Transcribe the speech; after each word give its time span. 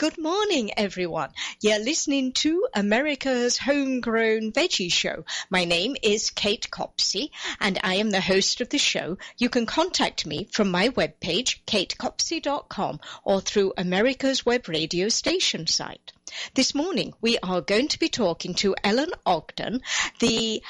Good 0.00 0.16
morning, 0.16 0.70
everyone. 0.78 1.28
You're 1.60 1.78
listening 1.78 2.32
to 2.44 2.66
America's 2.72 3.58
Homegrown 3.58 4.50
Veggie 4.52 4.90
Show. 4.90 5.26
My 5.50 5.66
name 5.66 5.94
is 6.02 6.30
Kate 6.30 6.70
Copsey, 6.70 7.32
and 7.60 7.78
I 7.84 7.96
am 7.96 8.08
the 8.08 8.22
host 8.22 8.62
of 8.62 8.70
the 8.70 8.78
show. 8.78 9.18
You 9.36 9.50
can 9.50 9.66
contact 9.66 10.24
me 10.24 10.48
from 10.52 10.70
my 10.70 10.88
webpage, 10.88 11.58
katecopsey.com, 11.66 13.00
or 13.24 13.42
through 13.42 13.74
America's 13.76 14.46
Web 14.46 14.68
Radio 14.68 15.10
station 15.10 15.66
site. 15.66 16.14
This 16.54 16.74
morning, 16.74 17.12
we 17.20 17.36
are 17.42 17.60
going 17.60 17.88
to 17.88 17.98
be 17.98 18.08
talking 18.08 18.54
to 18.54 18.74
Ellen 18.82 19.10
Ogden, 19.26 19.82
the 20.18 20.62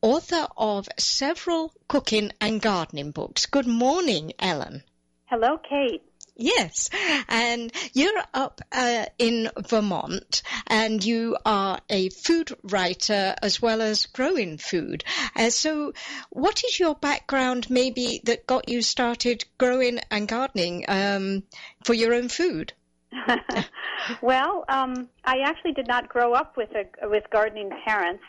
author 0.00 0.48
of 0.56 0.88
several 0.98 1.74
cooking 1.86 2.32
and 2.40 2.62
gardening 2.62 3.10
books. 3.10 3.44
Good 3.44 3.66
morning, 3.66 4.32
Ellen. 4.38 4.84
Hello, 5.26 5.58
Kate. 5.58 6.02
Yes, 6.42 6.88
and 7.28 7.70
you're 7.92 8.22
up 8.32 8.62
uh, 8.72 9.04
in 9.18 9.50
Vermont, 9.58 10.42
and 10.66 11.04
you 11.04 11.36
are 11.44 11.80
a 11.90 12.08
food 12.08 12.56
writer 12.62 13.34
as 13.42 13.60
well 13.60 13.82
as 13.82 14.06
growing 14.06 14.56
food. 14.56 15.04
Uh, 15.36 15.50
so, 15.50 15.92
what 16.30 16.64
is 16.64 16.80
your 16.80 16.94
background, 16.94 17.68
maybe 17.68 18.22
that 18.24 18.46
got 18.46 18.70
you 18.70 18.80
started 18.80 19.44
growing 19.58 20.00
and 20.10 20.26
gardening 20.26 20.86
um, 20.88 21.42
for 21.84 21.92
your 21.92 22.14
own 22.14 22.30
food? 22.30 22.72
well, 24.22 24.64
um, 24.70 25.10
I 25.26 25.40
actually 25.44 25.72
did 25.72 25.88
not 25.88 26.08
grow 26.08 26.32
up 26.32 26.56
with 26.56 26.70
a, 26.70 27.06
with 27.06 27.24
gardening 27.30 27.68
parents. 27.84 28.24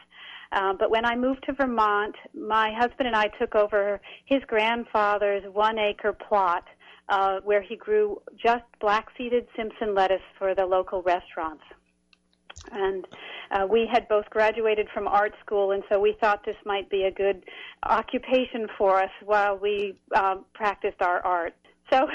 Uh, 0.52 0.74
but 0.74 0.92
when 0.92 1.06
I 1.06 1.16
moved 1.16 1.46
to 1.46 1.54
Vermont, 1.54 2.18
my 2.34 2.74
husband 2.74 3.08
and 3.08 3.16
I 3.16 3.30
took 3.40 3.56
over 3.56 4.02
his 4.26 4.42
grandfather's 4.48 5.44
one 5.54 5.80
acre 5.80 6.12
plot 6.12 6.66
uh, 7.12 7.42
where 7.44 7.62
he 7.62 7.76
grew 7.76 8.22
just 8.42 8.64
black 8.80 9.08
seeded 9.18 9.46
Simpson 9.56 9.94
lettuce 9.94 10.22
for 10.40 10.56
the 10.56 10.66
local 10.66 11.04
restaurants. 11.04 11.64
And 12.72 13.06
uh, 13.52 13.68
we 13.70 13.88
had 13.92 14.08
both 14.08 14.30
graduated 14.30 14.88
from 14.94 15.08
art 15.08 15.34
school, 15.46 15.72
and 15.72 15.84
so 15.92 16.00
we 16.00 16.16
thought 16.22 16.46
this 16.46 16.56
might 16.66 16.90
be 16.90 17.04
a 17.04 17.12
good 17.12 17.44
occupation 17.84 18.68
for 18.78 19.02
us 19.02 19.10
while 19.26 19.58
we 19.58 20.00
um, 20.16 20.46
practiced 20.54 21.02
our 21.02 21.20
art. 21.26 21.54
So, 21.92 22.08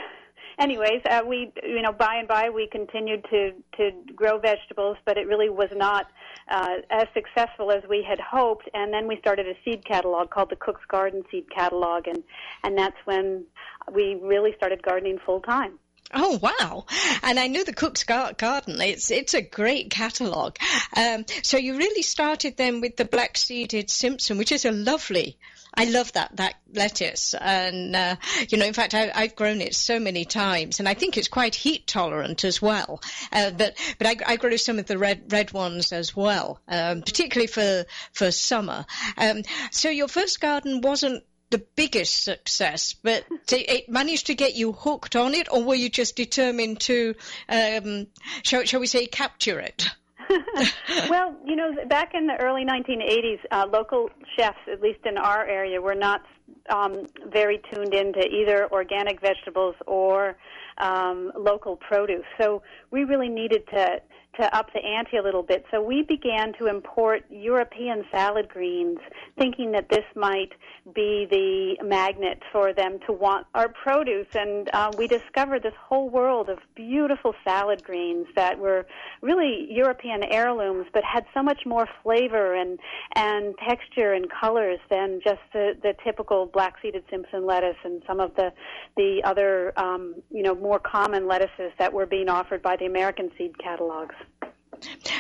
anyways, 0.58 1.02
uh, 1.08 1.22
we, 1.26 1.52
you 1.62 1.82
know, 1.82 1.92
by 1.92 2.16
and 2.16 2.28
by 2.28 2.50
we 2.50 2.66
continued 2.66 3.24
to 3.30 3.52
to 3.76 3.90
grow 4.14 4.38
vegetables, 4.38 4.96
but 5.04 5.18
it 5.18 5.26
really 5.26 5.48
was 5.48 5.68
not 5.74 6.06
uh, 6.48 6.76
as 6.90 7.06
successful 7.14 7.70
as 7.70 7.82
we 7.88 8.04
had 8.08 8.20
hoped. 8.20 8.68
And 8.74 8.92
then 8.92 9.06
we 9.06 9.18
started 9.18 9.46
a 9.46 9.54
seed 9.64 9.84
catalog 9.84 10.30
called 10.30 10.50
the 10.50 10.56
Cook's 10.56 10.84
Garden 10.88 11.22
Seed 11.30 11.46
Catalog, 11.50 12.06
and 12.06 12.22
and 12.62 12.76
that's 12.76 12.96
when 13.04 13.44
we 13.92 14.18
really 14.22 14.54
started 14.56 14.82
gardening 14.82 15.18
full 15.24 15.40
time. 15.40 15.78
Oh 16.14 16.38
wow! 16.40 16.86
And 17.22 17.38
I 17.38 17.48
know 17.48 17.64
the 17.64 17.72
Cook's 17.72 18.04
Garden. 18.04 18.80
It's 18.80 19.10
it's 19.10 19.34
a 19.34 19.42
great 19.42 19.90
catalogue. 19.90 20.56
Um, 20.96 21.24
so 21.42 21.56
you 21.56 21.76
really 21.76 22.02
started 22.02 22.56
then 22.56 22.80
with 22.80 22.96
the 22.96 23.04
black 23.04 23.36
seeded 23.36 23.90
Simpson, 23.90 24.38
which 24.38 24.52
is 24.52 24.64
a 24.64 24.70
lovely. 24.70 25.36
I 25.76 25.84
love 25.84 26.12
that 26.12 26.36
that 26.36 26.54
lettuce, 26.72 27.34
and 27.34 27.94
uh, 27.94 28.16
you 28.48 28.56
know, 28.56 28.64
in 28.66 28.72
fact, 28.72 28.94
I, 28.94 29.10
have 29.14 29.36
grown 29.36 29.60
it 29.60 29.74
so 29.74 30.00
many 30.00 30.24
times, 30.24 30.78
and 30.78 30.88
I 30.88 30.94
think 30.94 31.16
it's 31.18 31.28
quite 31.28 31.54
heat 31.54 31.86
tolerant 31.86 32.44
as 32.44 32.62
well. 32.62 33.02
Uh, 33.30 33.50
but 33.50 33.76
but 33.98 34.06
I, 34.06 34.16
I, 34.26 34.36
grow 34.36 34.56
some 34.56 34.78
of 34.78 34.86
the 34.86 34.96
red 34.96 35.30
red 35.30 35.52
ones 35.52 35.92
as 35.92 36.16
well, 36.16 36.60
um, 36.68 37.02
particularly 37.02 37.46
for 37.46 37.84
for 38.12 38.30
summer. 38.30 38.86
Um, 39.18 39.42
so 39.70 39.90
your 39.90 40.08
first 40.08 40.40
garden 40.40 40.80
wasn't 40.80 41.24
the 41.50 41.64
biggest 41.76 42.24
success, 42.24 42.94
but 42.94 43.24
it 43.52 43.88
managed 43.88 44.26
to 44.26 44.34
get 44.34 44.54
you 44.54 44.72
hooked 44.72 45.14
on 45.14 45.34
it, 45.34 45.48
or 45.50 45.62
were 45.62 45.74
you 45.74 45.88
just 45.88 46.16
determined 46.16 46.80
to, 46.80 47.14
um, 47.48 48.08
shall, 48.42 48.64
shall 48.64 48.80
we 48.80 48.86
say, 48.86 49.06
capture 49.06 49.60
it? 49.60 49.88
well, 51.10 51.34
you 51.44 51.56
know, 51.56 51.72
back 51.88 52.12
in 52.14 52.26
the 52.26 52.36
early 52.40 52.64
1980s, 52.64 53.38
uh, 53.50 53.66
local 53.72 54.10
chefs, 54.36 54.58
at 54.70 54.80
least 54.80 55.00
in 55.04 55.16
our 55.16 55.44
area, 55.44 55.80
were 55.80 55.94
not 55.94 56.22
um, 56.70 57.06
very 57.30 57.60
tuned 57.72 57.94
into 57.94 58.26
either 58.26 58.68
organic 58.72 59.20
vegetables 59.20 59.74
or 59.86 60.36
um, 60.78 61.32
local 61.36 61.76
produce. 61.76 62.24
So 62.40 62.62
we 62.90 63.04
really 63.04 63.28
needed 63.28 63.62
to 63.72 64.00
to 64.40 64.56
up 64.56 64.72
the 64.72 64.80
ante 64.84 65.16
a 65.16 65.22
little 65.22 65.42
bit. 65.42 65.64
So 65.70 65.82
we 65.82 66.02
began 66.02 66.52
to 66.58 66.66
import 66.66 67.24
European 67.30 68.04
salad 68.10 68.48
greens, 68.48 68.98
thinking 69.38 69.72
that 69.72 69.88
this 69.88 70.04
might 70.14 70.52
be 70.94 71.26
the 71.30 71.84
magnet 71.84 72.42
for 72.52 72.72
them 72.72 72.98
to 73.06 73.12
want 73.12 73.46
our 73.54 73.68
produce. 73.68 74.26
And 74.34 74.68
uh, 74.72 74.92
we 74.96 75.06
discovered 75.06 75.62
this 75.62 75.74
whole 75.80 76.08
world 76.08 76.48
of 76.48 76.58
beautiful 76.74 77.34
salad 77.44 77.82
greens 77.82 78.26
that 78.36 78.58
were 78.58 78.86
really 79.22 79.66
European 79.70 80.22
heirlooms, 80.24 80.86
but 80.92 81.02
had 81.04 81.24
so 81.34 81.42
much 81.42 81.66
more 81.66 81.88
flavor 82.02 82.54
and 82.54 82.78
and 83.14 83.54
texture 83.66 84.12
and 84.12 84.26
colors 84.30 84.78
than 84.90 85.20
just 85.24 85.40
the, 85.52 85.76
the 85.82 85.94
typical 86.04 86.46
black-seeded 86.46 87.04
Simpson 87.10 87.46
lettuce 87.46 87.76
and 87.84 88.02
some 88.06 88.20
of 88.20 88.34
the 88.36 88.52
the 88.96 89.20
other 89.24 89.72
um, 89.78 90.14
you 90.30 90.42
know 90.42 90.54
more 90.54 90.78
common 90.78 91.26
lettuces 91.26 91.72
that 91.78 91.92
were 91.92 92.06
being 92.06 92.28
offered 92.28 92.62
by 92.62 92.76
the 92.76 92.86
American 92.86 93.30
seed 93.36 93.58
catalogs. 93.58 94.14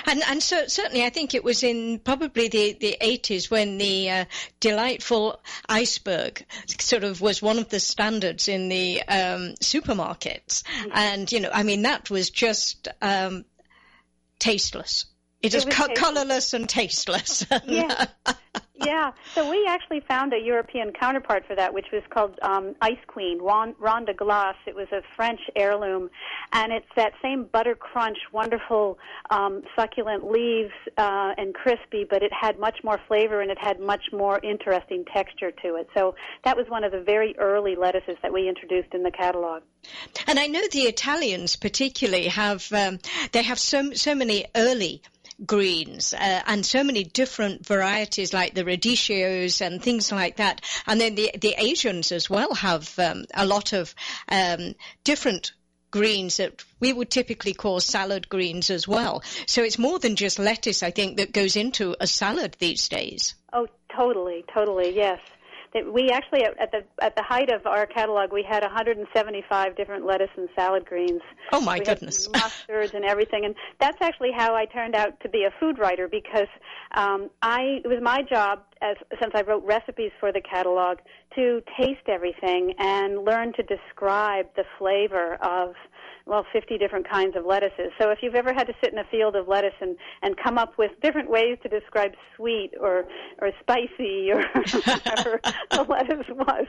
And, 0.06 0.22
and 0.28 0.42
so 0.42 0.66
certainly, 0.66 1.04
I 1.04 1.10
think 1.10 1.34
it 1.34 1.44
was 1.44 1.62
in 1.62 1.98
probably 1.98 2.48
the, 2.48 2.72
the 2.74 2.96
80s 3.00 3.50
when 3.50 3.78
the 3.78 4.10
uh, 4.10 4.24
delightful 4.60 5.40
iceberg 5.68 6.44
sort 6.78 7.04
of 7.04 7.20
was 7.20 7.42
one 7.42 7.58
of 7.58 7.68
the 7.68 7.80
standards 7.80 8.48
in 8.48 8.68
the 8.68 9.02
um, 9.02 9.54
supermarkets. 9.60 10.62
Mm-hmm. 10.62 10.90
And, 10.92 11.32
you 11.32 11.40
know, 11.40 11.50
I 11.52 11.62
mean, 11.62 11.82
that 11.82 12.10
was 12.10 12.30
just 12.30 12.88
um, 13.02 13.44
tasteless. 14.38 15.06
It, 15.42 15.54
it 15.54 15.58
is 15.58 15.64
co- 15.64 15.94
colorless 15.94 16.54
and 16.54 16.68
tasteless. 16.68 17.44
yeah. 17.66 18.06
Yeah. 18.84 19.12
So 19.34 19.48
we 19.50 19.66
actually 19.66 20.00
found 20.00 20.32
a 20.34 20.38
European 20.38 20.92
counterpart 20.92 21.46
for 21.46 21.54
that, 21.54 21.72
which 21.72 21.86
was 21.92 22.02
called 22.10 22.38
um, 22.42 22.74
Ice 22.82 22.98
Queen, 23.06 23.40
Reine 23.40 24.04
des 24.04 24.14
Glaces. 24.14 24.60
It 24.66 24.74
was 24.74 24.88
a 24.92 25.02
French 25.14 25.40
heirloom, 25.54 26.10
and 26.52 26.72
it's 26.72 26.86
that 26.94 27.12
same 27.22 27.44
butter 27.44 27.74
crunch, 27.74 28.18
wonderful, 28.32 28.98
um, 29.30 29.62
succulent 29.74 30.30
leaves 30.30 30.72
uh, 30.98 31.32
and 31.38 31.54
crispy, 31.54 32.04
but 32.08 32.22
it 32.22 32.32
had 32.38 32.58
much 32.58 32.78
more 32.84 33.00
flavor 33.08 33.40
and 33.40 33.50
it 33.50 33.58
had 33.58 33.80
much 33.80 34.04
more 34.12 34.40
interesting 34.42 35.04
texture 35.12 35.50
to 35.62 35.76
it. 35.76 35.88
So 35.94 36.14
that 36.44 36.56
was 36.56 36.66
one 36.68 36.84
of 36.84 36.92
the 36.92 37.00
very 37.00 37.34
early 37.38 37.76
lettuces 37.76 38.16
that 38.22 38.32
we 38.32 38.48
introduced 38.48 38.92
in 38.92 39.02
the 39.02 39.10
catalog. 39.10 39.62
And 40.26 40.38
I 40.38 40.46
know 40.48 40.62
the 40.70 40.82
Italians 40.82 41.56
particularly 41.56 42.26
have 42.28 42.70
um, 42.72 42.98
they 43.32 43.42
have 43.42 43.58
so 43.58 43.92
so 43.92 44.14
many 44.14 44.46
early 44.54 45.02
greens 45.44 46.14
uh, 46.14 46.42
and 46.46 46.64
so 46.64 46.82
many 46.82 47.04
different 47.04 47.66
varieties 47.66 48.32
like 48.32 48.54
the 48.54 48.64
radicchios 48.64 49.60
and 49.60 49.82
things 49.82 50.10
like 50.10 50.36
that. 50.36 50.62
And 50.86 51.00
then 51.00 51.14
the, 51.14 51.30
the 51.38 51.54
Asians 51.58 52.12
as 52.12 52.30
well 52.30 52.54
have 52.54 52.98
um, 52.98 53.24
a 53.34 53.46
lot 53.46 53.72
of 53.72 53.94
um, 54.28 54.74
different 55.04 55.52
greens 55.90 56.38
that 56.38 56.64
we 56.80 56.92
would 56.92 57.10
typically 57.10 57.54
call 57.54 57.80
salad 57.80 58.28
greens 58.28 58.70
as 58.70 58.88
well. 58.88 59.22
So 59.46 59.62
it's 59.62 59.78
more 59.78 59.98
than 59.98 60.16
just 60.16 60.38
lettuce, 60.38 60.82
I 60.82 60.90
think, 60.90 61.18
that 61.18 61.32
goes 61.32 61.56
into 61.56 61.96
a 62.00 62.06
salad 62.06 62.56
these 62.58 62.88
days. 62.88 63.34
Oh, 63.52 63.68
totally, 63.94 64.44
totally, 64.52 64.94
yes 64.94 65.20
we 65.84 66.10
actually 66.10 66.44
at 66.44 66.70
the 66.72 66.84
at 67.02 67.16
the 67.16 67.22
height 67.22 67.50
of 67.50 67.66
our 67.66 67.86
catalog 67.86 68.32
we 68.32 68.42
had 68.42 68.62
175 68.62 69.76
different 69.76 70.06
lettuce 70.06 70.30
and 70.36 70.48
salad 70.54 70.84
greens. 70.86 71.20
Oh 71.52 71.60
my 71.60 71.78
we 71.78 71.84
goodness! 71.84 72.28
mustards 72.32 72.94
and 72.94 73.04
everything, 73.04 73.44
and 73.44 73.54
that's 73.80 73.98
actually 74.00 74.32
how 74.36 74.54
I 74.54 74.66
turned 74.66 74.94
out 74.94 75.18
to 75.20 75.28
be 75.28 75.44
a 75.44 75.50
food 75.60 75.78
writer 75.78 76.08
because 76.08 76.48
um, 76.94 77.30
I 77.42 77.80
it 77.84 77.88
was 77.88 78.00
my 78.02 78.22
job 78.22 78.62
as 78.82 78.96
since 79.20 79.32
I 79.34 79.42
wrote 79.42 79.64
recipes 79.64 80.12
for 80.20 80.32
the 80.32 80.40
catalog 80.40 80.98
to 81.34 81.62
taste 81.80 82.08
everything 82.08 82.74
and 82.78 83.24
learn 83.24 83.52
to 83.54 83.62
describe 83.62 84.46
the 84.56 84.64
flavor 84.78 85.34
of 85.42 85.74
well, 86.26 86.44
50 86.52 86.76
different 86.78 87.08
kinds 87.08 87.36
of 87.36 87.46
lettuces. 87.46 87.92
So 88.00 88.10
if 88.10 88.18
you've 88.20 88.34
ever 88.34 88.52
had 88.52 88.66
to 88.66 88.74
sit 88.82 88.92
in 88.92 88.98
a 88.98 89.04
field 89.04 89.36
of 89.36 89.46
lettuce 89.46 89.74
and, 89.80 89.96
and 90.22 90.36
come 90.36 90.58
up 90.58 90.76
with 90.76 90.90
different 91.00 91.30
ways 91.30 91.56
to 91.62 91.68
describe 91.68 92.14
sweet 92.34 92.72
or, 92.80 93.04
or 93.38 93.52
spicy 93.60 94.32
or 94.32 94.42
whatever 94.84 95.40
the 95.70 95.86
lettuce 95.88 96.26
was, 96.28 96.66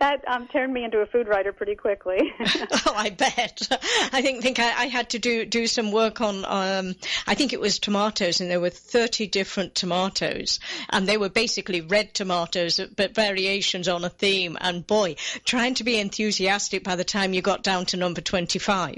that 0.00 0.24
um, 0.26 0.48
turned 0.48 0.72
me 0.72 0.84
into 0.84 1.00
a 1.00 1.06
food 1.06 1.28
writer 1.28 1.52
pretty 1.52 1.74
quickly. 1.74 2.16
oh, 2.40 2.94
I 2.96 3.10
bet. 3.10 3.68
I 4.10 4.22
think, 4.22 4.42
think 4.42 4.58
I, 4.58 4.84
I, 4.84 4.86
had 4.86 5.10
to 5.10 5.18
do, 5.18 5.44
do 5.44 5.66
some 5.66 5.92
work 5.92 6.22
on, 6.22 6.46
um, 6.46 6.94
I 7.26 7.34
think 7.34 7.52
it 7.52 7.60
was 7.60 7.78
tomatoes 7.78 8.40
and 8.40 8.50
there 8.50 8.60
were 8.60 8.70
30 8.70 9.26
different 9.26 9.74
tomatoes 9.74 10.60
and 10.88 11.06
they 11.06 11.18
were 11.18 11.28
basically 11.28 11.82
red 11.82 12.14
tomatoes, 12.14 12.80
but 12.96 13.14
variations 13.14 13.86
on 13.86 14.02
a 14.02 14.08
theme. 14.08 14.56
And 14.58 14.86
boy, 14.86 15.16
trying 15.44 15.74
to 15.74 15.84
be 15.84 15.98
enthusiastic 15.98 16.84
by 16.84 16.96
the 16.96 17.04
time 17.04 17.34
you 17.34 17.42
got 17.42 17.62
down 17.62 17.84
to 17.86 17.98
number 17.98 18.22
25 18.22 18.93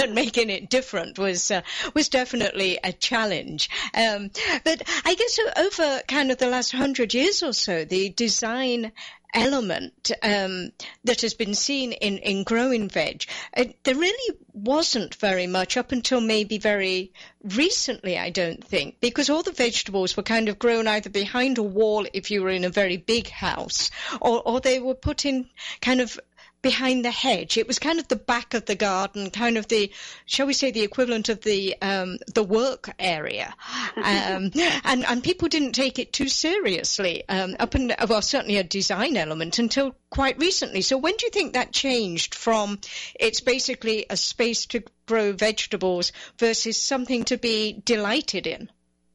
and 0.00 0.14
making 0.14 0.50
it 0.50 0.70
different 0.70 1.18
was 1.18 1.50
uh, 1.50 1.62
was 1.94 2.08
definitely 2.08 2.78
a 2.82 2.92
challenge. 2.92 3.70
Um, 3.94 4.30
but 4.64 4.82
I 5.04 5.14
guess 5.14 5.38
over 5.56 6.02
kind 6.08 6.30
of 6.30 6.38
the 6.38 6.48
last 6.48 6.72
hundred 6.72 7.14
years 7.14 7.42
or 7.42 7.52
so, 7.52 7.84
the 7.84 8.10
design 8.10 8.92
element 9.34 10.12
um, 10.22 10.70
that 11.02 11.20
has 11.22 11.34
been 11.34 11.54
seen 11.54 11.92
in, 11.92 12.18
in 12.18 12.44
growing 12.44 12.88
veg. 12.88 13.24
Uh, 13.56 13.64
there 13.82 13.96
really 13.96 14.38
wasn't 14.52 15.14
very 15.16 15.46
much 15.46 15.76
up 15.76 15.92
until 15.92 16.20
maybe 16.20 16.58
very 16.58 17.12
recently, 17.42 18.16
I 18.16 18.30
don't 18.30 18.64
think, 18.64 19.00
because 19.00 19.28
all 19.28 19.42
the 19.42 19.52
vegetables 19.52 20.16
were 20.16 20.22
kind 20.22 20.48
of 20.48 20.58
grown 20.58 20.86
either 20.86 21.10
behind 21.10 21.58
a 21.58 21.62
wall 21.62 22.06
if 22.12 22.30
you 22.30 22.42
were 22.42 22.50
in 22.50 22.64
a 22.64 22.70
very 22.70 22.96
big 22.96 23.28
house, 23.28 23.90
or, 24.20 24.40
or 24.46 24.60
they 24.60 24.78
were 24.78 24.94
put 24.94 25.24
in 25.24 25.48
kind 25.80 26.00
of 26.00 26.18
behind 26.64 27.04
the 27.04 27.10
hedge. 27.10 27.58
It 27.58 27.68
was 27.68 27.78
kind 27.78 28.00
of 28.00 28.08
the 28.08 28.16
back 28.16 28.54
of 28.54 28.64
the 28.64 28.74
garden, 28.74 29.30
kind 29.30 29.58
of 29.58 29.68
the, 29.68 29.92
shall 30.24 30.46
we 30.46 30.54
say, 30.54 30.70
the 30.70 30.80
equivalent 30.80 31.28
of 31.28 31.42
the 31.42 31.76
um, 31.80 32.18
the 32.34 32.42
work 32.42 32.90
area, 32.98 33.54
um, 33.96 34.50
and 34.84 35.04
and 35.04 35.22
people 35.22 35.48
didn't 35.48 35.72
take 35.72 35.98
it 35.98 36.12
too 36.12 36.28
seriously 36.28 37.22
um, 37.28 37.54
up 37.60 37.74
and 37.74 37.94
well, 38.08 38.22
certainly 38.22 38.56
a 38.56 38.64
design 38.64 39.16
element 39.16 39.58
until 39.58 39.94
quite 40.08 40.38
recently. 40.38 40.80
So 40.80 40.96
when 40.96 41.14
do 41.16 41.26
you 41.26 41.30
think 41.30 41.52
that 41.52 41.70
changed 41.70 42.34
from 42.34 42.80
it's 43.20 43.40
basically 43.40 44.06
a 44.08 44.16
space 44.16 44.64
to 44.66 44.82
grow 45.06 45.32
vegetables 45.32 46.12
versus 46.38 46.80
something 46.80 47.24
to 47.24 47.36
be 47.36 47.82
delighted 47.84 48.46
in? 48.46 48.70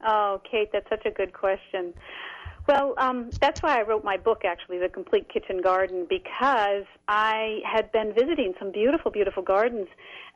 Oh, 0.07 0.39
Kate, 0.49 0.69
that's 0.71 0.87
such 0.87 1.05
a 1.05 1.11
good 1.11 1.33
question. 1.33 1.95
Well, 2.69 2.93
um, 2.99 3.31
that's 3.41 3.63
why 3.63 3.79
I 3.79 3.81
wrote 3.81 4.03
my 4.03 4.15
book, 4.15 4.43
actually, 4.45 4.77
The 4.77 4.89
Complete 4.89 5.27
Kitchen 5.27 5.59
Garden, 5.59 6.05
because 6.07 6.85
I 7.07 7.61
had 7.65 7.91
been 7.91 8.13
visiting 8.13 8.53
some 8.59 8.71
beautiful, 8.71 9.09
beautiful 9.09 9.41
gardens 9.41 9.87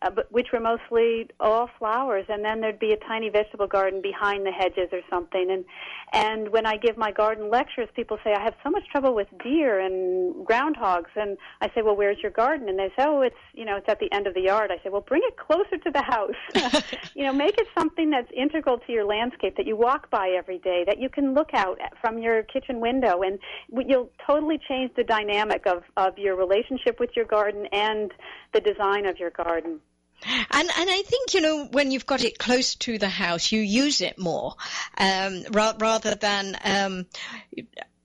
uh, 0.03 0.09
but 0.09 0.31
which 0.31 0.47
were 0.51 0.59
mostly 0.59 1.29
all 1.39 1.69
flowers, 1.79 2.25
and 2.29 2.43
then 2.43 2.61
there'd 2.61 2.79
be 2.79 2.91
a 2.91 2.97
tiny 2.97 3.29
vegetable 3.29 3.67
garden 3.67 4.01
behind 4.01 4.45
the 4.45 4.51
hedges 4.51 4.89
or 4.91 4.99
something. 5.09 5.49
And 5.49 5.65
and 6.11 6.49
when 6.49 6.65
I 6.65 6.77
give 6.77 6.97
my 6.97 7.11
garden 7.11 7.49
lectures, 7.49 7.87
people 7.95 8.17
say 8.23 8.33
I 8.33 8.43
have 8.43 8.53
so 8.63 8.69
much 8.69 8.83
trouble 8.91 9.15
with 9.15 9.27
deer 9.43 9.79
and 9.79 10.45
groundhogs, 10.45 11.15
and 11.15 11.37
I 11.61 11.67
say, 11.73 11.81
well, 11.81 11.95
where's 11.95 12.17
your 12.21 12.31
garden? 12.31 12.69
And 12.69 12.77
they 12.77 12.89
say, 12.97 13.05
oh, 13.05 13.21
it's 13.21 13.35
you 13.53 13.65
know, 13.65 13.77
it's 13.77 13.87
at 13.87 13.99
the 13.99 14.11
end 14.11 14.27
of 14.27 14.33
the 14.33 14.41
yard. 14.41 14.71
I 14.71 14.83
say, 14.83 14.89
well, 14.89 15.01
bring 15.01 15.21
it 15.25 15.37
closer 15.37 15.77
to 15.77 15.91
the 15.91 16.01
house. 16.01 16.83
you 17.15 17.23
know, 17.23 17.33
make 17.33 17.57
it 17.57 17.67
something 17.77 18.09
that's 18.09 18.29
integral 18.35 18.79
to 18.79 18.91
your 18.91 19.05
landscape 19.05 19.55
that 19.57 19.65
you 19.65 19.77
walk 19.77 20.09
by 20.09 20.29
every 20.37 20.59
day, 20.59 20.83
that 20.85 20.99
you 20.99 21.09
can 21.09 21.33
look 21.33 21.53
out 21.53 21.79
from 22.01 22.17
your 22.23 22.43
kitchen 22.43 22.79
window, 22.79 23.21
and 23.21 23.39
you'll 23.85 24.09
totally 24.25 24.59
change 24.67 24.91
the 24.95 25.03
dynamic 25.03 25.67
of 25.67 25.83
of 25.97 26.17
your 26.17 26.35
relationship 26.35 26.99
with 26.99 27.11
your 27.15 27.25
garden 27.25 27.67
and 27.71 28.11
the 28.53 28.61
design 28.61 29.05
of 29.05 29.19
your 29.19 29.29
garden. 29.29 29.79
And 30.25 30.69
and 30.79 30.89
I 30.89 31.01
think 31.05 31.33
you 31.33 31.41
know 31.41 31.65
when 31.71 31.91
you've 31.91 32.05
got 32.05 32.23
it 32.23 32.39
close 32.39 32.75
to 32.75 32.97
the 32.97 33.09
house, 33.09 33.51
you 33.51 33.59
use 33.59 34.01
it 34.01 34.17
more 34.17 34.55
um, 34.97 35.43
ra- 35.51 35.75
rather 35.79 36.15
than. 36.15 36.57
Um, 36.63 37.05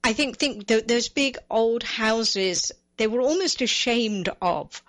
I 0.04 0.12
think 0.12 0.38
think 0.38 0.66
th- 0.66 0.86
those 0.86 1.08
big 1.08 1.36
old 1.50 1.82
houses 1.82 2.72
they 2.98 3.06
were 3.06 3.20
almost 3.20 3.62
ashamed 3.62 4.28
of 4.42 4.82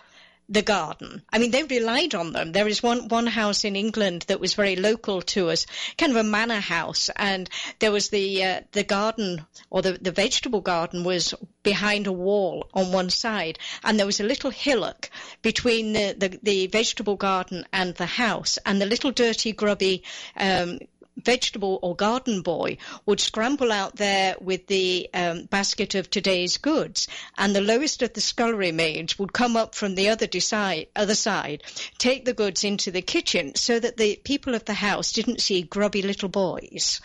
the 0.49 0.61
garden. 0.63 1.21
I 1.31 1.37
mean, 1.37 1.51
they 1.51 1.63
relied 1.63 2.15
on 2.15 2.33
them. 2.33 2.51
There 2.51 2.67
is 2.67 2.81
one, 2.81 3.07
one 3.07 3.27
house 3.27 3.63
in 3.63 3.75
England 3.75 4.25
that 4.27 4.39
was 4.39 4.55
very 4.55 4.75
local 4.75 5.21
to 5.21 5.49
us, 5.49 5.67
kind 5.97 6.11
of 6.11 6.17
a 6.17 6.23
manor 6.23 6.59
house, 6.59 7.09
and 7.15 7.47
there 7.77 7.91
was 7.91 8.09
the, 8.09 8.43
uh, 8.43 8.61
the 8.71 8.83
garden, 8.83 9.45
or 9.69 9.83
the, 9.83 9.93
the 9.93 10.11
vegetable 10.11 10.61
garden 10.61 11.03
was 11.03 11.35
behind 11.61 12.07
a 12.07 12.11
wall 12.11 12.67
on 12.73 12.91
one 12.91 13.11
side, 13.11 13.59
and 13.83 13.99
there 13.99 14.07
was 14.07 14.19
a 14.19 14.23
little 14.23 14.49
hillock 14.49 15.11
between 15.43 15.93
the, 15.93 16.15
the, 16.17 16.39
the 16.41 16.67
vegetable 16.67 17.15
garden 17.15 17.65
and 17.71 17.93
the 17.95 18.07
house, 18.07 18.57
and 18.65 18.81
the 18.81 18.87
little 18.87 19.11
dirty, 19.11 19.51
grubby, 19.51 20.03
um, 20.35 20.79
vegetable 21.23 21.79
or 21.81 21.95
garden 21.95 22.41
boy 22.41 22.77
would 23.05 23.19
scramble 23.19 23.71
out 23.71 23.95
there 23.95 24.35
with 24.41 24.67
the 24.67 25.09
um, 25.13 25.45
basket 25.45 25.95
of 25.95 26.09
today's 26.09 26.57
goods, 26.57 27.07
and 27.37 27.55
the 27.55 27.61
lowest 27.61 28.01
of 28.01 28.13
the 28.13 28.21
scullery 28.21 28.71
maids 28.71 29.17
would 29.19 29.33
come 29.33 29.55
up 29.55 29.75
from 29.75 29.95
the 29.95 30.09
other, 30.09 30.27
decide, 30.27 30.87
other 30.95 31.15
side, 31.15 31.63
take 31.97 32.25
the 32.25 32.33
goods 32.33 32.63
into 32.63 32.91
the 32.91 33.01
kitchen 33.01 33.55
so 33.55 33.79
that 33.79 33.97
the 33.97 34.19
people 34.23 34.55
of 34.55 34.65
the 34.65 34.73
house 34.73 35.11
didn't 35.11 35.41
see 35.41 35.61
grubby 35.61 36.01
little 36.01 36.29
boys. 36.29 37.01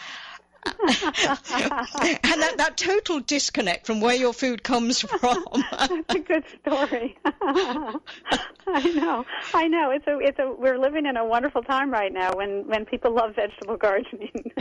and 0.66 2.42
that, 2.42 2.54
that 2.56 2.76
total 2.76 3.20
disconnect 3.20 3.86
from 3.86 4.00
where 4.00 4.14
your 4.14 4.32
food 4.32 4.62
comes 4.62 5.00
from. 5.00 5.44
That's 5.70 5.92
a 6.08 6.18
good 6.20 6.44
story. 6.60 7.18
I 7.24 8.92
know, 8.94 9.24
I 9.52 9.68
know. 9.68 9.90
It's 9.90 10.06
a, 10.06 10.18
it's 10.20 10.38
a. 10.38 10.50
We're 10.50 10.78
living 10.78 11.06
in 11.06 11.16
a 11.16 11.24
wonderful 11.24 11.62
time 11.62 11.90
right 11.90 12.12
now 12.12 12.32
when 12.34 12.66
when 12.66 12.86
people 12.86 13.14
love 13.14 13.34
vegetable 13.36 13.76
gardening. 13.76 14.52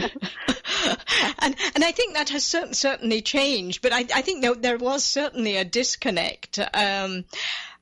and 1.39 1.55
and 1.75 1.83
I 1.83 1.91
think 1.91 2.15
that 2.15 2.29
has 2.29 2.43
certain, 2.43 2.73
certainly 2.73 3.21
changed, 3.21 3.81
but 3.81 3.93
I, 3.93 4.05
I 4.13 4.21
think 4.21 4.41
there, 4.41 4.55
there 4.55 4.77
was 4.77 5.03
certainly 5.03 5.57
a 5.57 5.65
disconnect. 5.65 6.59
Um, 6.73 7.25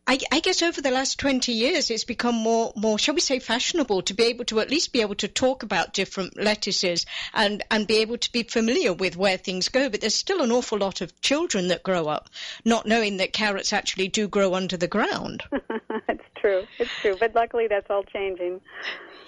I, 0.07 0.19
I, 0.31 0.39
guess 0.39 0.61
over 0.61 0.81
the 0.81 0.91
last 0.91 1.19
20 1.19 1.51
years, 1.51 1.89
it's 1.89 2.03
become 2.03 2.35
more, 2.35 2.73
more, 2.75 2.97
shall 2.97 3.15
we 3.15 3.21
say, 3.21 3.39
fashionable 3.39 4.01
to 4.03 4.13
be 4.13 4.23
able 4.23 4.45
to 4.45 4.59
at 4.59 4.69
least 4.69 4.91
be 4.91 5.01
able 5.01 5.15
to 5.15 5.27
talk 5.27 5.63
about 5.63 5.93
different 5.93 6.37
lettuces 6.37 7.05
and, 7.33 7.63
and 7.69 7.87
be 7.87 7.97
able 7.97 8.17
to 8.17 8.31
be 8.31 8.43
familiar 8.43 8.93
with 8.93 9.15
where 9.15 9.37
things 9.37 9.69
go. 9.69 9.89
But 9.89 10.01
there's 10.01 10.15
still 10.15 10.41
an 10.41 10.51
awful 10.51 10.79
lot 10.79 11.01
of 11.01 11.19
children 11.21 11.67
that 11.69 11.83
grow 11.83 12.07
up 12.07 12.29
not 12.65 12.85
knowing 12.85 13.17
that 13.17 13.31
carrots 13.31 13.73
actually 13.73 14.07
do 14.07 14.27
grow 14.27 14.55
under 14.55 14.75
the 14.75 14.87
ground. 14.87 15.43
that's 16.07 16.25
true. 16.35 16.65
It's 16.79 16.91
true. 17.01 17.15
But 17.19 17.35
luckily, 17.35 17.67
that's 17.67 17.89
all 17.89 18.03
changing. 18.03 18.59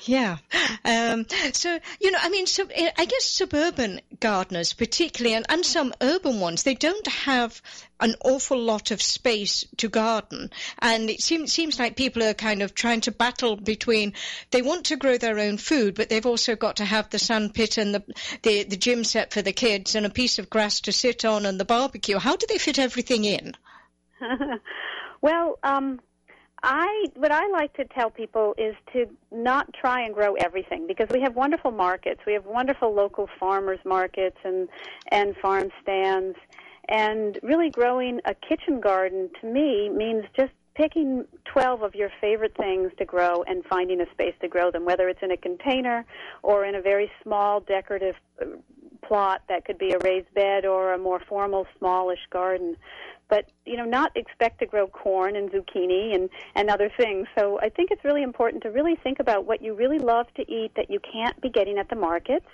Yeah. 0.01 0.37
Um, 0.85 1.25
so, 1.53 1.79
you 2.01 2.11
know, 2.11 2.19
I 2.21 2.29
mean, 2.29 2.45
so, 2.45 2.65
eh, 2.73 2.91
I 2.97 3.05
guess 3.05 3.23
suburban 3.23 4.01
gardeners, 4.19 4.73
particularly, 4.73 5.35
and, 5.35 5.45
and 5.47 5.65
some 5.65 5.93
urban 6.01 6.39
ones, 6.39 6.63
they 6.63 6.75
don't 6.75 7.07
have 7.07 7.61
an 7.99 8.15
awful 8.23 8.59
lot 8.59 8.91
of 8.91 9.01
space 9.01 9.63
to 9.77 9.87
garden. 9.87 10.51
And 10.79 11.09
it 11.09 11.21
seems, 11.21 11.53
seems 11.53 11.79
like 11.79 11.95
people 11.95 12.21
are 12.23 12.33
kind 12.33 12.61
of 12.61 12.75
trying 12.75 13.01
to 13.01 13.11
battle 13.11 13.55
between 13.55 14.13
they 14.51 14.61
want 14.61 14.85
to 14.87 14.97
grow 14.97 15.17
their 15.17 15.39
own 15.39 15.57
food, 15.57 15.95
but 15.95 16.09
they've 16.09 16.25
also 16.25 16.55
got 16.55 16.77
to 16.77 16.85
have 16.85 17.09
the 17.09 17.19
sandpit 17.19 17.77
and 17.77 17.95
the, 17.95 18.03
the, 18.41 18.63
the 18.63 18.77
gym 18.77 19.05
set 19.05 19.31
for 19.31 19.41
the 19.41 19.53
kids 19.53 19.95
and 19.95 20.05
a 20.05 20.09
piece 20.09 20.37
of 20.37 20.49
grass 20.49 20.81
to 20.81 20.91
sit 20.91 21.23
on 21.23 21.45
and 21.45 21.59
the 21.59 21.65
barbecue. 21.65 22.19
How 22.19 22.35
do 22.35 22.45
they 22.49 22.57
fit 22.57 22.77
everything 22.77 23.23
in? 23.23 23.53
well, 25.21 25.59
um, 25.63 26.01
I 26.63 27.07
what 27.15 27.31
I 27.31 27.47
like 27.49 27.73
to 27.73 27.85
tell 27.85 28.09
people 28.09 28.55
is 28.57 28.73
to 28.93 29.05
not 29.31 29.73
try 29.73 30.01
and 30.01 30.13
grow 30.13 30.35
everything 30.35 30.87
because 30.87 31.09
we 31.09 31.19
have 31.19 31.35
wonderful 31.35 31.71
markets. 31.71 32.21
We 32.25 32.33
have 32.33 32.45
wonderful 32.45 32.93
local 32.93 33.27
farmers 33.37 33.79
markets 33.83 34.37
and 34.45 34.69
and 35.11 35.35
farm 35.37 35.69
stands 35.81 36.37
and 36.87 37.37
really 37.43 37.69
growing 37.69 38.21
a 38.25 38.33
kitchen 38.33 38.79
garden 38.79 39.29
to 39.41 39.47
me 39.47 39.89
means 39.89 40.23
just 40.37 40.53
picking 40.75 41.25
12 41.45 41.83
of 41.83 41.95
your 41.95 42.09
favorite 42.19 42.55
things 42.57 42.91
to 42.97 43.05
grow 43.05 43.43
and 43.43 43.63
finding 43.65 44.01
a 44.01 44.09
space 44.11 44.33
to 44.41 44.47
grow 44.47 44.71
them 44.71 44.85
whether 44.85 45.07
it's 45.07 45.21
in 45.21 45.31
a 45.31 45.37
container 45.37 46.05
or 46.41 46.65
in 46.65 46.75
a 46.75 46.81
very 46.81 47.11
small 47.21 47.59
decorative 47.59 48.15
uh, 48.41 48.45
plot 49.05 49.41
that 49.49 49.65
could 49.65 49.77
be 49.77 49.91
a 49.91 49.99
raised 49.99 50.33
bed 50.33 50.65
or 50.65 50.93
a 50.93 50.97
more 50.97 51.21
formal 51.27 51.67
smallish 51.77 52.25
garden 52.31 52.75
but 53.33 53.49
you 53.65 53.75
know 53.75 53.85
not 53.85 54.11
expect 54.15 54.59
to 54.59 54.65
grow 54.67 54.85
corn 54.85 55.35
and 55.35 55.49
zucchini 55.49 56.13
and 56.13 56.29
and 56.53 56.69
other 56.69 56.91
things. 56.95 57.27
So 57.35 57.59
i 57.61 57.69
think 57.69 57.89
it's 57.89 58.03
really 58.03 58.21
important 58.21 58.61
to 58.63 58.69
really 58.69 58.95
think 58.95 59.19
about 59.19 59.45
what 59.45 59.59
you 59.63 59.73
really 59.73 59.97
love 59.97 60.27
to 60.35 60.43
eat 60.57 60.71
that 60.75 60.91
you 60.91 60.99
can't 60.99 61.39
be 61.41 61.49
getting 61.49 61.79
at 61.79 61.89
the 61.89 61.95
markets 61.95 62.51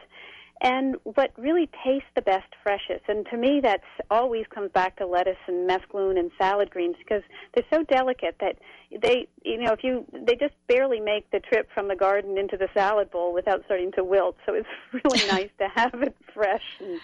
and 0.62 0.96
what 1.04 1.32
really 1.38 1.70
tastes 1.86 2.12
the 2.16 2.22
best 2.22 2.50
freshest. 2.64 3.04
And 3.10 3.26
to 3.32 3.38
me 3.38 3.60
that's 3.62 3.92
always 4.10 4.46
comes 4.56 4.72
back 4.72 4.96
to 5.00 5.06
lettuce 5.06 5.44
and 5.48 5.70
mesclun 5.70 6.18
and 6.18 6.32
salad 6.38 6.70
greens 6.70 6.96
because 6.98 7.24
they're 7.54 7.72
so 7.74 7.84
delicate 7.84 8.36
that 8.40 8.56
they 9.02 9.28
you 9.44 9.58
know 9.62 9.74
if 9.74 9.84
you 9.84 10.06
they 10.28 10.36
just 10.36 10.56
barely 10.68 11.02
make 11.02 11.30
the 11.32 11.42
trip 11.42 11.68
from 11.74 11.90
the 11.90 11.96
garden 12.06 12.38
into 12.38 12.56
the 12.56 12.70
salad 12.74 13.12
bowl 13.12 13.34
without 13.34 13.66
starting 13.66 13.92
to 13.98 14.04
wilt. 14.06 14.38
So 14.46 14.54
it's 14.54 14.74
really 15.04 15.28
nice 15.38 15.52
to 15.60 15.68
have 15.76 16.02
it 16.04 16.16
fresh 16.34 16.68
and, 16.80 17.00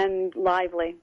and 0.00 0.34
lively 0.34 0.96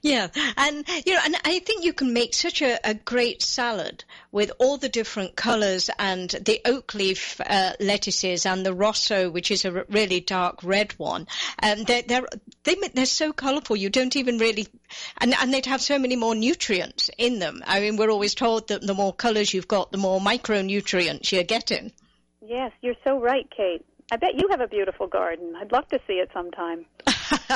yeah, 0.00 0.28
and 0.56 0.84
you 1.06 1.14
know, 1.14 1.20
and 1.24 1.36
I 1.44 1.58
think 1.60 1.84
you 1.84 1.92
can 1.92 2.12
make 2.12 2.34
such 2.34 2.62
a, 2.62 2.78
a 2.88 2.94
great 2.94 3.42
salad 3.42 4.04
with 4.30 4.52
all 4.58 4.78
the 4.78 4.88
different 4.88 5.36
colours 5.36 5.90
and 5.98 6.30
the 6.30 6.60
oak 6.64 6.94
leaf 6.94 7.40
uh, 7.40 7.72
lettuces 7.80 8.46
and 8.46 8.64
the 8.64 8.74
rosso, 8.74 9.30
which 9.30 9.50
is 9.50 9.64
a 9.64 9.84
really 9.88 10.20
dark 10.20 10.62
red 10.62 10.92
one. 10.98 11.26
And 11.58 11.86
they're 11.86 12.02
they're 12.02 12.26
they, 12.64 12.72
are 12.72 12.88
they 12.94 13.02
are 13.02 13.06
so 13.06 13.32
colourful. 13.32 13.76
You 13.76 13.90
don't 13.90 14.16
even 14.16 14.38
really, 14.38 14.68
and 15.18 15.34
and 15.34 15.52
they'd 15.52 15.66
have 15.66 15.82
so 15.82 15.98
many 15.98 16.16
more 16.16 16.34
nutrients 16.34 17.10
in 17.18 17.38
them. 17.38 17.62
I 17.66 17.80
mean, 17.80 17.96
we're 17.96 18.10
always 18.10 18.34
told 18.34 18.68
that 18.68 18.86
the 18.86 18.94
more 18.94 19.12
colours 19.12 19.52
you've 19.52 19.68
got, 19.68 19.92
the 19.92 19.98
more 19.98 20.20
micronutrients 20.20 21.32
you're 21.32 21.44
getting. 21.44 21.92
Yes, 22.44 22.72
you're 22.80 22.96
so 23.04 23.20
right, 23.20 23.48
Kate. 23.56 23.84
I 24.10 24.16
bet 24.16 24.34
you 24.34 24.48
have 24.50 24.60
a 24.60 24.68
beautiful 24.68 25.06
garden. 25.06 25.54
I'd 25.56 25.72
love 25.72 25.88
to 25.88 26.00
see 26.06 26.14
it 26.14 26.30
sometime. 26.34 26.84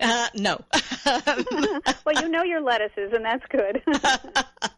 uh, 0.00 0.28
no. 0.34 0.60
well, 2.04 2.22
you 2.22 2.28
know 2.28 2.42
your 2.42 2.60
lettuces, 2.60 3.12
and 3.12 3.24
that's 3.24 3.44
good. 3.46 3.82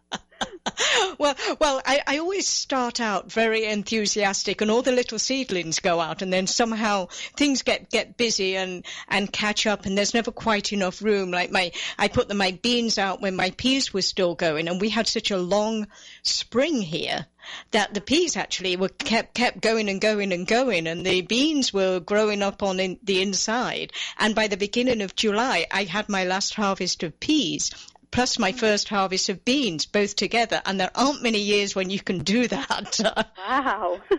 well, 1.19 1.35
well, 1.61 1.81
I, 1.85 2.01
I 2.07 2.19
always 2.19 2.47
start 2.47 3.01
out 3.01 3.31
very 3.31 3.67
enthusiastic, 3.67 4.61
and 4.61 4.71
all 4.71 4.83
the 4.83 4.93
little 4.93 5.19
seedlings 5.19 5.81
go 5.81 6.01
out, 6.01 6.23
and 6.23 6.33
then 6.33 6.47
somehow 6.47 7.07
things 7.37 7.63
get, 7.63 7.91
get 7.91 8.17
busy 8.17 8.57
and, 8.57 8.85
and 9.09 9.33
catch 9.33 9.67
up, 9.67 9.87
and 9.87 9.97
there's 9.97 10.15
never 10.15 10.31
quite 10.31 10.73
enough 10.73 11.03
room. 11.03 11.31
Like 11.31 11.51
my, 11.51 11.73
I 11.99 12.09
put 12.09 12.29
the, 12.29 12.35
my 12.35 12.59
beans 12.63 12.99
out 12.99 13.21
when 13.21 13.37
my 13.37 13.51
peas 13.51 13.93
were 13.93 14.03
still 14.03 14.35
going, 14.35 14.69
and 14.69 14.81
we 14.81 14.89
had 14.89 15.07
such 15.07 15.31
a 15.31 15.39
long 15.39 15.87
spring 16.23 16.81
here 16.81 17.27
that 17.73 17.95
the 17.95 18.01
peas 18.01 18.37
actually 18.37 18.77
were 18.77 18.89
kept 18.89 19.35
kept 19.35 19.61
going 19.61 19.89
and 19.89 20.01
going 20.01 20.33
and 20.33 20.47
going, 20.47 20.87
and 20.87 21.05
the 21.05 21.23
beans 21.23 21.73
were 21.73 22.01
growing 22.01 22.43
up 22.43 22.63
on 22.63 22.79
in, 22.79 22.99
the 23.03 23.21
inside. 23.21 23.93
And 24.19 24.35
by 24.35 24.47
the 24.47 24.57
beginning 24.57 25.03
of 25.03 25.15
July, 25.15 25.67
I 25.71 25.85
had 25.85 26.09
my 26.09 26.25
last 26.25 26.55
harvest 26.55 27.03
of 27.03 27.19
peas, 27.21 27.71
plus 28.13 28.39
my 28.39 28.53
first 28.53 28.89
harvest 28.89 29.29
of 29.29 29.45
beans, 29.45 29.87
both 29.87 30.15
together. 30.15 30.63
And 30.65 30.79
there 30.79 30.91
aren't 30.95 31.23
many 31.23 31.41
years 31.41 31.75
when 31.75 31.91
you 31.91 31.99
can 31.99 32.19
do 32.19 32.47
that. 32.47 33.01
wow. 33.39 34.01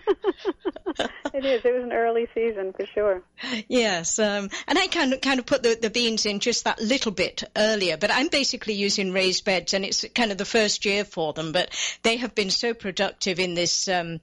it 1.34 1.46
is. 1.46 1.64
It 1.64 1.74
was 1.74 1.84
an 1.84 1.94
early 1.94 2.28
season 2.34 2.74
for 2.74 2.86
sure. 2.88 3.22
Yes. 3.70 4.20
Um, 4.20 4.50
and 4.68 4.78
I 4.78 4.88
kind 4.88 5.14
of, 5.14 5.22
kind 5.22 5.40
of 5.40 5.46
put 5.46 5.64
the, 5.64 5.78
the 5.80 5.90
beans 5.90 6.26
in 6.26 6.40
just 6.40 6.66
that 6.66 6.82
little 6.82 7.12
bit 7.12 7.44
earlier, 7.56 7.96
but 7.96 8.12
I'm 8.12 8.28
basically 8.28 8.74
using 8.74 9.14
raised 9.14 9.46
beds 9.46 9.74
and 9.74 9.86
it's 9.86 10.04
kind 10.14 10.32
of 10.32 10.38
the 10.38 10.46
first 10.46 10.86
year 10.86 11.06
for 11.06 11.32
them, 11.34 11.52
but 11.52 11.70
they 12.02 12.18
have 12.18 12.36
been 12.36 12.50
so 12.50 12.74
productive 12.74 13.40
in 13.40 13.54
this, 13.54 13.88
um, 13.88 14.20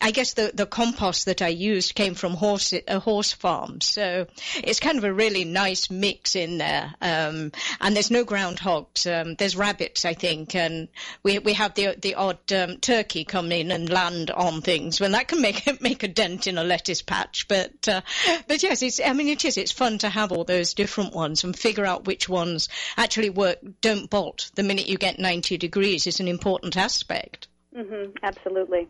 I 0.00 0.10
guess 0.10 0.34
the, 0.34 0.50
the 0.54 0.66
compost 0.66 1.26
that 1.26 1.42
I 1.42 1.48
used 1.48 1.94
came 1.94 2.14
from 2.14 2.34
horse 2.34 2.72
a 2.88 2.98
horse 2.98 3.32
farm, 3.32 3.80
so 3.80 4.26
it's 4.54 4.80
kind 4.80 4.96
of 4.96 5.04
a 5.04 5.12
really 5.12 5.44
nice 5.44 5.90
mix 5.90 6.34
in 6.34 6.58
there. 6.58 6.94
Um, 7.00 7.52
and 7.80 7.94
there's 7.94 8.10
no 8.10 8.24
groundhogs. 8.24 9.06
Um, 9.06 9.34
there's 9.34 9.56
rabbits, 9.56 10.04
I 10.04 10.14
think, 10.14 10.54
and 10.54 10.88
we 11.22 11.38
we 11.38 11.52
have 11.54 11.74
the 11.74 11.96
the 12.00 12.14
odd 12.14 12.52
um, 12.52 12.78
turkey 12.78 13.24
come 13.24 13.52
in 13.52 13.70
and 13.70 13.90
land 13.90 14.30
on 14.30 14.62
things. 14.62 15.00
When 15.00 15.12
that 15.12 15.28
can 15.28 15.42
make 15.42 15.80
make 15.80 16.02
a 16.02 16.08
dent 16.08 16.46
in 16.46 16.58
a 16.58 16.64
lettuce 16.64 17.02
patch, 17.02 17.46
but 17.48 17.88
uh, 17.88 18.00
but 18.46 18.62
yes, 18.62 18.82
it's 18.82 19.00
I 19.04 19.12
mean 19.12 19.28
it 19.28 19.44
is 19.44 19.58
it's 19.58 19.72
fun 19.72 19.98
to 19.98 20.08
have 20.08 20.32
all 20.32 20.44
those 20.44 20.74
different 20.74 21.14
ones 21.14 21.44
and 21.44 21.56
figure 21.56 21.84
out 21.84 22.06
which 22.06 22.28
ones 22.28 22.68
actually 22.96 23.30
work. 23.30 23.58
Don't 23.80 24.08
bolt 24.08 24.50
the 24.54 24.62
minute 24.62 24.88
you 24.88 24.96
get 24.96 25.18
90 25.18 25.58
degrees 25.58 26.06
is 26.06 26.20
an 26.20 26.28
important 26.28 26.76
aspect. 26.76 27.48
Mm-hmm. 27.76 28.12
Absolutely. 28.22 28.88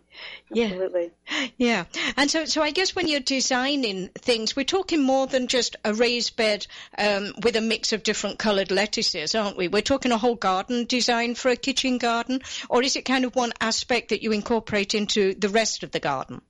Absolutely. 0.56 1.10
Yeah. 1.28 1.48
yeah. 1.56 1.84
And 2.16 2.30
so, 2.30 2.44
so 2.44 2.62
I 2.62 2.70
guess 2.70 2.94
when 2.94 3.08
you're 3.08 3.20
designing 3.20 4.08
things, 4.08 4.54
we're 4.54 4.64
talking 4.64 5.02
more 5.02 5.26
than 5.26 5.48
just 5.48 5.74
a 5.84 5.92
raised 5.92 6.36
bed 6.36 6.66
um, 6.96 7.32
with 7.42 7.56
a 7.56 7.60
mix 7.60 7.92
of 7.92 8.04
different 8.04 8.38
coloured 8.38 8.70
lettuces, 8.70 9.34
aren't 9.34 9.56
we? 9.56 9.66
We're 9.66 9.82
talking 9.82 10.12
a 10.12 10.18
whole 10.18 10.36
garden 10.36 10.84
design 10.84 11.34
for 11.34 11.50
a 11.50 11.56
kitchen 11.56 11.98
garden, 11.98 12.42
or 12.70 12.82
is 12.82 12.94
it 12.94 13.04
kind 13.04 13.24
of 13.24 13.34
one 13.34 13.52
aspect 13.60 14.10
that 14.10 14.22
you 14.22 14.30
incorporate 14.30 14.94
into 14.94 15.34
the 15.34 15.48
rest 15.48 15.82
of 15.82 15.90
the 15.90 16.00
garden? 16.00 16.40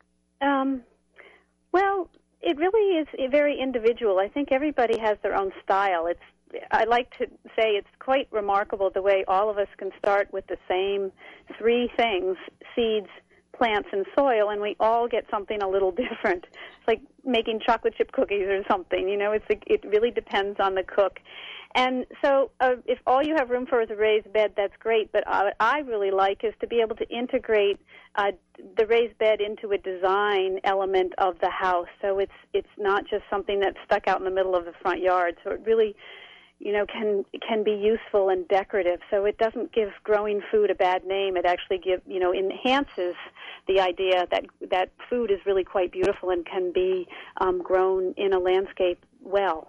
Um, 0.42 0.82
well, 1.72 2.10
it 2.42 2.58
really 2.58 2.98
is 2.98 3.30
very 3.30 3.58
individual. 3.58 4.18
I 4.18 4.28
think 4.28 4.52
everybody 4.52 4.98
has 4.98 5.16
their 5.22 5.34
own 5.34 5.52
style. 5.64 6.06
It's 6.06 6.20
I 6.70 6.84
like 6.84 7.10
to 7.18 7.26
say 7.56 7.70
it's 7.70 7.88
quite 7.98 8.28
remarkable 8.30 8.90
the 8.90 9.02
way 9.02 9.25
all 9.28 9.50
of 9.50 9.58
us 9.58 9.68
can 9.76 9.90
start 9.98 10.32
with 10.32 10.46
the 10.46 10.58
same 10.68 11.12
three 11.58 11.90
things 11.96 12.36
seeds, 12.75 13.08
plants, 13.56 13.88
and 13.92 14.04
soil, 14.16 14.50
and 14.50 14.60
we 14.60 14.76
all 14.80 15.08
get 15.08 15.25
something 15.30 15.62
a 15.62 15.68
little 15.68 15.90
different. 16.10 16.44
It's 16.44 16.88
like 16.88 17.00
making 17.25 17.60
chocolate 17.66 17.94
chip 17.96 18.12
cookies 18.12 18.46
or 18.48 18.62
something. 18.68 19.08
You 19.08 19.16
know, 19.16 19.32
it's 19.32 19.46
a, 19.50 19.58
it 19.66 19.84
really 19.84 20.10
depends 20.10 20.58
on 20.60 20.75
the 20.75 20.82
cook. 20.82 21.18
And 21.75 22.06
so, 22.25 22.50
uh, 22.60 22.76
if 22.86 22.98
all 23.06 23.22
you 23.22 23.34
have 23.36 23.50
room 23.50 23.66
for 23.66 23.82
is 23.82 23.90
a 23.90 23.96
raised 23.96 24.32
bed, 24.32 24.52
that's 24.56 24.72
great. 24.78 25.12
But 25.12 25.25
uh, 25.26 25.42
what 25.42 25.56
I 25.60 25.80
really 25.80 26.10
like 26.10 26.42
is 26.42 26.54
to 26.60 26.66
be 26.66 26.80
able 26.80 26.96
to 26.96 27.06
integrate 27.10 27.78
uh, 28.14 28.32
the 28.78 28.86
raised 28.86 29.18
bed 29.18 29.42
into 29.42 29.72
a 29.72 29.78
design 29.78 30.58
element 30.64 31.12
of 31.18 31.38
the 31.40 31.50
house. 31.50 31.88
So 32.00 32.18
it's 32.18 32.32
it's 32.54 32.68
not 32.78 33.06
just 33.06 33.25
something 33.28 33.60
that's 33.60 33.76
stuck 33.84 34.08
out 34.08 34.18
in 34.18 34.25
the 34.25 34.30
middle 34.30 34.54
of 34.54 34.64
the 34.64 34.72
front 34.80 35.00
yard. 35.00 35.36
So 35.44 35.50
it 35.50 35.60
really 35.66 35.94
you 36.58 36.72
know 36.72 36.86
can 36.86 37.25
can 37.46 37.62
be 37.62 37.72
useful 37.72 38.28
and 38.28 38.46
decorative. 38.48 39.00
So 39.10 39.25
it 39.25 39.38
doesn't 39.38 39.72
give 39.72 39.90
growing 40.02 40.40
food 40.50 40.70
a 40.70 40.75
bad 40.75 41.04
name. 41.04 41.36
It 41.36 41.44
actually 41.44 41.78
give 41.78 42.00
you 42.06 42.20
know 42.20 42.32
enhances 42.34 43.14
the 43.68 43.80
idea 43.80 44.26
that 44.30 44.44
that 44.70 44.90
food 45.10 45.30
is 45.30 45.38
really 45.44 45.64
quite 45.64 45.92
beautiful 45.92 46.30
and 46.30 46.46
can 46.46 46.72
be 46.72 47.08
um, 47.40 47.62
grown 47.62 48.14
in 48.16 48.32
a 48.32 48.38
landscape 48.38 49.04
well. 49.22 49.68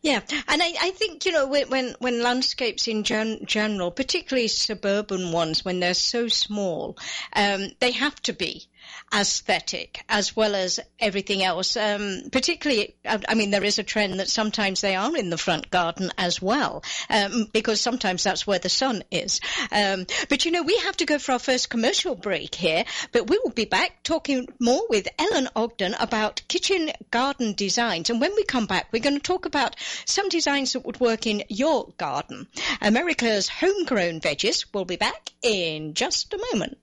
Yeah, 0.00 0.20
and 0.48 0.62
I, 0.62 0.72
I 0.80 0.90
think 0.92 1.26
you 1.26 1.32
know 1.32 1.46
when 1.46 1.94
when 1.98 2.22
landscapes 2.22 2.88
in 2.88 3.04
gen, 3.04 3.44
general, 3.44 3.90
particularly 3.90 4.48
suburban 4.48 5.32
ones, 5.32 5.64
when 5.64 5.80
they're 5.80 5.94
so 5.94 6.28
small, 6.28 6.96
um, 7.34 7.68
they 7.80 7.92
have 7.92 8.20
to 8.22 8.32
be 8.32 8.68
aesthetic 9.12 10.04
as 10.08 10.34
well 10.34 10.54
as 10.54 10.80
everything 10.98 11.42
else. 11.42 11.76
Um, 11.76 12.22
particularly, 12.32 12.96
I 13.04 13.34
mean, 13.34 13.50
there 13.50 13.64
is 13.64 13.78
a 13.78 13.82
trend 13.82 14.20
that 14.20 14.28
sometimes 14.28 14.80
they 14.80 14.96
are 14.96 15.16
in 15.16 15.30
the 15.30 15.38
front 15.38 15.70
garden 15.70 16.10
as 16.18 16.40
well, 16.40 16.82
um, 17.10 17.48
because 17.52 17.80
sometimes 17.80 18.24
that's 18.24 18.46
where 18.46 18.58
the 18.58 18.68
sun 18.68 19.02
is. 19.10 19.40
Um, 19.70 20.06
but 20.28 20.44
you 20.44 20.50
know, 20.50 20.62
we 20.62 20.78
have 20.78 20.96
to 20.98 21.06
go 21.06 21.18
for 21.18 21.32
our 21.32 21.38
first 21.38 21.70
commercial 21.70 22.14
break 22.14 22.54
here, 22.54 22.84
but 23.12 23.28
we 23.28 23.38
will 23.42 23.52
be 23.52 23.64
back 23.64 24.02
talking 24.02 24.48
more 24.60 24.82
with 24.88 25.08
Ellen 25.18 25.48
Ogden 25.54 25.94
about 25.94 26.42
kitchen 26.48 26.90
garden 27.10 27.54
designs. 27.54 28.10
And 28.10 28.20
when 28.20 28.34
we 28.34 28.44
come 28.44 28.66
back, 28.66 28.88
we're 28.92 29.02
going 29.02 29.16
to 29.16 29.22
talk 29.22 29.46
about 29.46 29.76
some 30.04 30.28
designs 30.28 30.72
that 30.72 30.84
would 30.84 31.00
work 31.00 31.26
in 31.26 31.44
your 31.48 31.88
garden. 31.98 32.48
America's 32.80 33.48
homegrown 33.48 34.20
veggies 34.20 34.66
will 34.72 34.84
be 34.84 34.96
back 34.96 35.30
in 35.42 35.94
just 35.94 36.32
a 36.32 36.46
moment. 36.52 36.78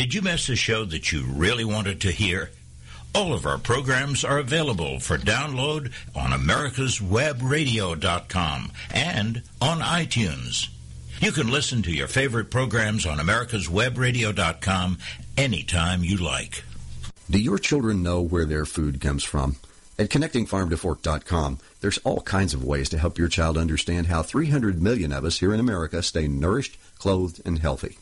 Did 0.00 0.14
you 0.14 0.22
miss 0.22 0.48
a 0.48 0.56
show 0.56 0.86
that 0.86 1.12
you 1.12 1.24
really 1.24 1.66
wanted 1.66 2.00
to 2.00 2.10
hear? 2.10 2.52
All 3.14 3.34
of 3.34 3.44
our 3.44 3.58
programs 3.58 4.24
are 4.24 4.38
available 4.38 4.98
for 4.98 5.18
download 5.18 5.92
on 6.14 6.30
americaswebradio.com 6.30 8.72
and 8.94 9.42
on 9.60 9.80
iTunes. 9.80 10.70
You 11.20 11.32
can 11.32 11.50
listen 11.50 11.82
to 11.82 11.92
your 11.92 12.08
favorite 12.08 12.50
programs 12.50 13.04
on 13.04 13.18
americaswebradio.com 13.18 14.98
anytime 15.36 16.02
you 16.02 16.16
like. 16.16 16.64
Do 17.28 17.38
your 17.38 17.58
children 17.58 18.02
know 18.02 18.22
where 18.22 18.46
their 18.46 18.64
food 18.64 19.02
comes 19.02 19.22
from? 19.22 19.56
At 19.98 20.08
connectingfarmtofork.com, 20.08 21.58
there's 21.82 21.98
all 21.98 22.22
kinds 22.22 22.54
of 22.54 22.64
ways 22.64 22.88
to 22.88 22.96
help 22.96 23.18
your 23.18 23.28
child 23.28 23.58
understand 23.58 24.06
how 24.06 24.22
300 24.22 24.80
million 24.80 25.12
of 25.12 25.26
us 25.26 25.40
here 25.40 25.52
in 25.52 25.60
America 25.60 26.02
stay 26.02 26.26
nourished, 26.26 26.78
clothed, 26.98 27.42
and 27.44 27.58
healthy. 27.58 27.98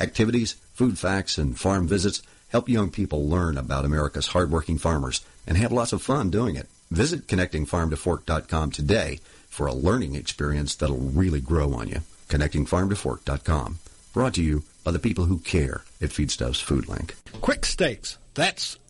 Activities, 0.00 0.56
food 0.74 0.98
facts, 0.98 1.38
and 1.38 1.58
farm 1.58 1.88
visits 1.88 2.22
help 2.48 2.68
young 2.68 2.90
people 2.90 3.28
learn 3.28 3.56
about 3.56 3.84
America's 3.84 4.28
hardworking 4.28 4.78
farmers 4.78 5.24
and 5.46 5.56
have 5.56 5.72
lots 5.72 5.92
of 5.92 6.02
fun 6.02 6.30
doing 6.30 6.56
it. 6.56 6.68
Visit 6.90 7.26
connectingfarmtofork.com 7.26 8.70
today 8.70 9.18
for 9.48 9.66
a 9.66 9.74
learning 9.74 10.14
experience 10.14 10.74
that'll 10.74 10.96
really 10.96 11.40
grow 11.40 11.72
on 11.72 11.88
you. 11.88 12.00
Connectingfarmtofork.com. 12.28 13.78
Brought 14.12 14.34
to 14.34 14.42
you 14.42 14.62
by 14.84 14.90
the 14.90 14.98
people 14.98 15.24
who 15.24 15.38
care 15.38 15.82
at 16.00 16.10
Feedstuffs 16.10 16.62
Food 16.62 16.88
Link. 16.88 17.14
Quick 17.40 17.64
Stakes. 17.64 18.18
That's 18.34 18.78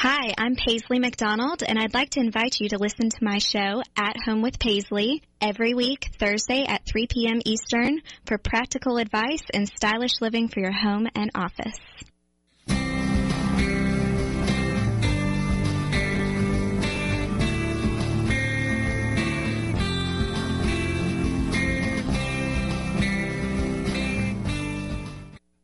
Hi, 0.00 0.32
I'm 0.38 0.54
Paisley 0.54 1.00
McDonald, 1.00 1.64
and 1.66 1.76
I'd 1.76 1.92
like 1.92 2.10
to 2.10 2.20
invite 2.20 2.60
you 2.60 2.68
to 2.68 2.78
listen 2.78 3.10
to 3.10 3.24
my 3.24 3.38
show, 3.38 3.82
At 3.96 4.16
Home 4.26 4.42
with 4.42 4.60
Paisley, 4.60 5.24
every 5.40 5.74
week, 5.74 6.10
Thursday 6.20 6.64
at 6.68 6.86
3 6.86 7.08
p.m. 7.08 7.40
Eastern, 7.44 8.02
for 8.24 8.38
practical 8.38 8.98
advice 8.98 9.42
and 9.52 9.66
stylish 9.66 10.20
living 10.20 10.46
for 10.46 10.60
your 10.60 10.70
home 10.70 11.08
and 11.16 11.32
office. 11.34 11.80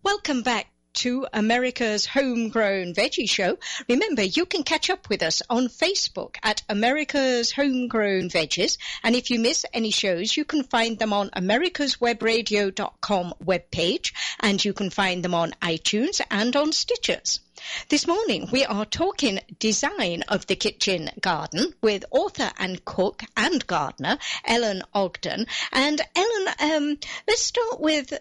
Welcome 0.03 0.43
back 0.43 0.74
to 0.95 1.27
America's 1.33 2.07
Homegrown 2.07 2.95
Veggie 2.95 3.29
Show. 3.29 3.59
Remember, 3.89 4.23
you 4.23 4.47
can 4.47 4.63
catch 4.63 4.91
up 4.91 5.09
with 5.09 5.23
us 5.23 5.43
on 5.51 5.69
Facebook 5.69 6.37
at 6.43 6.63
America's 6.69 7.53
Homegrown 7.53 8.31
Veggies. 8.31 8.79
And 9.03 9.15
if 9.15 9.31
you 9.31 9.39
miss 9.39 9.65
any 9.73 9.91
shows, 9.91 10.37
you 10.37 10.45
can 10.45 10.65
find 10.65 10.99
them 10.99 11.13
on 11.13 11.31
americaswebradio.com 11.31 13.35
webpage 13.45 14.13
and 14.41 14.65
you 14.65 14.73
can 14.73 14.91
find 14.91 15.25
them 15.25 15.35
on 15.35 15.53
iTunes 15.63 16.21
and 16.31 16.57
on 16.57 16.71
Stitchers. 16.71 17.41
This 17.89 18.07
morning 18.07 18.49
we 18.53 18.65
are 18.65 18.85
talking 18.85 19.41
design 19.59 20.23
of 20.29 20.47
the 20.47 20.57
kitchen 20.57 21.11
garden 21.21 21.73
with 21.81 22.05
author 22.11 22.51
and 22.59 22.85
cook 22.85 23.23
and 23.37 23.67
gardener 23.67 24.19
Ellen 24.45 24.83
Ogden. 24.93 25.47
And 25.73 26.01
Ellen, 26.15 26.49
um, 26.61 26.99
let's 27.27 27.43
start 27.43 27.81
with 27.81 28.13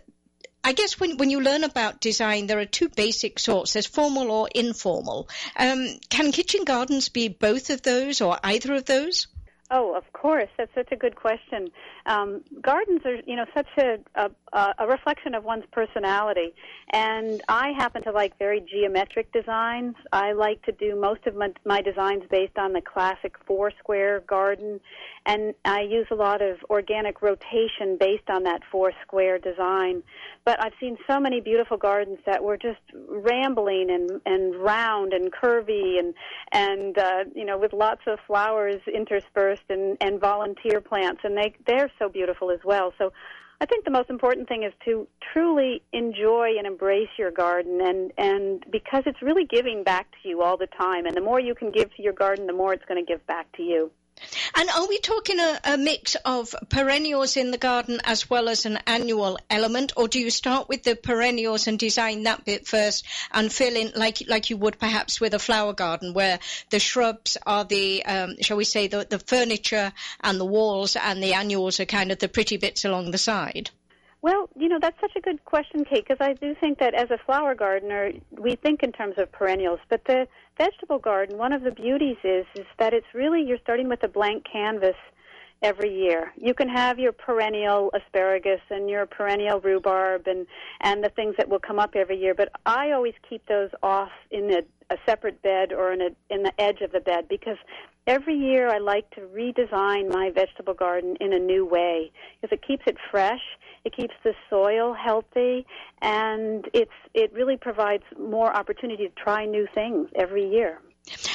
I 0.64 0.72
guess 0.72 1.00
when, 1.00 1.18
when 1.18 1.30
you 1.30 1.42
learn 1.42 1.64
about 1.64 2.00
design, 2.00 2.48
there 2.48 2.60
are 2.60 2.66
two 2.66 2.90
basic 2.90 3.38
sorts. 3.38 3.74
There's 3.74 3.86
formal 3.86 4.32
or 4.32 4.50
informal. 4.56 5.28
Um, 5.58 6.00
can 6.10 6.32
kitchen 6.32 6.64
gardens 6.64 7.10
be 7.10 7.28
both 7.28 7.70
of 7.70 7.82
those 7.82 8.22
or 8.22 8.40
either 8.44 8.74
of 8.74 8.86
those? 8.86 9.28
Oh, 9.70 9.96
of 9.96 10.12
course. 10.14 10.50
That's 10.58 10.74
such 10.74 10.92
a 10.92 10.96
good 10.96 11.16
question. 11.16 11.72
Um, 12.06 12.42
gardens 12.62 13.02
are, 13.06 13.16
you 13.26 13.36
know, 13.36 13.46
such 13.56 13.68
a, 13.78 13.98
a, 14.16 14.74
a 14.78 14.88
reflection 14.88 15.34
of 15.36 15.44
one's 15.44 15.64
personality. 15.72 16.54
And 16.92 17.42
I 17.48 17.72
happen 17.78 18.04
to 18.04 18.12
like 18.12 18.38
very 18.38 18.62
geometric 18.62 19.32
designs. 19.32 19.96
I 20.12 20.34
like 20.34 20.62
to 20.64 20.72
do 20.72 21.00
most 21.00 21.26
of 21.26 21.36
my, 21.36 21.52
my 21.66 21.82
designs 21.82 22.24
based 22.30 22.58
on 22.58 22.74
the 22.74 22.82
classic 22.82 23.36
four 23.48 23.72
square 23.80 24.22
garden. 24.28 24.80
And 25.26 25.54
I 25.64 25.82
use 25.82 26.08
a 26.12 26.16
lot 26.16 26.42
of 26.42 26.58
organic 26.70 27.22
rotation 27.22 27.98
based 27.98 28.30
on 28.30 28.44
that 28.44 28.62
four 28.70 28.92
square 29.02 29.40
design. 29.40 30.04
But 30.44 30.62
I've 30.62 30.74
seen 30.82 30.98
so 31.08 31.20
many 31.22 31.40
beautiful 31.40 31.78
gardens 31.78 32.20
that 32.26 32.44
were 32.44 32.58
just 32.58 32.82
rambling 33.08 33.90
and, 33.90 34.22
and 34.26 34.56
round 34.62 35.14
and 35.14 35.32
curvy 35.32 36.00
and, 36.00 36.14
and, 36.52 36.98
uh, 36.98 37.24
you 37.34 37.46
know, 37.46 37.58
with 37.58 37.72
lots 37.72 38.02
of 38.08 38.20
flowers 38.28 38.82
interspersed 38.94 39.64
and, 39.70 39.98
and 40.02 40.20
volunteer 40.20 40.82
plants. 40.82 41.22
And 41.24 41.38
they, 41.38 41.54
they're 41.66 41.92
so 42.00 42.10
beautiful 42.10 42.52
as 42.52 42.60
well. 42.64 42.94
So 42.98 43.12
I 43.62 43.66
think 43.66 43.86
the 43.86 43.92
most 43.92 44.10
important 44.10 44.50
thing 44.50 44.64
is 44.64 44.74
to 44.86 45.08
truly 45.32 45.82
enjoy 45.94 46.58
and 46.58 46.68
embrace 46.68 47.10
your 47.18 47.32
garden 47.32 47.80
and 47.82 48.12
and 48.18 48.66
because 48.72 49.04
it's 49.06 49.22
really 49.22 49.46
giving 49.46 49.84
back 49.84 50.08
to 50.22 50.30
you 50.30 50.42
all 50.42 50.58
the 50.58 50.68
time 50.68 51.06
and 51.06 51.16
the 51.16 51.22
more 51.22 51.40
you 51.40 51.56
can 51.56 51.72
give 51.72 51.94
to 51.96 52.02
your 52.02 52.14
garden 52.14 52.46
the 52.46 52.54
more 52.54 52.74
it's 52.74 52.84
going 52.86 53.04
to 53.04 53.10
give 53.10 53.26
back 53.26 53.50
to 53.56 53.64
you. 53.64 53.90
And 54.56 54.70
are 54.70 54.88
we 54.88 55.00
talking 55.00 55.40
a, 55.40 55.60
a, 55.64 55.78
mix 55.78 56.16
of 56.24 56.56
perennials 56.70 57.36
in 57.36 57.52
the 57.52 57.58
garden 57.58 58.00
as 58.04 58.30
well 58.30 58.48
as 58.48 58.66
an 58.66 58.78
annual 58.86 59.40
element, 59.50 59.94
or 59.98 60.08
do 60.08 60.20
you 60.20 60.30
start 60.30 60.70
with 60.70 60.84
the 60.84 60.96
perennials 60.96 61.68
and 61.68 61.80
design 61.80 62.24
that 62.24 62.46
bit 62.46 62.68
first 62.68 63.06
and 63.32 63.52
fill 63.52 63.76
in 63.76 63.92
like 63.96 64.24
like 64.28 64.50
you 64.50 64.58
would 64.58 64.80
perhaps 64.80 65.20
with 65.20 65.34
a 65.34 65.40
flower 65.40 65.74
garden, 65.74 66.14
where 66.14 66.40
the 66.70 66.80
shrubs 66.80 67.38
are 67.46 67.66
the 67.66 68.06
um, 68.06 68.36
shall 68.42 68.58
we 68.58 68.66
say 68.66 68.88
the, 68.88 69.06
the 69.10 69.20
furniture 69.20 69.92
and 70.22 70.40
the 70.40 70.46
walls, 70.46 70.96
and 70.96 71.22
the 71.22 71.34
annuals 71.34 71.80
are 71.80 71.86
kind 71.86 72.12
of 72.12 72.20
the 72.20 72.30
pretty 72.30 72.58
bits 72.58 72.86
along 72.86 73.12
the 73.12 73.18
side? 73.18 73.72
Well, 74.24 74.48
you 74.56 74.70
know, 74.70 74.80
that's 74.82 75.00
such 75.02 75.18
a 75.18 75.20
good 75.20 75.44
question, 75.44 75.84
Kate, 75.84 76.08
because 76.08 76.26
I 76.26 76.32
do 76.32 76.56
think 76.56 76.80
that 76.80 76.94
as 76.94 77.12
a 77.12 77.18
flower 77.26 77.54
gardener, 77.54 78.14
we 78.32 78.56
think 78.56 78.82
in 78.82 78.94
terms 78.94 79.16
of 79.18 79.30
perennials, 79.34 79.82
but 79.90 80.06
the 80.06 80.30
vegetable 80.58 80.98
garden, 80.98 81.38
one 81.38 81.52
of 81.52 81.62
the 81.64 81.72
beauties 81.72 82.16
is 82.24 82.46
is 82.56 82.66
that 82.80 82.94
it's 82.94 83.14
really 83.14 83.44
you're 83.44 83.58
starting 83.58 83.90
with 83.90 84.02
a 84.02 84.08
blank 84.08 84.46
canvas 84.50 84.96
every 85.64 85.94
year. 85.94 86.32
You 86.38 86.54
can 86.54 86.70
have 86.70 87.00
your 87.00 87.12
perennial 87.12 87.90
asparagus 87.94 88.60
and 88.70 88.90
your 88.90 89.06
perennial 89.06 89.60
rhubarb 89.62 90.28
and 90.28 90.46
and 90.82 91.04
the 91.04 91.10
things 91.10 91.36
that 91.38 91.50
will 91.50 91.60
come 91.60 91.80
up 91.80 91.96
every 91.96 92.20
year, 92.20 92.36
but 92.36 92.50
I 92.66 92.92
always 92.92 93.16
keep 93.28 93.46
those 93.48 93.70
off 93.82 94.12
in 94.30 94.52
a, 94.52 94.94
a 94.94 94.98
separate 95.06 95.42
bed 95.42 95.74
or 95.74 95.94
in 95.94 96.02
a 96.02 96.10
in 96.30 96.44
the 96.44 96.54
edge 96.62 96.82
of 96.82 96.92
the 96.92 97.00
bed 97.00 97.28
because 97.30 97.58
every 98.06 98.36
year 98.36 98.68
I 98.68 98.78
like 98.78 99.10
to 99.12 99.22
redesign 99.22 100.12
my 100.12 100.30
vegetable 100.30 100.74
garden 100.74 101.16
in 101.20 101.34
a 101.34 101.40
new 101.40 101.66
way 101.66 102.12
because 102.42 102.54
it 102.54 102.68
keeps 102.68 102.84
it 102.86 102.98
fresh 103.10 103.42
it 103.86 103.94
keeps 103.96 104.14
the 104.24 104.34
soil 104.50 104.94
healthy, 104.94 105.66
and 106.02 106.70
it's 106.74 106.92
it 107.14 107.34
really 107.34 107.58
provides 107.58 108.04
more 108.18 108.56
opportunity 108.56 109.08
to 109.08 109.14
try 109.22 109.46
new 109.46 109.68
things 109.74 110.08
every 110.16 110.48
year. 110.48 110.80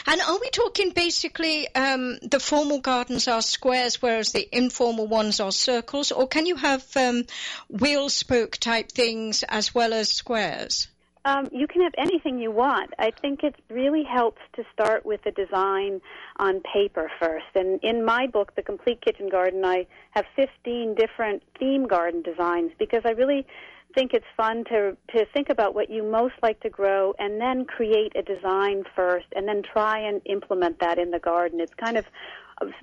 And 0.07 0.21
are 0.23 0.39
we 0.41 0.49
talking 0.51 0.91
basically 0.91 1.73
um, 1.75 2.19
the 2.23 2.41
formal 2.41 2.81
gardens 2.81 3.29
are 3.29 3.43
squares, 3.43 4.01
whereas 4.01 4.33
the 4.33 4.49
informal 4.51 5.07
ones 5.07 5.41
are 5.41 5.53
circles, 5.53 6.11
or 6.11 6.27
can 6.27 6.47
you 6.47 6.57
have 6.57 6.85
um, 6.97 7.25
wheel 7.69 8.09
spoke 8.09 8.57
type 8.57 8.91
things 8.91 9.43
as 9.43 9.75
well 9.75 9.93
as 9.93 10.09
squares? 10.09 10.89
Um, 11.25 11.49
you 11.53 11.67
can 11.67 11.83
have 11.83 11.93
anything 11.99 12.39
you 12.39 12.51
want. 12.51 12.95
I 12.99 13.11
think 13.11 13.43
it 13.43 13.55
really 13.69 14.03
helps 14.03 14.41
to 14.55 14.65
start 14.73 15.05
with 15.05 15.21
a 15.27 15.31
design 15.31 16.01
on 16.39 16.63
paper 16.73 17.11
first. 17.21 17.47
And 17.55 17.81
in 17.83 18.03
my 18.03 18.29
book, 18.29 18.55
The 18.55 18.63
Complete 18.63 19.03
Kitchen 19.03 19.29
Garden, 19.29 19.63
I 19.65 19.87
have 20.13 20.25
15 20.37 20.95
different 20.95 21.43
theme 21.59 21.87
garden 21.87 22.23
designs 22.23 22.71
because 22.79 23.03
I 23.05 23.11
really 23.11 23.47
think 23.99 24.15
it's 24.15 24.27
fun 24.37 24.63
to 24.65 24.97
to 25.11 25.27
think 25.35 25.51
about 25.51 25.75
what 25.75 25.91
you 25.91 26.05
most 26.05 26.35
like 26.41 26.61
to 26.61 26.71
grow 26.71 27.13
and 27.19 27.41
then 27.41 27.65
create 27.65 28.13
a 28.15 28.23
design 28.23 28.85
first 28.95 29.27
and 29.35 29.49
then 29.49 29.61
try 29.61 29.99
and 29.99 30.23
implement 30.27 30.79
that 30.79 31.01
in 31.01 31.11
the 31.11 31.19
garden. 31.19 31.59
It's 31.59 31.75
kind 31.75 31.97
of 31.99 32.05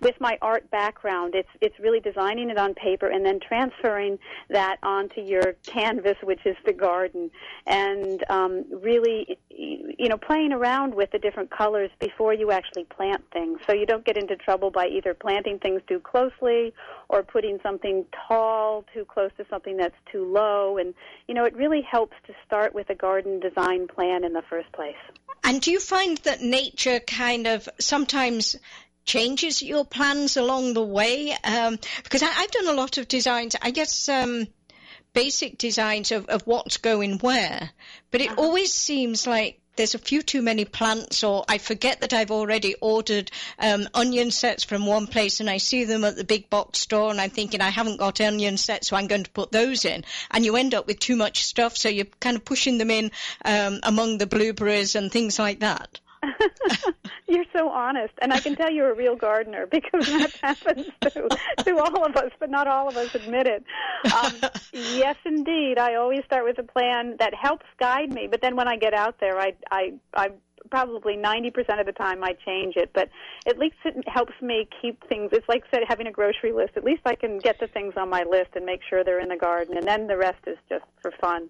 with 0.01 0.15
my 0.19 0.37
art 0.41 0.69
background, 0.71 1.35
it's 1.35 1.49
it's 1.61 1.77
really 1.79 1.99
designing 1.99 2.49
it 2.49 2.57
on 2.57 2.73
paper 2.73 3.07
and 3.07 3.25
then 3.25 3.39
transferring 3.39 4.17
that 4.49 4.77
onto 4.83 5.21
your 5.21 5.53
canvas, 5.65 6.15
which 6.23 6.45
is 6.45 6.55
the 6.65 6.73
garden, 6.73 7.31
and 7.67 8.23
um, 8.29 8.65
really, 8.71 9.37
you 9.49 10.09
know, 10.09 10.17
playing 10.17 10.53
around 10.53 10.93
with 10.93 11.11
the 11.11 11.19
different 11.19 11.49
colors 11.51 11.89
before 11.99 12.33
you 12.33 12.51
actually 12.51 12.85
plant 12.85 13.23
things, 13.31 13.59
so 13.65 13.73
you 13.73 13.85
don't 13.85 14.05
get 14.05 14.17
into 14.17 14.35
trouble 14.35 14.71
by 14.71 14.87
either 14.87 15.13
planting 15.13 15.59
things 15.59 15.81
too 15.87 15.99
closely 15.99 16.73
or 17.09 17.23
putting 17.23 17.59
something 17.61 18.05
tall 18.27 18.85
too 18.93 19.05
close 19.05 19.31
to 19.37 19.45
something 19.49 19.77
that's 19.77 19.95
too 20.11 20.25
low, 20.25 20.77
and 20.77 20.93
you 21.27 21.33
know, 21.33 21.45
it 21.45 21.55
really 21.55 21.81
helps 21.81 22.15
to 22.27 22.33
start 22.45 22.73
with 22.73 22.89
a 22.89 22.95
garden 22.95 23.39
design 23.39 23.87
plan 23.87 24.23
in 24.23 24.33
the 24.33 24.43
first 24.49 24.71
place. 24.71 24.95
And 25.43 25.61
do 25.61 25.71
you 25.71 25.79
find 25.79 26.17
that 26.19 26.41
nature 26.41 26.99
kind 26.99 27.45
of 27.45 27.69
sometimes 27.79 28.55
changes 29.05 29.61
your 29.61 29.85
plans 29.85 30.37
along 30.37 30.73
the 30.73 30.83
way? 30.83 31.35
Um, 31.43 31.79
because 32.03 32.23
I, 32.23 32.27
have 32.27 32.51
done 32.51 32.67
a 32.67 32.73
lot 32.73 32.97
of 32.97 33.07
designs. 33.07 33.55
I 33.61 33.71
guess 33.71 34.09
um, 34.09 34.47
basic 35.13 35.57
designs 35.57 36.11
of, 36.11 36.25
of 36.27 36.45
what's 36.45 36.77
going 36.77 37.19
where, 37.19 37.71
but 38.11 38.21
it 38.21 38.31
uh-huh. 38.31 38.41
always 38.41 38.73
seems 38.73 39.25
like 39.25 39.61
there's 39.75 39.95
a 39.95 39.99
few 39.99 40.21
too 40.21 40.41
many 40.41 40.65
plants, 40.65 41.23
or 41.23 41.43
I 41.47 41.57
forget 41.57 42.01
that 42.01 42.13
I've 42.13 42.31
already 42.31 42.75
ordered 42.75 43.31
um, 43.59 43.87
onion 43.93 44.31
sets 44.31 44.63
from 44.63 44.85
one 44.85 45.07
place 45.07 45.39
and 45.39 45.49
I 45.49 45.57
see 45.57 45.83
them 45.83 46.03
at 46.03 46.15
the 46.15 46.23
big 46.23 46.49
box 46.49 46.79
store 46.79 47.11
and 47.11 47.19
I'm 47.19 47.29
thinking 47.29 47.61
I 47.61 47.69
haven't 47.69 47.97
got 47.97 48.21
onion 48.21 48.57
sets, 48.57 48.87
so 48.87 48.95
I'm 48.95 49.07
going 49.07 49.23
to 49.23 49.31
put 49.31 49.51
those 49.51 49.85
in. 49.85 50.05
And 50.31 50.45
you 50.45 50.55
end 50.55 50.73
up 50.73 50.87
with 50.87 50.99
too 50.99 51.15
much 51.15 51.45
stuff, 51.45 51.75
so 51.77 51.89
you're 51.89 52.05
kind 52.19 52.37
of 52.37 52.45
pushing 52.45 52.77
them 52.77 52.91
in 52.91 53.11
um, 53.43 53.79
among 53.83 54.17
the 54.17 54.27
blueberries 54.27 54.95
and 54.95 55.11
things 55.11 55.39
like 55.39 55.59
that. 55.59 55.99
you're 57.27 57.45
so 57.55 57.69
honest, 57.69 58.13
and 58.21 58.33
I 58.33 58.39
can 58.39 58.55
tell 58.55 58.71
you're 58.71 58.91
a 58.91 58.95
real 58.95 59.15
gardener 59.15 59.65
because 59.65 60.05
that 60.07 60.31
happens 60.41 60.87
to 61.01 61.29
to 61.63 61.77
all 61.77 62.05
of 62.05 62.15
us, 62.15 62.31
but 62.39 62.49
not 62.49 62.67
all 62.67 62.87
of 62.87 62.97
us 62.97 63.09
admit 63.13 63.47
it. 63.47 63.63
Um, 64.13 64.33
yes, 64.73 65.15
indeed. 65.25 65.77
I 65.77 65.95
always 65.95 66.23
start 66.25 66.43
with 66.43 66.57
a 66.59 66.63
plan 66.63 67.15
that 67.19 67.33
helps 67.33 67.65
guide 67.79 68.13
me, 68.13 68.27
but 68.29 68.41
then 68.41 68.55
when 68.55 68.67
I 68.67 68.77
get 68.77 68.93
out 68.93 69.19
there, 69.19 69.39
I 69.39 69.53
I 69.71 69.93
I 70.15 70.29
probably 70.69 71.15
90% 71.17 71.79
of 71.79 71.85
the 71.85 71.91
time 71.91 72.23
I 72.23 72.33
change 72.45 72.75
it, 72.75 72.91
but 72.93 73.09
at 73.47 73.57
least 73.57 73.75
it 73.85 73.95
helps 74.07 74.33
me 74.41 74.67
keep 74.81 75.07
things. 75.07 75.29
It's 75.33 75.47
like 75.47 75.63
said, 75.71 75.83
having 75.87 76.07
a 76.07 76.11
grocery 76.11 76.51
list. 76.51 76.71
At 76.75 76.83
least 76.83 77.01
I 77.05 77.15
can 77.15 77.39
get 77.39 77.59
the 77.59 77.67
things 77.67 77.93
on 77.97 78.09
my 78.09 78.23
list 78.23 78.51
and 78.55 78.65
make 78.65 78.81
sure 78.89 79.03
they're 79.03 79.19
in 79.19 79.29
the 79.29 79.37
garden, 79.37 79.77
and 79.77 79.87
then 79.87 80.07
the 80.07 80.17
rest 80.17 80.39
is 80.47 80.57
just 80.69 80.85
for 81.01 81.11
fun. 81.11 81.49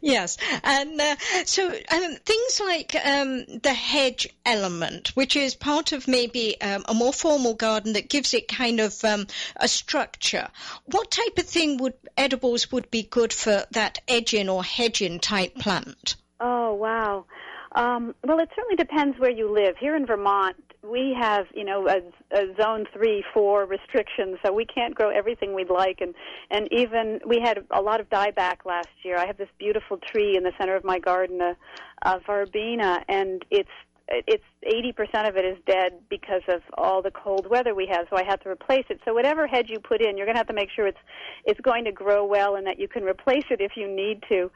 Yes, 0.00 0.36
and 0.64 1.00
uh, 1.00 1.16
so 1.44 1.68
um, 1.68 2.16
things 2.24 2.60
like 2.60 2.94
um, 3.04 3.44
the 3.62 3.72
hedge 3.72 4.28
element, 4.44 5.08
which 5.14 5.36
is 5.36 5.54
part 5.54 5.92
of 5.92 6.08
maybe 6.08 6.60
um, 6.60 6.84
a 6.88 6.94
more 6.94 7.12
formal 7.12 7.54
garden 7.54 7.94
that 7.94 8.08
gives 8.08 8.34
it 8.34 8.48
kind 8.48 8.80
of 8.80 9.04
um, 9.04 9.26
a 9.56 9.68
structure. 9.68 10.48
What 10.86 11.10
type 11.10 11.38
of 11.38 11.46
thing 11.46 11.78
would 11.78 11.94
edibles 12.16 12.70
would 12.72 12.90
be 12.90 13.02
good 13.02 13.32
for 13.32 13.64
that 13.72 14.00
edging 14.08 14.48
or 14.48 14.62
hedging 14.64 15.18
type 15.20 15.56
plant? 15.56 16.16
Oh 16.40 16.74
wow. 16.74 17.24
Um, 17.74 18.14
well, 18.24 18.38
it 18.38 18.50
certainly 18.54 18.76
depends 18.76 19.18
where 19.18 19.30
you 19.30 19.50
live. 19.50 19.76
Here 19.78 19.96
in 19.96 20.06
Vermont, 20.06 20.56
we 20.82 21.16
have, 21.18 21.46
you 21.54 21.64
know, 21.64 21.88
a, 21.88 22.00
a 22.36 22.54
zone 22.60 22.86
three, 22.92 23.24
four 23.32 23.66
restrictions, 23.66 24.38
so 24.44 24.52
we 24.52 24.66
can't 24.66 24.94
grow 24.94 25.10
everything 25.10 25.54
we'd 25.54 25.70
like. 25.70 26.00
And 26.00 26.14
and 26.50 26.68
even 26.72 27.20
we 27.26 27.40
had 27.40 27.64
a 27.70 27.80
lot 27.80 28.00
of 28.00 28.08
dieback 28.10 28.64
last 28.64 28.88
year. 29.04 29.16
I 29.16 29.26
have 29.26 29.38
this 29.38 29.48
beautiful 29.58 29.98
tree 29.98 30.36
in 30.36 30.42
the 30.42 30.52
center 30.58 30.74
of 30.74 30.84
my 30.84 30.98
garden, 30.98 31.40
a, 31.40 31.56
a 32.02 32.20
verbena, 32.20 33.04
and 33.08 33.44
it's 33.50 33.70
it's 34.08 34.44
80% 34.66 35.28
of 35.28 35.36
it 35.36 35.44
is 35.44 35.56
dead 35.66 35.92
because 36.08 36.42
of 36.48 36.62
all 36.74 37.02
the 37.02 37.10
cold 37.10 37.48
weather 37.48 37.74
we 37.74 37.86
have, 37.86 38.06
so 38.10 38.16
I 38.16 38.24
have 38.24 38.40
to 38.40 38.48
replace 38.48 38.84
it. 38.90 39.00
So 39.04 39.14
whatever 39.14 39.46
hedge 39.46 39.68
you 39.68 39.78
put 39.78 40.00
in, 40.00 40.16
you're 40.16 40.26
going 40.26 40.34
to 40.34 40.40
have 40.40 40.48
to 40.48 40.54
make 40.54 40.70
sure 40.74 40.86
it's 40.86 40.98
it's 41.44 41.60
going 41.60 41.84
to 41.84 41.92
grow 41.92 42.24
well 42.24 42.56
and 42.56 42.66
that 42.66 42.78
you 42.78 42.88
can 42.88 43.04
replace 43.04 43.44
it 43.50 43.60
if 43.60 43.72
you 43.76 43.88
need 43.88 44.22
to. 44.28 44.50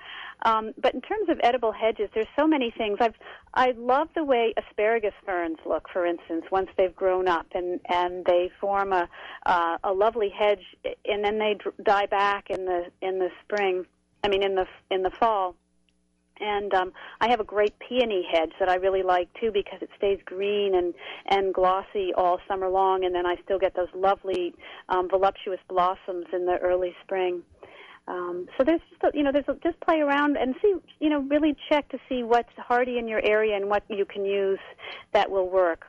Um, 0.44 0.72
but 0.80 0.94
in 0.94 1.00
terms 1.00 1.28
of 1.28 1.40
edible 1.42 1.72
hedges, 1.72 2.10
there's 2.14 2.26
so 2.36 2.46
many 2.46 2.70
things. 2.76 2.98
I've 3.00 3.14
I 3.54 3.72
love 3.76 4.08
the 4.14 4.24
way 4.24 4.52
asparagus 4.56 5.14
ferns 5.24 5.58
look, 5.64 5.88
for 5.92 6.04
instance, 6.04 6.44
once 6.50 6.68
they've 6.76 6.94
grown 6.94 7.28
up 7.28 7.46
and 7.54 7.80
and 7.88 8.24
they 8.24 8.50
form 8.60 8.92
a 8.92 9.08
uh, 9.46 9.78
a 9.82 9.92
lovely 9.92 10.28
hedge, 10.28 10.64
and 11.04 11.24
then 11.24 11.38
they 11.38 11.56
die 11.82 12.06
back 12.06 12.50
in 12.50 12.64
the 12.66 12.86
in 13.00 13.18
the 13.18 13.30
spring. 13.44 13.86
I 14.22 14.28
mean, 14.28 14.42
in 14.42 14.54
the 14.54 14.66
in 14.90 15.02
the 15.02 15.10
fall 15.10 15.56
and 16.40 16.72
um, 16.74 16.92
I 17.20 17.28
have 17.30 17.40
a 17.40 17.44
great 17.44 17.74
peony 17.78 18.26
hedge 18.30 18.52
that 18.58 18.68
I 18.68 18.76
really 18.76 19.02
like 19.02 19.28
too 19.40 19.50
because 19.52 19.80
it 19.82 19.90
stays 19.96 20.18
green 20.24 20.74
and 20.74 20.94
and 21.26 21.52
glossy 21.52 22.12
all 22.16 22.38
summer 22.48 22.68
long, 22.68 23.04
and 23.04 23.14
then 23.14 23.26
I 23.26 23.36
still 23.44 23.58
get 23.58 23.74
those 23.74 23.88
lovely 23.94 24.54
um, 24.88 25.08
voluptuous 25.08 25.60
blossoms 25.68 26.26
in 26.32 26.46
the 26.46 26.58
early 26.58 26.94
spring. 27.02 27.42
Um, 28.08 28.46
so 28.56 28.64
there's 28.64 28.80
just 28.90 29.14
you 29.14 29.22
know 29.22 29.32
there's 29.32 29.48
a, 29.48 29.54
just 29.62 29.80
play 29.80 30.00
around 30.00 30.36
and 30.36 30.54
see 30.62 30.74
you 31.00 31.10
know 31.10 31.20
really 31.22 31.56
check 31.68 31.88
to 31.88 31.98
see 32.08 32.22
what's 32.22 32.52
hardy 32.56 32.98
in 32.98 33.08
your 33.08 33.24
area 33.24 33.56
and 33.56 33.68
what 33.68 33.82
you 33.88 34.04
can 34.04 34.24
use 34.24 34.60
that 35.12 35.30
will 35.30 35.48
work. 35.48 35.86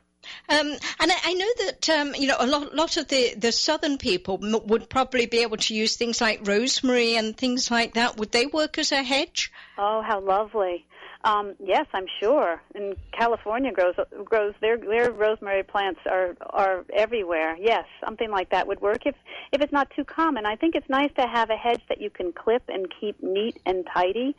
Um, 0.49 0.67
and 0.99 1.11
I, 1.11 1.15
I, 1.25 1.33
know 1.33 1.47
that 1.65 1.89
um, 1.89 2.15
you 2.15 2.27
know 2.27 2.37
a 2.39 2.47
lot, 2.47 2.73
lot 2.73 2.97
of 2.97 3.07
the, 3.07 3.33
the 3.35 3.51
southern 3.51 3.97
people 3.97 4.39
m- 4.41 4.65
would 4.67 4.89
probably 4.89 5.25
be 5.25 5.39
able 5.39 5.57
to 5.57 5.75
use 5.75 5.95
things 5.95 6.21
like 6.21 6.47
rosemary 6.47 7.15
and 7.15 7.35
things 7.35 7.69
like 7.69 7.93
that. 7.93 8.17
Would 8.17 8.31
they 8.31 8.45
work 8.45 8.77
as 8.77 8.91
a 8.91 9.03
hedge? 9.03 9.51
Oh, 9.77 10.01
how 10.01 10.19
lovely! 10.19 10.85
Um, 11.23 11.55
yes, 11.59 11.85
I'm 11.93 12.05
sure. 12.19 12.61
And 12.75 12.95
California 13.11 13.71
grows 13.71 13.95
grows 14.23 14.53
their 14.61 14.77
their 14.77 15.11
rosemary 15.11 15.63
plants 15.63 15.99
are 16.05 16.35
are 16.41 16.85
everywhere. 16.93 17.55
Yes, 17.59 17.85
something 18.03 18.29
like 18.29 18.49
that 18.51 18.67
would 18.67 18.81
work 18.81 19.05
if 19.05 19.15
if 19.51 19.61
it's 19.61 19.73
not 19.73 19.89
too 19.95 20.03
common. 20.03 20.45
I 20.45 20.55
think 20.55 20.75
it's 20.75 20.89
nice 20.89 21.11
to 21.19 21.27
have 21.27 21.49
a 21.49 21.57
hedge 21.57 21.81
that 21.89 21.99
you 21.99 22.09
can 22.09 22.31
clip 22.31 22.63
and 22.67 22.87
keep 22.99 23.21
neat 23.21 23.59
and 23.65 23.87
tidy. 23.93 24.35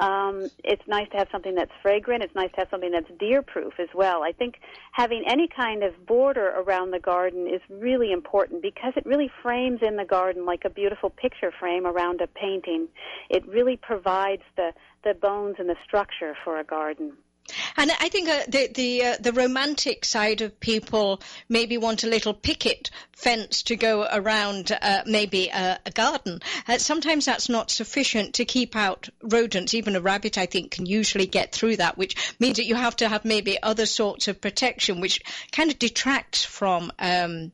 Um, 0.00 0.48
it's 0.64 0.82
nice 0.88 1.08
to 1.10 1.18
have 1.18 1.28
something 1.30 1.54
that's 1.54 1.70
fragrant. 1.82 2.22
It's 2.22 2.34
nice 2.34 2.50
to 2.52 2.60
have 2.60 2.68
something 2.70 2.90
that's 2.90 3.10
deer 3.18 3.42
proof 3.42 3.74
as 3.78 3.88
well. 3.94 4.22
I 4.22 4.32
think 4.32 4.60
having 4.92 5.22
any 5.28 5.48
kind 5.48 5.82
of 5.82 6.06
border 6.06 6.48
around 6.48 6.92
the 6.92 6.98
garden 6.98 7.46
is 7.46 7.60
really 7.68 8.10
important 8.10 8.62
because 8.62 8.94
it 8.96 9.04
really 9.04 9.30
frames 9.42 9.80
in 9.82 9.96
the 9.96 10.04
garden 10.04 10.46
like 10.46 10.64
a 10.64 10.70
beautiful 10.70 11.10
picture 11.10 11.52
frame 11.58 11.86
around 11.86 12.20
a 12.20 12.26
painting. 12.26 12.88
It 13.28 13.46
really 13.46 13.76
provides 13.76 14.42
the, 14.56 14.72
the 15.04 15.14
bones 15.14 15.56
and 15.58 15.68
the 15.68 15.76
structure 15.84 16.36
for 16.44 16.58
a 16.58 16.64
garden. 16.64 17.12
And 17.76 17.90
I 17.90 18.08
think 18.08 18.28
uh, 18.28 18.42
the 18.48 18.68
the 18.68 19.04
uh, 19.04 19.16
the 19.18 19.32
romantic 19.32 20.04
side 20.04 20.42
of 20.42 20.60
people 20.60 21.20
maybe 21.48 21.76
want 21.76 22.04
a 22.04 22.08
little 22.08 22.34
picket 22.34 22.90
fence 23.12 23.64
to 23.64 23.76
go 23.76 24.06
around 24.10 24.70
uh, 24.70 25.02
maybe 25.06 25.48
a, 25.48 25.78
a 25.84 25.90
garden. 25.90 26.40
Uh, 26.68 26.78
sometimes 26.78 27.24
that's 27.24 27.48
not 27.48 27.70
sufficient 27.70 28.34
to 28.34 28.44
keep 28.44 28.76
out 28.76 29.08
rodents. 29.22 29.74
Even 29.74 29.96
a 29.96 30.00
rabbit, 30.00 30.38
I 30.38 30.46
think, 30.46 30.70
can 30.70 30.86
usually 30.86 31.26
get 31.26 31.52
through 31.52 31.76
that, 31.76 31.98
which 31.98 32.36
means 32.38 32.56
that 32.58 32.66
you 32.66 32.76
have 32.76 32.96
to 32.96 33.08
have 33.08 33.24
maybe 33.24 33.60
other 33.60 33.86
sorts 33.86 34.28
of 34.28 34.40
protection, 34.40 35.00
which 35.00 35.20
kind 35.50 35.70
of 35.70 35.78
detracts 35.78 36.44
from. 36.44 36.92
Um, 36.98 37.52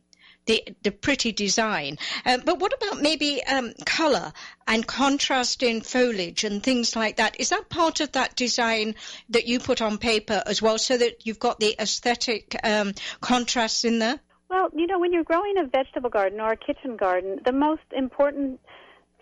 the, 0.49 0.65
the 0.83 0.91
pretty 0.91 1.31
design. 1.31 1.99
Uh, 2.25 2.39
but 2.45 2.59
what 2.59 2.73
about 2.73 3.01
maybe 3.01 3.45
um, 3.45 3.75
colour 3.85 4.33
and 4.67 4.85
contrast 4.87 5.63
in 5.63 5.83
foliage 5.83 6.43
and 6.43 6.63
things 6.63 6.97
like 6.97 7.17
that? 7.17 7.39
Is 7.39 7.51
that 7.51 7.69
part 7.69 8.01
of 8.01 8.13
that 8.13 8.35
design 8.35 8.95
that 9.29 9.47
you 9.47 9.61
put 9.61 9.81
on 9.81 9.99
paper 9.99 10.43
as 10.47 10.61
well, 10.61 10.79
so 10.79 10.97
that 10.97 11.27
you've 11.27 11.39
got 11.39 11.61
the 11.61 11.77
aesthetic 11.79 12.57
um, 12.65 12.95
contrasts 13.21 13.85
in 13.85 13.99
there? 13.99 14.19
Well, 14.49 14.71
you 14.75 14.87
know, 14.87 14.99
when 14.99 15.13
you're 15.13 15.25
growing 15.25 15.59
a 15.59 15.67
vegetable 15.67 16.09
garden 16.09 16.41
or 16.41 16.53
a 16.53 16.57
kitchen 16.57 16.97
garden, 16.97 17.41
the 17.45 17.53
most 17.53 17.83
important 17.95 18.59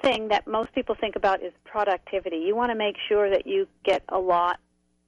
thing 0.01 0.29
that 0.29 0.47
most 0.47 0.73
people 0.75 0.95
think 0.95 1.17
about 1.17 1.43
is 1.43 1.53
productivity. 1.65 2.37
You 2.37 2.55
want 2.55 2.71
to 2.71 2.77
make 2.77 2.97
sure 3.09 3.29
that 3.31 3.47
you 3.47 3.67
get 3.85 4.05
a 4.09 4.19
lot 4.19 4.61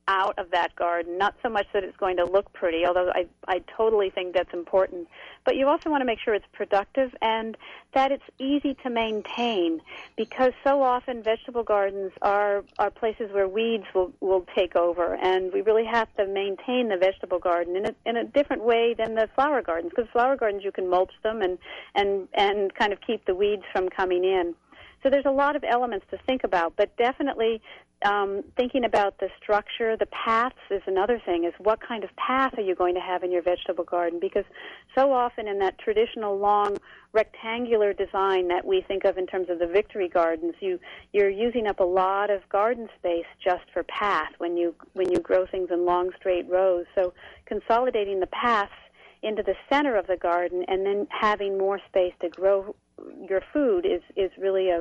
out 0.08 0.38
of 0.38 0.50
that 0.50 0.74
garden, 0.74 1.18
not 1.18 1.34
so 1.42 1.48
much 1.48 1.66
that 1.74 1.84
it's 1.84 1.96
going 1.98 2.16
to 2.16 2.24
look 2.24 2.50
pretty, 2.54 2.84
although 2.86 3.10
I, 3.14 3.26
I 3.46 3.62
totally 3.76 4.10
think 4.10 4.34
that's 4.34 4.52
important, 4.54 5.06
but 5.44 5.54
you 5.54 5.68
also 5.68 5.90
want 5.90 6.00
to 6.00 6.06
make 6.06 6.18
sure 6.18 6.34
it's 6.34 6.46
productive 6.52 7.14
and 7.20 7.56
that 7.94 8.10
it's 8.10 8.24
easy 8.38 8.74
to 8.82 8.90
maintain 8.90 9.80
because 10.16 10.52
so 10.64 10.82
often 10.82 11.22
vegetable 11.22 11.62
gardens 11.62 12.12
are, 12.22 12.64
are 12.78 12.90
places 12.90 13.30
where 13.32 13.46
weeds 13.46 13.84
will, 13.94 14.10
will 14.20 14.46
take 14.56 14.74
over 14.74 15.14
and 15.16 15.52
we 15.52 15.60
really 15.60 15.84
have 15.84 16.08
to 16.16 16.26
maintain 16.26 16.88
the 16.88 16.96
vegetable 16.96 17.38
garden 17.38 17.76
in 17.76 17.86
a, 17.86 17.94
in 18.06 18.16
a 18.16 18.24
different 18.24 18.64
way 18.64 18.94
than 18.96 19.14
the 19.14 19.28
flower 19.34 19.60
gardens 19.60 19.92
because 19.94 20.10
flower 20.10 20.36
gardens 20.36 20.64
you 20.64 20.72
can 20.72 20.88
mulch 20.88 21.12
them 21.22 21.42
and, 21.42 21.58
and, 21.94 22.28
and 22.34 22.74
kind 22.74 22.92
of 22.92 23.00
keep 23.06 23.24
the 23.26 23.34
weeds 23.34 23.62
from 23.72 23.90
coming 23.90 24.24
in. 24.24 24.54
So 25.02 25.10
there's 25.10 25.26
a 25.26 25.30
lot 25.30 25.54
of 25.54 25.64
elements 25.64 26.06
to 26.10 26.18
think 26.26 26.42
about, 26.44 26.74
but 26.76 26.96
definitely 26.96 27.62
um, 28.04 28.44
thinking 28.56 28.84
about 28.84 29.18
the 29.18 29.28
structure, 29.42 29.96
the 29.96 30.06
paths 30.06 30.56
is 30.70 30.82
another 30.86 31.20
thing. 31.24 31.44
Is 31.44 31.54
what 31.58 31.80
kind 31.80 32.04
of 32.04 32.14
path 32.16 32.54
are 32.56 32.62
you 32.62 32.74
going 32.74 32.94
to 32.94 33.00
have 33.00 33.24
in 33.24 33.32
your 33.32 33.42
vegetable 33.42 33.84
garden? 33.84 34.20
Because 34.20 34.44
so 34.96 35.12
often 35.12 35.48
in 35.48 35.58
that 35.58 35.78
traditional 35.78 36.38
long 36.38 36.76
rectangular 37.12 37.92
design 37.92 38.48
that 38.48 38.64
we 38.64 38.82
think 38.86 39.04
of 39.04 39.18
in 39.18 39.26
terms 39.26 39.48
of 39.50 39.58
the 39.58 39.66
victory 39.66 40.08
gardens, 40.08 40.54
you 40.60 40.78
you're 41.12 41.30
using 41.30 41.66
up 41.66 41.80
a 41.80 41.84
lot 41.84 42.30
of 42.30 42.48
garden 42.48 42.88
space 42.98 43.26
just 43.42 43.64
for 43.72 43.82
path 43.84 44.30
when 44.38 44.56
you 44.56 44.74
when 44.92 45.10
you 45.10 45.18
grow 45.18 45.46
things 45.46 45.68
in 45.72 45.84
long 45.84 46.10
straight 46.16 46.48
rows. 46.48 46.86
So 46.94 47.12
consolidating 47.46 48.20
the 48.20 48.28
paths 48.28 48.70
into 49.22 49.42
the 49.42 49.54
center 49.68 49.96
of 49.96 50.06
the 50.06 50.16
garden 50.16 50.64
and 50.68 50.86
then 50.86 51.08
having 51.10 51.58
more 51.58 51.80
space 51.88 52.14
to 52.20 52.28
grow 52.28 52.74
your 53.28 53.42
food 53.52 53.86
is 53.86 54.02
is 54.16 54.30
really 54.38 54.70
a, 54.70 54.80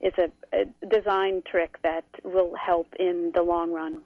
is 0.00 0.12
a, 0.18 0.30
a 0.52 0.86
design 0.86 1.42
trick 1.50 1.76
that 1.82 2.04
will 2.24 2.54
help 2.54 2.94
in 2.98 3.32
the 3.34 3.42
long 3.42 3.72
run. 3.72 4.02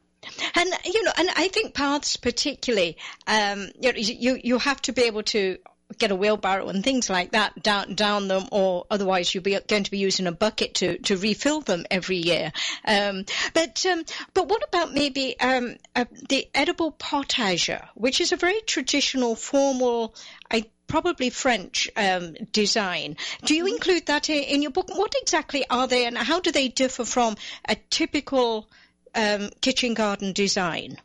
And 0.55 0.71
you 0.85 1.03
know, 1.03 1.13
and 1.17 1.31
I 1.37 1.49
think 1.49 1.75
paths 1.75 2.17
particularly, 2.17 2.99
um, 3.27 3.69
you, 3.81 3.93
you 3.97 4.41
you 4.43 4.59
have 4.59 4.83
to 4.83 4.93
be 4.93 5.05
able 5.05 5.23
to 5.25 5.57
get 5.99 6.11
a 6.11 6.17
wheelbarrow 6.17 6.69
and 6.69 6.85
things 6.85 7.11
like 7.11 7.33
that 7.33 7.63
down 7.63 7.95
down 7.95 8.29
them, 8.29 8.47
or 8.53 8.87
otherwise 8.91 9.35
you'll 9.35 9.43
be 9.43 9.59
going 9.67 9.85
to 9.85 9.91
be 9.91 9.99
using 9.99 10.27
a 10.27 10.33
bucket 10.33 10.75
to, 10.75 10.99
to 10.99 11.17
refill 11.17 11.61
them 11.61 11.85
every 11.91 12.17
year. 12.17 12.53
Um, 12.85 13.25
but 13.55 13.85
um, 13.87 14.05
but 14.35 14.49
what 14.49 14.63
about 14.63 14.93
maybe 14.93 15.39
um, 15.41 15.77
uh, 15.97 16.05
the 16.29 16.49
edible 16.55 16.93
potager, 16.93 17.87
which 17.95 18.21
is 18.21 18.33
a 18.33 18.37
very 18.37 18.61
traditional, 18.61 19.35
formal, 19.35 20.15
I 20.51 20.67
probably 20.91 21.31
French 21.31 21.89
um, 21.97 22.35
design. 22.53 23.17
Do 23.45 23.55
you 23.55 23.67
include 23.67 24.07
that 24.07 24.29
in, 24.29 24.43
in, 24.43 24.63
your 24.63 24.73
book? 24.73 24.89
What 24.95 25.15
exactly 25.23 25.65
are 25.71 25.87
they, 25.87 26.05
and 26.05 26.19
how 26.19 26.41
do 26.41 26.51
they 26.51 26.69
differ 26.69 27.05
from 27.05 27.37
a 27.69 27.77
typical 27.89 28.69
um, 29.15 29.51
kitchen 29.61 29.95
garden 29.95 30.33
design? 30.33 30.99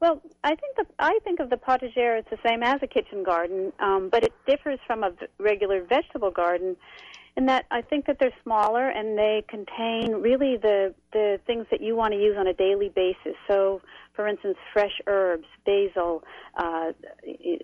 Well, 0.00 0.22
I 0.44 0.54
think 0.54 0.76
the 0.76 0.86
I 0.98 1.18
think 1.24 1.40
of 1.40 1.50
the 1.50 1.56
potager 1.56 2.18
as 2.18 2.24
the 2.30 2.38
same 2.46 2.62
as 2.62 2.80
a 2.82 2.86
kitchen 2.86 3.24
garden, 3.24 3.72
um, 3.80 4.08
but 4.10 4.22
it 4.22 4.32
differs 4.46 4.78
from 4.86 5.02
a 5.02 5.12
regular 5.38 5.82
vegetable 5.82 6.30
garden 6.30 6.76
in 7.36 7.46
that 7.46 7.66
I 7.70 7.82
think 7.82 8.06
that 8.06 8.18
they're 8.18 8.38
smaller 8.42 8.88
and 8.88 9.18
they 9.18 9.44
contain 9.48 10.12
really 10.22 10.56
the 10.56 10.94
the 11.12 11.40
things 11.46 11.66
that 11.70 11.80
you 11.80 11.96
want 11.96 12.12
to 12.12 12.18
use 12.18 12.36
on 12.38 12.46
a 12.46 12.52
daily 12.52 12.90
basis. 12.90 13.36
So 13.48 13.80
for 14.16 14.26
instance, 14.26 14.56
fresh 14.72 14.98
herbs, 15.06 15.46
basil, 15.66 16.24
uh, 16.56 16.92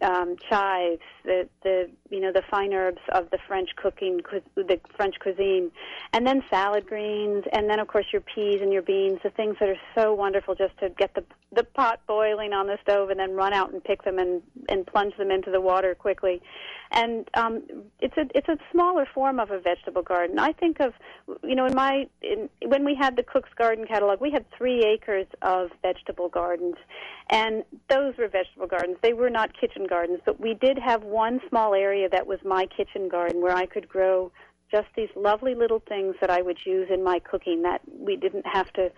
um, 0.03 0.37
chives, 0.49 1.01
the, 1.25 1.49
the 1.63 1.91
you 2.13 2.21
know 2.21 2.31
the 2.31 2.43
fine 2.51 2.75
herbs 2.75 3.01
of 3.13 3.31
the 3.31 3.39
French 3.49 3.71
cooking, 3.77 4.21
the 4.55 4.79
French 4.97 5.15
cuisine, 5.19 5.73
and 6.13 6.27
then 6.27 6.43
salad 6.51 6.87
greens, 6.87 7.45
and 7.53 7.69
then 7.71 7.81
of 7.81 7.89
course 7.89 8.07
your 8.13 8.21
peas 8.21 8.61
and 8.61 8.73
your 8.73 8.83
beans, 8.83 9.19
the 9.25 9.31
things 9.31 9.57
that 9.59 9.69
are 9.69 9.81
so 9.97 10.13
wonderful 10.13 10.55
just 10.55 10.77
to 10.79 10.91
get 10.91 11.15
the 11.15 11.25
the 11.55 11.65
pot 11.65 12.01
boiling 12.07 12.53
on 12.53 12.67
the 12.67 12.79
stove 12.83 13.11
and 13.11 13.19
then 13.19 13.33
run 13.33 13.53
out 13.53 13.73
and 13.73 13.83
pick 13.83 14.05
them 14.05 14.19
and 14.19 14.43
and 14.69 14.87
plunge 14.87 15.17
them 15.17 15.31
into 15.31 15.51
the 15.51 15.61
water 15.61 15.95
quickly. 15.95 16.43
And 16.91 17.29
um, 17.35 17.63
it's 18.01 18.17
a 18.19 18.27
it's 18.35 18.49
a 18.49 18.59
smaller 18.71 19.07
form 19.15 19.41
of 19.41 19.51
a 19.51 19.59
vegetable 19.59 20.03
garden. 20.03 20.39
I 20.39 20.53
think 20.53 20.81
of 20.81 20.93
you 21.43 21.55
know 21.55 21.65
in 21.65 21.75
my 21.75 22.07
in, 22.21 22.51
when 22.67 22.85
we 22.85 22.95
had 22.95 23.17
the 23.17 23.23
Cook's 23.23 23.55
Garden 23.57 23.87
catalog, 23.87 24.21
we 24.21 24.31
had 24.31 24.45
three 24.57 24.85
acres 24.85 25.27
of 25.41 25.71
vegetable 25.81 26.29
gardens, 26.29 26.77
and 27.33 27.65
those 27.89 28.15
were 28.19 28.29
vegetable 28.29 28.67
gardens. 28.67 28.99
They 29.03 29.15
were 29.15 29.31
not 29.31 29.59
kitchen 29.59 29.87
gardens, 29.89 30.21
but 30.25 30.39
we 30.39 30.55
did 30.55 30.79
have 30.79 31.03
one 31.03 31.41
small 31.49 31.75
area 31.75 32.09
that 32.11 32.27
was 32.27 32.39
my 32.45 32.67
kitchen 32.67 33.09
garden 33.09 33.41
where 33.41 33.57
I 33.57 33.65
could 33.65 33.89
grow 33.89 34.31
just 34.71 34.87
these 34.97 35.09
lovely 35.17 35.55
little 35.55 35.83
things 35.87 36.15
that 36.21 36.31
I 36.31 36.41
would 36.41 36.59
use 36.65 36.89
in 36.93 37.03
my 37.05 37.19
cooking 37.19 37.63
that 37.63 37.83
we 37.87 38.17
didn't 38.17 38.47
have 38.47 38.73
to 38.75 38.91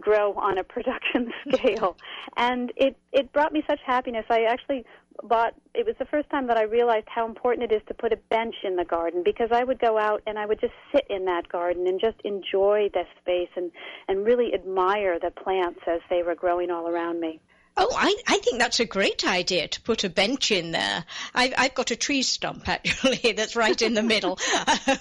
grow 0.00 0.32
on 0.34 0.58
a 0.58 0.64
production 0.74 1.30
scale. 1.52 1.96
and 2.36 2.72
it 2.76 2.96
it 3.12 3.32
brought 3.32 3.52
me 3.52 3.62
such 3.68 3.80
happiness. 3.86 4.24
I 4.30 4.44
actually 4.44 4.84
bought 5.22 5.54
it 5.74 5.86
was 5.86 5.94
the 5.98 6.04
first 6.06 6.28
time 6.30 6.46
that 6.46 6.56
I 6.56 6.62
realized 6.62 7.06
how 7.08 7.26
important 7.26 7.70
it 7.70 7.74
is 7.74 7.82
to 7.88 7.94
put 7.94 8.12
a 8.12 8.16
bench 8.16 8.56
in 8.64 8.76
the 8.76 8.84
garden 8.84 9.22
because 9.24 9.50
I 9.52 9.62
would 9.62 9.78
go 9.78 9.98
out 9.98 10.22
and 10.26 10.38
I 10.38 10.46
would 10.46 10.60
just 10.60 10.74
sit 10.92 11.06
in 11.10 11.26
that 11.26 11.48
garden 11.48 11.86
and 11.86 12.00
just 12.00 12.16
enjoy 12.24 12.88
the 12.94 13.04
space 13.20 13.50
and 13.56 13.70
and 14.08 14.24
really 14.24 14.52
admire 14.54 15.18
the 15.18 15.30
plants 15.30 15.80
as 15.86 16.00
they 16.08 16.22
were 16.22 16.34
growing 16.34 16.70
all 16.70 16.88
around 16.88 17.20
me. 17.20 17.40
Oh, 17.76 17.88
I, 17.92 18.14
I 18.28 18.38
think 18.38 18.60
that's 18.60 18.78
a 18.78 18.84
great 18.84 19.26
idea 19.26 19.66
to 19.66 19.80
put 19.80 20.04
a 20.04 20.08
bench 20.08 20.52
in 20.52 20.70
there. 20.70 21.04
I've, 21.34 21.54
I've 21.58 21.74
got 21.74 21.90
a 21.90 21.96
tree 21.96 22.22
stump 22.22 22.68
actually 22.68 23.32
that's 23.32 23.56
right 23.56 23.80
in 23.82 23.94
the 23.94 24.02
middle. 24.02 24.38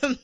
Um, 0.02 0.18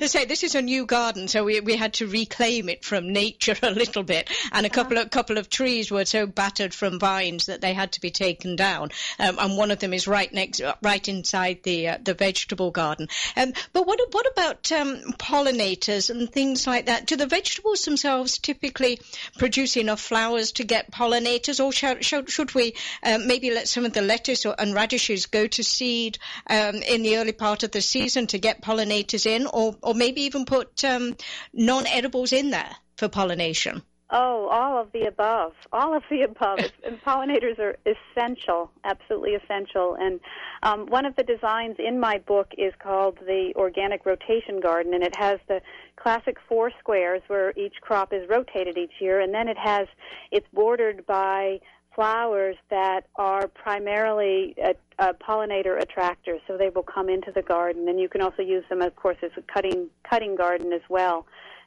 say 0.06 0.24
this 0.24 0.44
is 0.44 0.54
a 0.54 0.62
new 0.62 0.86
garden, 0.86 1.26
so 1.26 1.42
we, 1.42 1.58
we 1.58 1.74
had 1.74 1.94
to 1.94 2.06
reclaim 2.06 2.68
it 2.68 2.84
from 2.84 3.12
nature 3.12 3.56
a 3.62 3.70
little 3.70 4.04
bit, 4.04 4.30
and 4.52 4.64
a 4.64 4.70
couple 4.70 4.98
of 4.98 5.10
couple 5.10 5.36
of 5.36 5.50
trees 5.50 5.90
were 5.90 6.04
so 6.04 6.26
battered 6.26 6.72
from 6.72 7.00
vines 7.00 7.46
that 7.46 7.60
they 7.60 7.74
had 7.74 7.90
to 7.92 8.00
be 8.00 8.10
taken 8.10 8.54
down, 8.54 8.90
um, 9.18 9.36
and 9.40 9.56
one 9.56 9.72
of 9.72 9.80
them 9.80 9.92
is 9.92 10.06
right 10.06 10.32
next, 10.32 10.60
right 10.82 11.08
inside 11.08 11.64
the 11.64 11.88
uh, 11.88 11.98
the 12.04 12.14
vegetable 12.14 12.70
garden. 12.70 13.08
Um, 13.36 13.52
but 13.72 13.84
what 13.86 13.98
what 14.12 14.30
about 14.30 14.70
um, 14.70 15.00
pollinators 15.18 16.10
and 16.10 16.30
things 16.30 16.68
like 16.68 16.86
that? 16.86 17.06
Do 17.06 17.16
the 17.16 17.26
vegetables 17.26 17.84
themselves 17.84 18.38
typically 18.38 19.00
produce 19.38 19.76
enough 19.76 20.00
flowers 20.00 20.52
to 20.52 20.64
get 20.64 20.92
pollinators? 20.92 21.63
Or 21.64 21.72
should, 21.72 22.30
should, 22.30 22.54
we 22.54 22.74
um, 23.02 23.26
maybe 23.26 23.50
let 23.50 23.68
some 23.68 23.84
of 23.84 23.92
the 23.92 24.02
lettuce 24.02 24.46
or, 24.46 24.54
and 24.58 24.74
radishes 24.74 25.26
go 25.26 25.46
to 25.46 25.64
seed 25.64 26.18
um, 26.48 26.76
in 26.76 27.02
the 27.02 27.16
early 27.16 27.32
part 27.32 27.62
of 27.62 27.70
the 27.70 27.80
season 27.80 28.26
to 28.28 28.38
get 28.38 28.62
pollinators 28.62 29.26
in, 29.26 29.46
or, 29.46 29.76
or 29.82 29.94
maybe 29.94 30.22
even 30.22 30.44
put 30.44 30.84
um, 30.84 31.16
non-edibles 31.52 32.32
in 32.32 32.50
there 32.50 32.76
for 32.96 33.08
pollination? 33.08 33.82
Oh, 34.10 34.48
all 34.48 34.80
of 34.80 34.92
the 34.92 35.06
above. 35.06 35.54
All 35.72 35.96
of 35.96 36.02
the 36.10 36.22
above. 36.22 36.58
and 36.84 37.00
pollinators 37.02 37.58
are 37.58 37.76
essential, 37.86 38.70
absolutely 38.84 39.34
essential. 39.34 39.96
And 39.98 40.20
um, 40.62 40.86
one 40.86 41.06
of 41.06 41.16
the 41.16 41.22
designs 41.22 41.76
in 41.78 41.98
my 41.98 42.18
book 42.18 42.48
is 42.58 42.72
called 42.78 43.18
the 43.26 43.52
Organic 43.56 44.04
Rotation 44.04 44.60
Garden, 44.60 44.94
and 44.94 45.02
it 45.02 45.16
has 45.16 45.40
the 45.48 45.60
classic 45.96 46.36
four 46.48 46.70
squares 46.78 47.22
where 47.28 47.52
each 47.56 47.74
crop 47.80 48.12
is 48.12 48.28
rotated 48.28 48.76
each 48.76 49.00
year, 49.00 49.20
and 49.20 49.32
then 49.32 49.48
it 49.48 49.58
has 49.58 49.88
it's 50.30 50.46
bordered 50.52 51.06
by 51.06 51.60
flowers 51.94 52.56
that 52.70 53.06
are 53.16 53.48
primarily 53.48 54.54
a, 54.58 54.74
a 54.98 55.14
pollinator 55.14 55.80
attractors, 55.80 56.40
so 56.46 56.56
they 56.56 56.68
will 56.68 56.82
come 56.82 57.08
into 57.08 57.30
the 57.32 57.42
garden, 57.42 57.88
and 57.88 58.00
you 58.00 58.08
can 58.08 58.20
also 58.20 58.42
use 58.42 58.64
them, 58.68 58.82
of 58.82 58.94
course, 58.96 59.16
as 59.22 59.30
a 59.36 59.42
cutting 59.42 59.88
cutting 60.08 60.34
garden 60.36 60.72
as 60.72 60.82
well. 60.88 61.26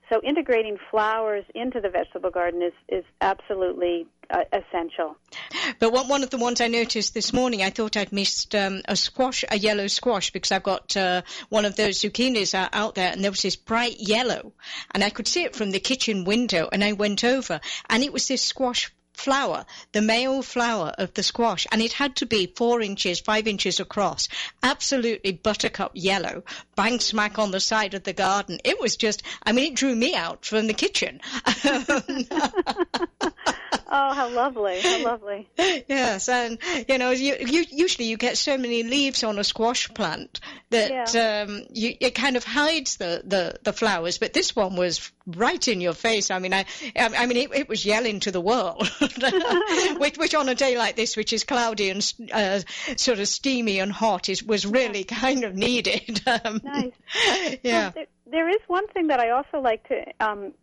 So 0.09 0.21
integrating 0.23 0.77
flowers 0.89 1.43
into 1.53 1.81
the 1.81 1.89
vegetable 1.89 2.29
garden 2.29 2.61
is, 2.61 2.73
is 2.87 3.03
absolutely 3.19 4.07
uh, 4.29 4.43
essential. 4.53 5.17
But 5.79 5.91
one, 5.91 6.07
one 6.07 6.23
of 6.23 6.29
the 6.29 6.37
ones 6.37 6.61
I 6.61 6.67
noticed 6.67 7.13
this 7.13 7.33
morning, 7.33 7.61
I 7.61 7.69
thought 7.69 7.97
I'd 7.97 8.13
missed 8.13 8.55
um, 8.55 8.81
a 8.85 8.95
squash, 8.95 9.43
a 9.49 9.57
yellow 9.57 9.87
squash, 9.87 10.31
because 10.31 10.51
I've 10.51 10.63
got 10.63 10.95
uh, 10.95 11.23
one 11.49 11.65
of 11.65 11.75
those 11.75 11.99
zucchinis 11.99 12.53
out 12.53 12.95
there, 12.95 13.11
and 13.11 13.23
there 13.23 13.31
was 13.31 13.41
this 13.41 13.55
bright 13.55 13.99
yellow, 13.99 14.53
and 14.93 15.03
I 15.03 15.09
could 15.09 15.27
see 15.27 15.43
it 15.43 15.55
from 15.55 15.71
the 15.71 15.79
kitchen 15.79 16.23
window, 16.23 16.69
and 16.71 16.83
I 16.83 16.93
went 16.93 17.23
over, 17.23 17.59
and 17.89 18.03
it 18.03 18.13
was 18.13 18.27
this 18.27 18.41
squash 18.41 18.91
flower, 19.17 19.65
the 19.91 20.01
male 20.01 20.41
flower 20.41 20.93
of 20.97 21.13
the 21.13 21.23
squash, 21.23 21.67
and 21.71 21.81
it 21.81 21.93
had 21.93 22.15
to 22.17 22.25
be 22.25 22.53
four 22.55 22.81
inches, 22.81 23.19
five 23.19 23.47
inches 23.47 23.79
across, 23.79 24.29
absolutely 24.63 25.33
buttercup 25.33 25.91
yellow, 25.93 26.43
bang 26.75 26.99
smack 26.99 27.39
on 27.39 27.51
the 27.51 27.59
side 27.59 27.93
of 27.93 28.03
the 28.03 28.13
garden. 28.13 28.59
It 28.63 28.79
was 28.79 28.95
just, 28.95 29.23
I 29.43 29.51
mean, 29.51 29.71
it 29.71 29.75
drew 29.75 29.95
me 29.95 30.15
out 30.15 30.45
from 30.45 30.67
the 30.67 30.73
kitchen. 30.73 31.19
Um, 31.67 32.25
oh, 33.87 34.13
how 34.13 34.29
lovely! 34.29 34.79
How 34.81 35.03
lovely. 35.03 35.47
Yes, 35.57 36.29
and 36.29 36.59
you 36.87 36.97
know, 36.97 37.11
you, 37.11 37.35
you, 37.39 37.65
usually 37.69 38.07
you 38.07 38.17
get 38.17 38.37
so 38.37 38.57
many 38.57 38.83
leaves 38.83 39.23
on 39.23 39.39
a 39.39 39.43
squash 39.43 39.87
plant 39.93 40.39
that 40.69 41.13
yeah. 41.13 41.43
um, 41.43 41.63
you, 41.71 41.95
it 41.99 42.15
kind 42.15 42.35
of 42.35 42.43
hides 42.43 42.97
the, 42.97 43.21
the, 43.25 43.59
the 43.63 43.73
flowers. 43.73 44.17
But 44.17 44.33
this 44.33 44.55
one 44.55 44.75
was 44.75 45.11
right 45.25 45.65
in 45.67 45.81
your 45.81 45.93
face. 45.93 46.29
I 46.31 46.39
mean, 46.39 46.53
I, 46.53 46.65
I 46.95 47.25
mean, 47.25 47.37
it, 47.37 47.53
it 47.53 47.69
was 47.69 47.85
yelling 47.85 48.19
to 48.21 48.31
the 48.31 48.41
world, 48.41 48.87
which, 49.97 50.17
which 50.17 50.35
on 50.35 50.49
a 50.49 50.55
day 50.55 50.77
like 50.77 50.95
this, 50.95 51.15
which 51.15 51.33
is 51.33 51.43
cloudy 51.43 51.89
and 51.89 52.13
uh, 52.33 52.59
sort 52.97 53.19
of 53.19 53.27
steamy 53.27 53.79
and 53.79 53.91
hot, 53.91 54.29
is 54.29 54.43
was 54.43 54.65
really 54.65 55.03
kind 55.03 55.43
of 55.43 55.55
needed. 55.55 56.21
Um, 56.43 56.61
nice. 56.63 56.91
Yeah. 57.63 57.83
Well, 57.85 57.91
there, 57.95 58.05
there 58.29 58.49
is 58.49 58.59
one 58.67 58.87
thing 58.89 59.07
that 59.07 59.19
I 59.19 59.29
also 59.29 59.59
like 59.61 59.87
to 59.87 60.03
um, 60.19 60.53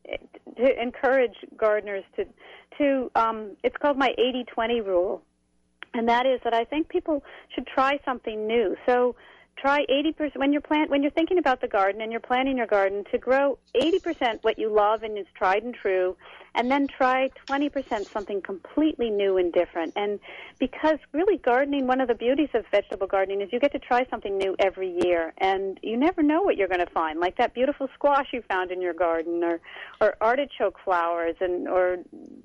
to 0.57 0.83
encourage 0.83 1.35
gardeners 1.57 2.05
to 2.17 2.27
to 2.79 3.11
um, 3.15 3.57
it's 3.63 3.77
called 3.77 3.97
my 3.97 4.15
80-20 4.19 4.85
rule, 4.85 5.23
and 5.93 6.09
that 6.09 6.27
is 6.27 6.41
that 6.45 6.55
I 6.55 6.65
think 6.65 6.89
people 6.89 7.23
should 7.55 7.67
try 7.67 7.99
something 8.05 8.47
new. 8.47 8.77
So 8.87 9.17
try 9.57 9.85
80% 9.87 10.37
when 10.37 10.53
you're 10.53 10.61
plant 10.61 10.91
when 10.91 11.03
you're 11.03 11.11
thinking 11.13 11.39
about 11.39 11.61
the 11.61 11.69
garden 11.69 12.01
and 12.01 12.11
you're 12.11 12.21
planting 12.21 12.57
your 12.57 12.67
garden 12.67 13.05
to 13.11 13.19
grow 13.19 13.59
80% 13.75 14.39
what 14.43 14.59
you 14.59 14.73
love 14.73 15.03
and 15.03 15.17
is 15.19 15.27
tried 15.35 15.63
and 15.63 15.75
true 15.75 16.17
and 16.55 16.71
then 16.71 16.87
try 16.87 17.31
20% 17.49 18.07
something 18.07 18.41
completely 18.41 19.11
new 19.11 19.37
and 19.39 19.53
different. 19.53 19.93
And 19.97 20.21
because 20.59 20.99
really 21.13 21.37
gardening 21.39 21.87
one 21.87 22.01
of 22.01 22.09
the 22.09 22.15
beauties 22.15 22.51
of 22.55 22.65
vegetable 22.71 23.07
gardening 23.07 23.41
is 23.41 23.49
you 23.53 23.59
get 23.59 23.73
to 23.73 23.79
try 23.79 24.07
something 24.09 24.39
new 24.39 24.55
every 24.59 24.97
year 25.05 25.35
and 25.39 25.79
you 25.83 25.97
never 25.97 26.23
know 26.23 26.43
what 26.43 26.57
you're 26.57 26.69
going 26.69 26.85
to 26.85 26.93
find 26.93 27.19
like 27.19 27.37
that 27.39 27.55
beautiful 27.55 27.89
squash 27.95 28.29
you 28.33 28.43
found 28.49 28.71
in 28.71 28.81
your 28.81 28.95
garden 28.95 29.43
or 29.43 29.61
or 30.01 30.17
artichoke 30.21 30.79
flowers 30.85 31.35
and 31.41 31.69
or 31.69 31.99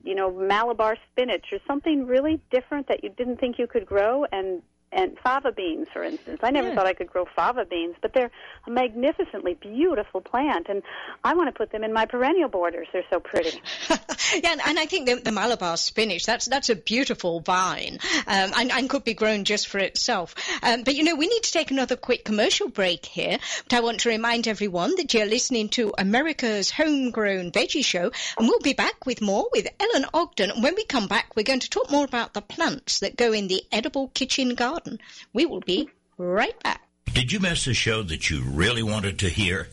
you 0.03 0.15
know 0.15 0.31
malabar 0.31 0.97
spinach 1.11 1.45
or 1.51 1.59
something 1.67 2.05
really 2.07 2.41
different 2.51 2.87
that 2.87 3.03
you 3.03 3.09
didn't 3.09 3.39
think 3.39 3.59
you 3.59 3.67
could 3.67 3.85
grow 3.85 4.25
and 4.31 4.61
and 4.91 5.17
fava 5.19 5.51
beans, 5.51 5.87
for 5.93 6.03
instance. 6.03 6.39
I 6.41 6.51
never 6.51 6.69
yeah. 6.69 6.75
thought 6.75 6.87
I 6.87 6.93
could 6.93 7.07
grow 7.07 7.25
fava 7.35 7.65
beans, 7.65 7.95
but 8.01 8.13
they're 8.13 8.31
a 8.65 8.71
magnificently 8.71 9.53
beautiful 9.53 10.21
plant, 10.21 10.67
and 10.69 10.81
I 11.23 11.35
want 11.35 11.47
to 11.47 11.51
put 11.51 11.71
them 11.71 11.83
in 11.83 11.93
my 11.93 12.05
perennial 12.05 12.49
borders. 12.49 12.87
They're 12.91 13.03
so 13.09 13.19
pretty. 13.19 13.61
yeah, 13.89 14.51
and, 14.51 14.61
and, 14.65 14.79
I 14.79 14.85
think 14.85 15.07
the, 15.07 15.15
the, 15.15 15.31
Malabar 15.31 15.77
spinach 15.77 16.25
that's 16.25 16.47
that's 16.47 16.69
a 16.69 16.75
beautiful 16.75 17.39
vine, 17.41 17.99
um, 18.27 18.51
and, 18.57 18.71
and, 18.71 18.89
could 18.89 19.03
be 19.03 19.13
grown 19.13 19.43
just 19.43 19.67
for 19.67 19.77
itself. 19.77 20.35
Um, 20.63 20.83
but 20.83 20.95
you 20.95 21.03
know, 21.03 21.15
we 21.15 21.27
need 21.27 21.43
to 21.43 21.51
take 21.51 21.69
another 21.69 21.95
quick 21.95 22.25
commercial 22.25 22.67
break 22.67 23.05
here. 23.05 23.37
But 23.69 23.77
I 23.77 23.81
want 23.81 24.01
to 24.01 24.09
remind 24.09 24.47
everyone 24.47 24.95
that 24.95 25.13
you're 25.13 25.25
listening 25.25 25.69
to 25.69 25.93
America's 25.97 26.71
Homegrown 26.71 27.51
Veggie 27.51 27.85
Show, 27.85 28.11
and 28.37 28.47
we'll 28.47 28.59
be 28.59 28.73
back 28.73 29.05
with 29.05 29.21
more 29.21 29.47
with 29.51 29.67
Ellen 29.79 30.05
Ogden. 30.13 30.51
And 30.51 30.63
when 30.63 30.75
we 30.75 30.85
come 30.85 31.07
back, 31.07 31.35
we're 31.35 31.43
going 31.43 31.59
to 31.59 31.69
talk 31.69 31.91
more 31.91 32.05
about 32.05 32.33
the 32.33 32.41
plants 32.41 32.99
that 33.01 33.15
go 33.15 33.31
in 33.33 33.47
the 33.47 33.63
edible 33.71 34.07
kitchen 34.09 34.55
garden 34.55 34.78
garden. 34.79 34.99
We 35.33 35.45
will 35.45 35.59
be 35.61 35.89
right 36.17 36.61
back. 36.63 36.81
Did 37.13 37.31
you 37.31 37.39
miss 37.39 37.67
a 37.67 37.73
show 37.73 38.03
that 38.03 38.29
you 38.29 38.43
really 38.43 38.83
wanted 38.83 39.19
to 39.19 39.29
hear? 39.29 39.69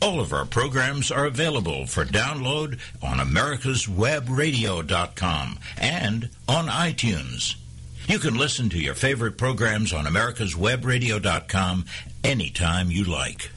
All 0.00 0.20
of 0.20 0.32
our 0.32 0.44
programs 0.44 1.10
are 1.10 1.26
available 1.26 1.84
for 1.86 2.04
download 2.04 2.78
on 3.02 3.18
americaswebradio.com 3.18 5.58
and 5.76 6.30
on 6.46 6.68
iTunes. 6.68 7.56
You 8.06 8.20
can 8.20 8.36
listen 8.36 8.68
to 8.70 8.78
your 8.78 8.94
favorite 8.94 9.36
programs 9.36 9.92
on 9.92 10.04
americaswebradio.com 10.04 11.84
anytime 12.22 12.92
you 12.92 13.02
like. 13.04 13.50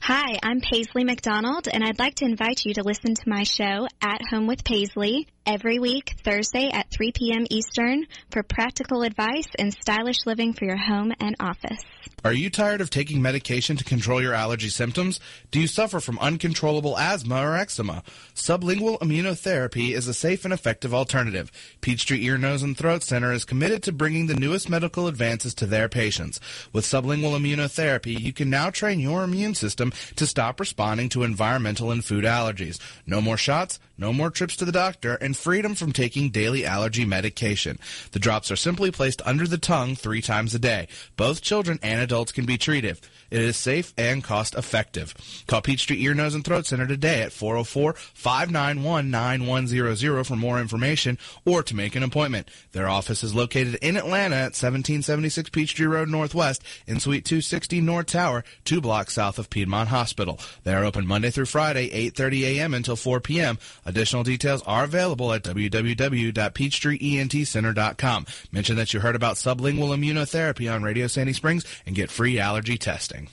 Hi, 0.00 0.38
I'm 0.42 0.60
Paisley 0.60 1.02
McDonald, 1.04 1.68
and 1.70 1.84
I'd 1.84 1.98
like 1.98 2.14
to 2.16 2.24
invite 2.24 2.64
you 2.64 2.72
to 2.74 2.82
listen 2.84 3.14
to 3.14 3.28
my 3.28 3.42
show, 3.42 3.88
At 4.00 4.22
Home 4.30 4.46
with 4.46 4.64
Paisley, 4.64 5.26
every 5.48 5.78
week, 5.78 6.14
Thursday 6.22 6.68
at 6.70 6.90
3 6.90 7.10
p.m. 7.12 7.46
Eastern, 7.48 8.06
for 8.30 8.42
practical 8.42 9.02
advice 9.02 9.48
and 9.58 9.72
stylish 9.72 10.26
living 10.26 10.52
for 10.52 10.66
your 10.66 10.76
home 10.76 11.10
and 11.20 11.34
office. 11.40 11.82
Are 12.22 12.32
you 12.32 12.50
tired 12.50 12.80
of 12.82 12.90
taking 12.90 13.22
medication 13.22 13.76
to 13.76 13.84
control 13.84 14.20
your 14.20 14.34
allergy 14.34 14.68
symptoms? 14.68 15.20
Do 15.50 15.60
you 15.60 15.66
suffer 15.66 16.00
from 16.00 16.18
uncontrollable 16.18 16.98
asthma 16.98 17.40
or 17.40 17.56
eczema? 17.56 18.02
Sublingual 18.34 18.98
immunotherapy 18.98 19.92
is 19.92 20.06
a 20.06 20.14
safe 20.14 20.44
and 20.44 20.52
effective 20.52 20.92
alternative. 20.92 21.50
Peachtree 21.80 22.24
Ear, 22.24 22.36
Nose, 22.36 22.62
and 22.62 22.76
Throat 22.76 23.02
Center 23.02 23.32
is 23.32 23.44
committed 23.44 23.82
to 23.84 23.92
bringing 23.92 24.26
the 24.26 24.34
newest 24.34 24.68
medical 24.68 25.06
advances 25.06 25.54
to 25.54 25.66
their 25.66 25.88
patients. 25.88 26.40
With 26.72 26.84
sublingual 26.84 27.38
immunotherapy, 27.38 28.20
you 28.20 28.32
can 28.34 28.50
now 28.50 28.68
train 28.68 29.00
your 29.00 29.24
immune 29.24 29.54
system 29.54 29.92
to 30.16 30.26
stop 30.26 30.60
responding 30.60 31.08
to 31.10 31.22
environmental 31.22 31.90
and 31.90 32.04
food 32.04 32.24
allergies. 32.24 32.78
No 33.06 33.20
more 33.20 33.38
shots, 33.38 33.78
no 33.98 34.12
more 34.12 34.30
trips 34.30 34.56
to 34.56 34.64
the 34.64 34.72
doctor, 34.72 35.16
and 35.16 35.36
freedom 35.36 35.74
from 35.74 35.92
taking 35.92 36.30
daily 36.30 36.64
allergy 36.64 37.04
medication. 37.04 37.78
The 38.12 38.18
drops 38.18 38.50
are 38.50 38.56
simply 38.56 38.90
placed 38.90 39.20
under 39.26 39.46
the 39.46 39.58
tongue 39.58 39.96
three 39.96 40.22
times 40.22 40.54
a 40.54 40.58
day. 40.58 40.88
Both 41.16 41.42
children 41.42 41.78
and 41.82 42.00
adults 42.00 42.32
can 42.32 42.46
be 42.46 42.56
treated. 42.56 42.98
It 43.30 43.40
is 43.40 43.58
safe 43.58 43.92
and 43.98 44.24
cost 44.24 44.54
effective. 44.54 45.14
Call 45.46 45.60
Peachtree 45.60 46.02
Ear, 46.02 46.14
Nose, 46.14 46.34
and 46.34 46.42
Throat 46.44 46.64
Center 46.66 46.86
today 46.86 47.20
at 47.22 47.32
404-591-9100 47.32 50.26
for 50.26 50.36
more 50.36 50.60
information 50.60 51.18
or 51.44 51.62
to 51.62 51.76
make 51.76 51.94
an 51.94 52.02
appointment. 52.02 52.48
Their 52.72 52.88
office 52.88 53.22
is 53.22 53.34
located 53.34 53.74
in 53.82 53.98
Atlanta 53.98 54.36
at 54.36 54.56
1776 54.56 55.50
Peachtree 55.50 55.84
Road 55.86 56.08
Northwest 56.08 56.62
in 56.86 57.00
Suite 57.00 57.26
260 57.26 57.82
North 57.82 58.06
Tower, 58.06 58.44
two 58.64 58.80
blocks 58.80 59.12
south 59.14 59.38
of 59.38 59.50
Piedmont 59.50 59.90
Hospital. 59.90 60.40
They 60.64 60.72
are 60.72 60.84
open 60.84 61.06
Monday 61.06 61.30
through 61.30 61.44
Friday, 61.46 61.90
8.30 62.10 62.56
a.m. 62.56 62.74
until 62.74 62.96
4 62.96 63.20
p.m. 63.20 63.58
Additional 63.88 64.22
details 64.22 64.62
are 64.66 64.84
available 64.84 65.32
at 65.32 65.42
www.peachtreeentcenter.com. 65.44 68.26
Mention 68.52 68.76
that 68.76 68.92
you 68.92 69.00
heard 69.00 69.16
about 69.16 69.36
sublingual 69.36 69.96
immunotherapy 69.96 70.70
on 70.70 70.82
Radio 70.82 71.06
Sandy 71.06 71.32
Springs 71.32 71.64
and 71.86 71.96
get 71.96 72.10
free 72.10 72.38
allergy 72.38 72.76
testing. 72.76 73.30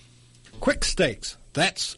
Quick 0.61 0.85
Stakes. 0.85 1.35
That's 1.51 1.97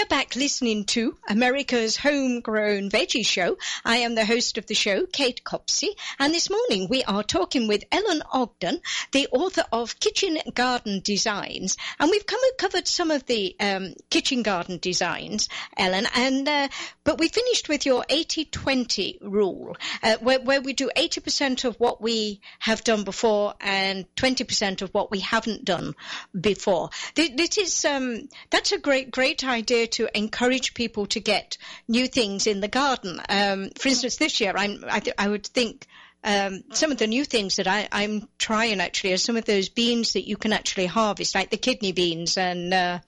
You're 0.00 0.06
back 0.06 0.34
listening 0.34 0.86
to 0.86 1.18
America's 1.28 1.94
Homegrown 1.94 2.88
Veggie 2.88 3.26
Show. 3.26 3.58
I 3.84 3.98
am 3.98 4.14
the 4.14 4.24
host 4.24 4.56
of 4.56 4.64
the 4.64 4.72
show, 4.72 5.04
Kate 5.04 5.44
Copsey, 5.44 5.90
and 6.18 6.32
this 6.32 6.48
morning 6.48 6.88
we 6.88 7.04
are 7.04 7.22
talking 7.22 7.68
with 7.68 7.84
Ellen 7.92 8.22
Ogden, 8.32 8.80
the 9.12 9.28
author 9.30 9.64
of 9.70 10.00
Kitchen 10.00 10.38
Garden 10.54 11.02
Designs, 11.04 11.76
and 11.98 12.10
we've 12.10 12.24
come 12.24 12.40
covered 12.56 12.88
some 12.88 13.10
of 13.10 13.26
the 13.26 13.54
um, 13.60 13.92
kitchen 14.08 14.42
garden 14.42 14.78
designs, 14.78 15.50
Ellen, 15.76 16.06
and 16.14 16.48
uh, 16.48 16.68
but 17.04 17.18
we 17.18 17.28
finished 17.28 17.68
with 17.68 17.84
your 17.84 18.02
80-20 18.04 19.18
rule, 19.20 19.76
uh, 20.02 20.16
where, 20.20 20.40
where 20.40 20.62
we 20.62 20.72
do 20.72 20.90
80% 20.96 21.66
of 21.66 21.76
what 21.76 22.00
we 22.00 22.40
have 22.58 22.82
done 22.84 23.04
before 23.04 23.52
and 23.60 24.06
20% 24.14 24.80
of 24.80 24.94
what 24.94 25.10
we 25.10 25.20
haven't 25.20 25.66
done 25.66 25.94
before. 26.38 26.88
This 27.14 27.58
is 27.58 27.84
um, 27.84 28.28
that's 28.48 28.72
a 28.72 28.78
great 28.78 29.10
great 29.10 29.44
idea 29.44 29.88
to 29.92 30.08
encourage 30.16 30.74
people 30.74 31.06
to 31.06 31.20
get 31.20 31.58
new 31.88 32.06
things 32.06 32.46
in 32.46 32.60
the 32.60 32.68
garden. 32.68 33.20
Um, 33.28 33.70
for 33.78 33.88
instance, 33.88 34.16
this 34.16 34.40
year 34.40 34.54
I, 34.56 34.66
th- 35.00 35.14
I 35.18 35.28
would 35.28 35.46
think 35.46 35.86
um, 36.22 36.64
some 36.72 36.92
of 36.92 36.98
the 36.98 37.06
new 37.06 37.24
things 37.24 37.56
that 37.56 37.66
I, 37.66 37.88
am 37.92 38.28
trying 38.36 38.80
actually 38.80 39.14
are 39.14 39.18
some 39.18 39.36
of 39.36 39.46
those 39.46 39.70
beans 39.70 40.12
that 40.12 40.28
you 40.28 40.36
can 40.36 40.52
actually 40.52 40.84
harvest, 40.84 41.34
like 41.34 41.48
the 41.48 41.56
kidney 41.56 41.92
beans, 41.92 42.36
and 42.36 42.74
uh, 42.74 42.98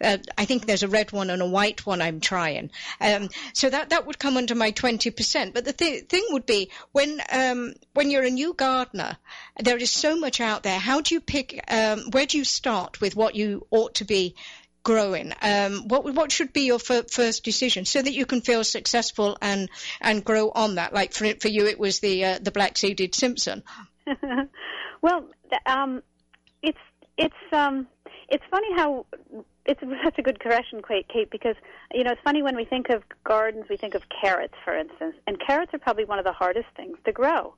uh, 0.00 0.18
I 0.36 0.46
think 0.46 0.66
there's 0.66 0.82
a 0.82 0.88
red 0.88 1.12
one 1.12 1.30
and 1.30 1.40
a 1.40 1.46
white 1.46 1.86
one 1.86 2.02
I'm 2.02 2.18
trying. 2.18 2.70
Um, 3.00 3.28
so 3.52 3.70
that 3.70 3.90
that 3.90 4.06
would 4.06 4.18
come 4.18 4.36
under 4.36 4.56
my 4.56 4.72
20%. 4.72 5.54
But 5.54 5.64
the 5.64 5.72
th- 5.72 6.06
thing 6.06 6.26
would 6.30 6.44
be 6.44 6.70
when 6.90 7.20
um, 7.30 7.74
when 7.94 8.10
you're 8.10 8.24
a 8.24 8.30
new 8.30 8.52
gardener, 8.52 9.16
there 9.60 9.76
is 9.76 9.92
so 9.92 10.16
much 10.16 10.40
out 10.40 10.64
there. 10.64 10.78
How 10.78 11.00
do 11.00 11.14
you 11.14 11.20
pick? 11.20 11.62
Um, 11.68 12.10
where 12.10 12.26
do 12.26 12.36
you 12.36 12.44
start 12.44 13.00
with 13.00 13.14
what 13.14 13.36
you 13.36 13.66
ought 13.70 13.94
to 13.96 14.04
be? 14.04 14.34
Growing? 14.86 15.32
Um, 15.42 15.88
what 15.88 16.04
what 16.14 16.30
should 16.30 16.52
be 16.52 16.62
your 16.62 16.78
f- 16.78 17.10
first 17.10 17.42
decision 17.42 17.84
so 17.84 18.00
that 18.00 18.12
you 18.12 18.24
can 18.24 18.40
feel 18.40 18.62
successful 18.62 19.36
and 19.42 19.68
and 20.00 20.24
grow 20.24 20.52
on 20.54 20.76
that? 20.76 20.94
Like 20.94 21.12
for 21.12 21.26
for 21.40 21.48
you, 21.48 21.66
it 21.66 21.78
was 21.78 21.98
the 21.98 22.24
uh, 22.24 22.38
the 22.40 22.52
black 22.52 22.78
seeded 22.78 23.12
Simpson. 23.12 23.64
well, 25.02 25.28
um, 25.66 26.04
it's 26.62 26.78
it's 27.18 27.34
um, 27.52 27.88
it's 28.28 28.44
funny 28.48 28.72
how 28.76 29.06
it's 29.66 29.80
such 30.04 30.18
a 30.18 30.22
good 30.22 30.40
correction, 30.40 30.80
Kate, 30.86 31.30
because 31.30 31.56
you 31.92 32.04
know 32.04 32.12
it's 32.12 32.20
funny 32.22 32.42
when 32.42 32.56
we 32.56 32.64
think 32.64 32.88
of 32.88 33.02
gardens, 33.24 33.66
we 33.68 33.76
think 33.76 33.94
of 33.94 34.02
carrots, 34.08 34.54
for 34.64 34.76
instance, 34.76 35.14
and 35.26 35.38
carrots 35.44 35.74
are 35.74 35.78
probably 35.78 36.04
one 36.04 36.18
of 36.18 36.24
the 36.24 36.32
hardest 36.32 36.68
things 36.76 36.96
to 37.04 37.12
grow 37.12 37.54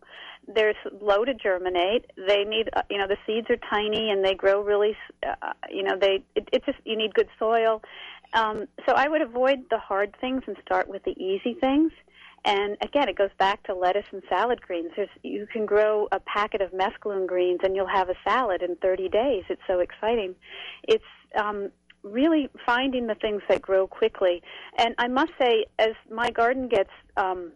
they're 0.47 0.75
slow 0.99 1.25
to 1.25 1.35
germinate. 1.35 2.07
They 2.16 2.44
need, 2.44 2.71
uh, 2.73 2.83
you 2.90 2.99
know, 2.99 3.07
the 3.07 3.18
seeds 3.27 3.49
are 3.51 3.59
tiny 3.71 4.11
and 4.11 4.25
they 4.25 4.35
grow 4.35 4.62
really, 4.62 4.97
uh, 5.27 5.53
you 5.71 5.83
know, 5.83 5.97
they 6.01 6.23
it, 6.35 6.49
it 6.53 6.64
just 6.64 6.79
you 6.85 6.97
need 6.97 7.14
good 7.14 7.29
soil. 7.38 7.83
Um, 8.33 8.66
so 8.87 8.94
I 8.94 9.09
would 9.09 9.23
avoid 9.23 9.64
the 9.71 9.79
hard 9.79 10.14
things 10.21 10.42
and 10.47 10.57
start 10.64 10.88
with 10.88 11.05
the 11.05 11.12
easy 11.23 11.55
things. 11.55 11.92
And 12.44 12.77
again, 12.83 13.09
it 13.09 13.16
goes 13.16 13.31
back 13.38 13.64
to 13.64 13.75
lettuce 13.75 14.07
and 14.12 14.23
salad 14.29 14.61
greens. 14.62 14.92
There's, 14.97 15.09
you 15.23 15.47
can 15.53 15.66
grow 15.66 16.09
a 16.12 16.21
packet 16.21 16.62
of 16.62 16.71
mesclun 16.71 17.27
greens 17.27 17.61
and 17.62 17.75
you'll 17.75 17.88
have 17.88 18.09
a 18.09 18.14
salad 18.25 18.62
in 18.62 18.77
30 18.77 19.09
days. 19.09 19.44
It's 19.49 19.62
so 19.66 19.81
exciting. 19.81 20.35
It's 20.85 21.05
um, 21.38 21.71
really 22.03 22.49
finding 22.65 23.07
the 23.07 23.15
things 23.15 23.43
that 23.49 23.63
grow 23.63 23.87
quickly. 23.87 24.43
And 24.77 24.95
I 24.99 25.09
must 25.09 25.33
say, 25.41 25.67
as 25.79 25.95
my 26.11 26.31
garden 26.31 26.69
gets 26.69 26.91
um, 27.17 27.53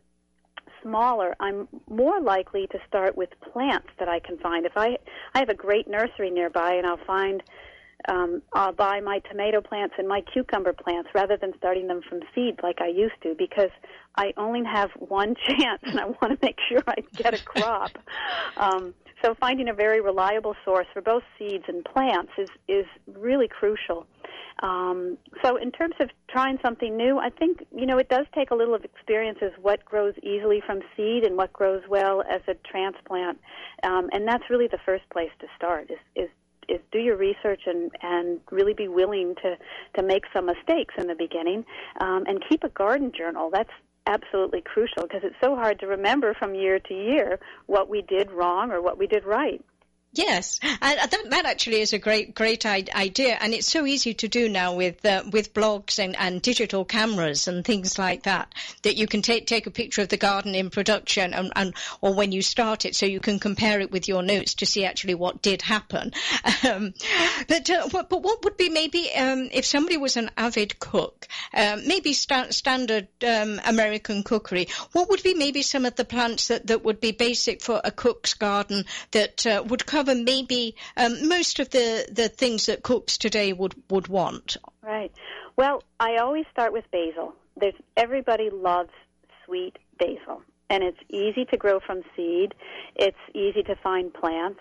smaller, 0.82 1.34
I'm 1.40 1.68
more 1.88 2.20
likely 2.20 2.66
to 2.68 2.78
start 2.86 3.16
with 3.16 3.30
plants 3.52 3.88
that 3.98 4.08
I 4.08 4.18
can 4.20 4.38
find. 4.38 4.66
If 4.66 4.72
I 4.76 4.98
I 5.34 5.38
have 5.38 5.48
a 5.48 5.54
great 5.54 5.88
nursery 5.88 6.30
nearby, 6.30 6.74
and 6.74 6.86
I'll 6.86 7.04
find 7.06 7.42
um, 8.08 8.42
I'll 8.52 8.72
buy 8.72 9.00
my 9.00 9.20
tomato 9.30 9.60
plants 9.60 9.94
and 9.98 10.08
my 10.08 10.22
cucumber 10.32 10.72
plants 10.72 11.10
rather 11.14 11.36
than 11.36 11.52
starting 11.56 11.86
them 11.86 12.00
from 12.08 12.20
seed 12.34 12.58
like 12.62 12.80
I 12.80 12.88
used 12.88 13.14
to 13.22 13.34
because 13.38 13.70
I 14.16 14.32
only 14.36 14.64
have 14.64 14.90
one 14.98 15.34
chance 15.46 15.80
and 15.82 16.00
I 16.00 16.06
want 16.06 16.32
to 16.32 16.38
make 16.42 16.58
sure 16.68 16.82
I 16.86 16.96
get 17.14 17.34
a 17.34 17.44
crop. 17.44 17.90
um, 18.56 18.94
so 19.22 19.34
finding 19.38 19.68
a 19.68 19.74
very 19.74 20.00
reliable 20.00 20.56
source 20.64 20.86
for 20.92 21.00
both 21.00 21.22
seeds 21.38 21.64
and 21.68 21.84
plants 21.84 22.32
is 22.38 22.48
is 22.66 22.86
really 23.06 23.48
crucial. 23.48 24.06
Um, 24.62 25.18
so 25.42 25.56
in 25.56 25.72
terms 25.72 25.94
of 26.00 26.10
trying 26.28 26.58
something 26.64 26.96
new, 26.96 27.18
I 27.18 27.30
think 27.30 27.66
you 27.74 27.86
know 27.86 27.98
it 27.98 28.08
does 28.08 28.26
take 28.34 28.50
a 28.50 28.54
little 28.54 28.74
of 28.74 28.84
experience 28.84 29.38
as 29.42 29.52
what 29.60 29.84
grows 29.84 30.14
easily 30.22 30.62
from 30.64 30.80
seed 30.96 31.24
and 31.24 31.36
what 31.36 31.52
grows 31.52 31.82
well 31.88 32.22
as 32.30 32.40
a 32.48 32.54
transplant, 32.68 33.38
um, 33.82 34.08
and 34.12 34.26
that's 34.26 34.44
really 34.50 34.68
the 34.68 34.78
first 34.84 35.08
place 35.10 35.30
to 35.40 35.46
start. 35.56 35.90
Is 35.90 35.98
is 36.14 36.30
is 36.68 36.80
do 36.92 36.98
your 36.98 37.16
research 37.16 37.62
and 37.66 37.90
and 38.02 38.40
really 38.50 38.74
be 38.74 38.88
willing 38.88 39.34
to 39.42 39.56
to 39.96 40.02
make 40.02 40.24
some 40.32 40.46
mistakes 40.46 40.94
in 40.98 41.06
the 41.06 41.16
beginning, 41.16 41.64
um, 42.00 42.24
and 42.26 42.42
keep 42.48 42.64
a 42.64 42.68
garden 42.68 43.12
journal. 43.16 43.50
That's 43.52 43.72
absolutely 44.06 44.62
crucial 44.62 45.02
because 45.02 45.22
it's 45.22 45.36
so 45.42 45.54
hard 45.54 45.78
to 45.80 45.86
remember 45.86 46.34
from 46.34 46.54
year 46.54 46.78
to 46.78 46.94
year 46.94 47.38
what 47.66 47.88
we 47.88 48.02
did 48.02 48.30
wrong 48.30 48.70
or 48.70 48.82
what 48.82 48.98
we 48.98 49.06
did 49.06 49.24
right. 49.24 49.64
Yes, 50.14 50.60
and 50.62 50.98
that, 50.98 51.30
that 51.30 51.46
actually 51.46 51.80
is 51.80 51.94
a 51.94 51.98
great, 51.98 52.34
great 52.34 52.66
idea, 52.66 53.38
and 53.40 53.54
it's 53.54 53.66
so 53.66 53.86
easy 53.86 54.12
to 54.12 54.28
do 54.28 54.46
now 54.46 54.74
with 54.74 55.02
uh, 55.06 55.22
with 55.32 55.54
blogs 55.54 55.98
and, 55.98 56.14
and 56.18 56.42
digital 56.42 56.84
cameras 56.84 57.48
and 57.48 57.64
things 57.64 57.98
like 57.98 58.24
that. 58.24 58.52
That 58.82 58.96
you 58.96 59.06
can 59.06 59.22
take 59.22 59.46
take 59.46 59.66
a 59.66 59.70
picture 59.70 60.02
of 60.02 60.10
the 60.10 60.18
garden 60.18 60.54
in 60.54 60.68
production 60.68 61.32
and, 61.32 61.50
and 61.56 61.74
or 62.02 62.12
when 62.12 62.30
you 62.30 62.42
start 62.42 62.84
it, 62.84 62.94
so 62.94 63.06
you 63.06 63.20
can 63.20 63.38
compare 63.38 63.80
it 63.80 63.90
with 63.90 64.06
your 64.06 64.22
notes 64.22 64.52
to 64.56 64.66
see 64.66 64.84
actually 64.84 65.14
what 65.14 65.40
did 65.40 65.62
happen. 65.62 66.12
Um, 66.68 66.92
but 67.48 67.70
uh, 67.70 67.88
what, 67.88 68.10
but 68.10 68.22
what 68.22 68.44
would 68.44 68.58
be 68.58 68.68
maybe 68.68 69.10
um, 69.14 69.48
if 69.50 69.64
somebody 69.64 69.96
was 69.96 70.18
an 70.18 70.30
avid 70.36 70.78
cook, 70.78 71.26
um, 71.54 71.88
maybe 71.88 72.12
sta- 72.12 72.50
standard 72.50 73.08
um, 73.26 73.62
American 73.64 74.24
cookery, 74.24 74.68
what 74.92 75.08
would 75.08 75.22
be 75.22 75.32
maybe 75.32 75.62
some 75.62 75.86
of 75.86 75.94
the 75.96 76.04
plants 76.04 76.48
that, 76.48 76.66
that 76.66 76.84
would 76.84 77.00
be 77.00 77.12
basic 77.12 77.62
for 77.62 77.80
a 77.82 77.90
cook's 77.90 78.34
garden 78.34 78.84
that 79.12 79.46
uh, 79.46 79.64
would 79.66 79.86
cover 79.86 80.01
cover 80.02 80.18
maybe 80.18 80.74
um, 80.96 81.28
most 81.28 81.60
of 81.60 81.70
the, 81.70 82.06
the 82.10 82.28
things 82.28 82.66
that 82.66 82.82
cooks 82.82 83.18
today 83.18 83.52
would, 83.52 83.74
would 83.90 84.08
want. 84.08 84.56
Right. 84.82 85.12
Well, 85.56 85.82
I 86.00 86.16
always 86.16 86.44
start 86.50 86.72
with 86.72 86.84
basil. 86.90 87.34
There's 87.56 87.74
everybody 87.96 88.50
loves 88.50 88.90
sweet 89.44 89.78
basil 89.98 90.42
and 90.70 90.82
it's 90.82 90.98
easy 91.10 91.44
to 91.44 91.56
grow 91.56 91.80
from 91.80 92.02
seed. 92.16 92.54
It's 92.96 93.16
easy 93.34 93.62
to 93.64 93.76
find 93.76 94.12
plants. 94.12 94.60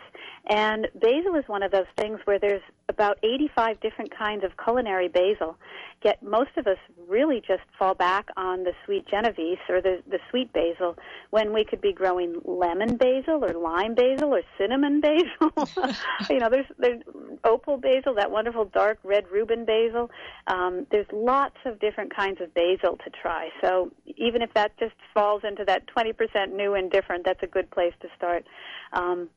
And 0.50 0.90
basil 0.94 1.36
is 1.36 1.46
one 1.48 1.64
of 1.64 1.72
those 1.72 1.86
things 1.98 2.20
where 2.26 2.38
there's 2.38 2.62
about 2.92 3.18
85 3.24 3.80
different 3.80 4.16
kinds 4.16 4.44
of 4.44 4.52
culinary 4.64 5.08
basil. 5.08 5.58
Yet 6.04 6.22
most 6.22 6.52
of 6.58 6.68
us 6.68 6.78
really 7.08 7.42
just 7.48 7.64
fall 7.78 7.94
back 7.94 8.28
on 8.36 8.64
the 8.64 8.74
sweet 8.86 9.08
Genovese 9.08 9.60
or 9.70 9.82
the, 9.82 10.02
the 10.10 10.20
sweet 10.30 10.52
basil 10.52 10.98
when 11.30 11.54
we 11.54 11.64
could 11.64 11.80
be 11.80 11.94
growing 11.94 12.42
lemon 12.44 12.98
basil 12.98 13.46
or 13.46 13.54
lime 13.54 13.96
basil 13.96 14.34
or 14.34 14.42
cinnamon 14.58 15.00
basil. 15.08 15.52
you 16.30 16.40
know, 16.40 16.50
there's, 16.50 16.66
there's 16.78 17.02
opal 17.44 17.78
basil, 17.78 18.14
that 18.16 18.30
wonderful 18.30 18.66
dark 18.66 19.00
red 19.04 19.26
Rubin 19.32 19.64
basil. 19.64 20.12
Um, 20.48 20.86
there's 20.92 21.08
lots 21.14 21.58
of 21.66 21.80
different 21.80 22.14
kinds 22.16 22.42
of 22.42 22.54
basil 22.54 22.98
to 22.98 23.10
try. 23.22 23.50
So 23.62 23.92
even 24.18 24.42
if 24.42 24.54
that 24.54 24.78
just 24.78 24.96
falls 25.14 25.44
into 25.48 25.64
that 25.66 25.84
20% 25.96 26.54
new 26.54 26.74
and 26.74 26.92
different, 26.92 27.26
that's 27.26 27.44
a 27.44 27.48
good 27.48 27.70
place 27.72 27.94
to 28.02 28.08
start. 28.18 28.46
Um, 28.94 29.30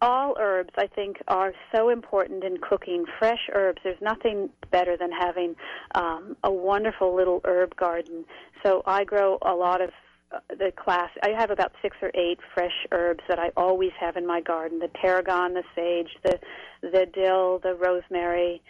all 0.00 0.36
herbs, 0.38 0.70
I 0.78 0.86
think, 0.86 1.18
are 1.28 1.52
so 1.74 1.90
important 1.90 2.44
in 2.44 2.56
cooking. 2.58 3.04
Fresh 3.18 3.50
herbs. 3.52 3.80
There's 3.84 4.00
nothing 4.00 4.50
better 4.70 4.96
than 4.96 5.10
having 5.12 5.54
um, 5.94 6.36
a 6.42 6.50
wonderful 6.50 7.14
little 7.14 7.40
herb 7.44 7.76
garden. 7.76 8.24
So 8.64 8.82
I 8.86 9.04
grow 9.04 9.38
a 9.42 9.54
lot 9.54 9.80
of 9.80 9.90
uh, 10.32 10.38
the 10.50 10.72
class. 10.72 11.10
I 11.22 11.30
have 11.36 11.50
about 11.50 11.72
six 11.82 11.96
or 12.02 12.10
eight 12.14 12.38
fresh 12.54 12.86
herbs 12.92 13.22
that 13.28 13.38
I 13.38 13.50
always 13.56 13.90
have 14.00 14.16
in 14.16 14.26
my 14.26 14.40
garden: 14.40 14.78
the 14.78 14.90
tarragon, 15.00 15.54
the 15.54 15.64
sage, 15.74 16.10
the 16.22 16.38
the 16.82 17.06
dill, 17.12 17.58
the 17.58 17.74
rosemary, 17.74 18.62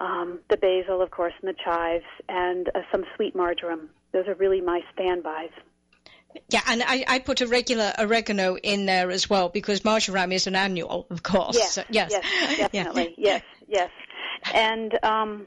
um, 0.00 0.40
the 0.50 0.56
basil, 0.56 1.02
of 1.02 1.10
course, 1.10 1.34
and 1.42 1.48
the 1.48 1.58
chives, 1.64 2.04
and 2.28 2.70
uh, 2.74 2.80
some 2.90 3.04
sweet 3.14 3.36
marjoram. 3.36 3.90
those 4.12 4.26
are 4.26 4.34
really 4.34 4.60
my 4.60 4.80
standbys. 4.94 5.50
Yeah, 6.50 6.60
and 6.66 6.82
I, 6.82 7.04
I 7.08 7.18
put 7.18 7.40
a 7.40 7.46
regular 7.46 7.92
oregano 7.98 8.56
in 8.56 8.86
there 8.86 9.10
as 9.10 9.28
well 9.28 9.48
because 9.48 9.84
marjoram 9.84 10.32
is 10.32 10.46
an 10.46 10.56
annual, 10.56 11.06
of 11.10 11.22
course. 11.22 11.56
Yes, 11.56 11.74
So- 11.74 11.84
yes, 11.90 12.10
yes, 12.12 12.58
definitely, 12.72 13.14
yes, 13.18 13.42
yes. 13.68 13.90
And 14.54 14.98
um, 15.04 15.46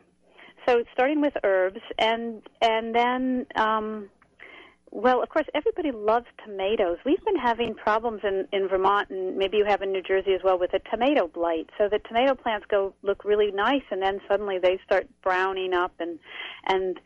so 0.67 0.83
starting 0.93 1.21
with 1.21 1.33
herbs, 1.43 1.79
and 1.97 2.41
and 2.61 2.93
then, 2.93 3.45
um, 3.55 4.09
well, 4.91 5.21
of 5.21 5.29
course, 5.29 5.45
everybody 5.53 5.91
loves 5.91 6.25
tomatoes. 6.43 6.97
We've 7.05 7.23
been 7.23 7.37
having 7.37 7.75
problems 7.75 8.21
in 8.23 8.47
in 8.51 8.67
Vermont, 8.67 9.09
and 9.09 9.37
maybe 9.37 9.57
you 9.57 9.65
have 9.65 9.81
in 9.81 9.91
New 9.91 10.01
Jersey 10.01 10.33
as 10.33 10.41
well, 10.43 10.57
with 10.59 10.73
a 10.73 10.79
tomato 10.91 11.27
blight. 11.27 11.69
So 11.77 11.87
the 11.89 11.99
tomato 11.99 12.35
plants 12.35 12.65
go 12.69 12.93
look 13.03 13.23
really 13.23 13.51
nice, 13.51 13.83
and 13.91 14.01
then 14.01 14.19
suddenly 14.27 14.57
they 14.59 14.79
start 14.85 15.07
browning 15.23 15.73
up, 15.73 15.93
and 15.99 16.19
and 16.65 16.99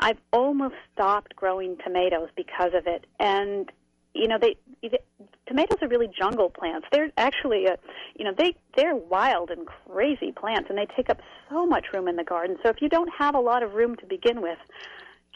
I've 0.00 0.18
almost 0.32 0.74
stopped 0.92 1.36
growing 1.36 1.76
tomatoes 1.84 2.28
because 2.36 2.72
of 2.74 2.86
it. 2.86 3.06
And 3.18 3.70
you 4.14 4.28
know, 4.28 4.38
they, 4.40 4.56
they 4.80 4.98
tomatoes 5.46 5.78
are 5.82 5.88
really 5.88 6.08
jungle 6.08 6.48
plants. 6.48 6.86
They're 6.92 7.10
actually, 7.16 7.66
a, 7.66 7.76
you 8.16 8.24
know, 8.24 8.32
they 8.36 8.56
they're 8.76 8.94
wild 8.94 9.50
and 9.50 9.66
crazy 9.66 10.32
plants, 10.32 10.70
and 10.70 10.78
they 10.78 10.86
take 10.96 11.10
up 11.10 11.20
so 11.50 11.66
much 11.66 11.86
room 11.92 12.08
in 12.08 12.16
the 12.16 12.24
garden. 12.24 12.56
So 12.62 12.70
if 12.70 12.80
you 12.80 12.88
don't 12.88 13.10
have 13.18 13.34
a 13.34 13.40
lot 13.40 13.62
of 13.62 13.74
room 13.74 13.96
to 13.96 14.06
begin 14.06 14.40
with, 14.40 14.58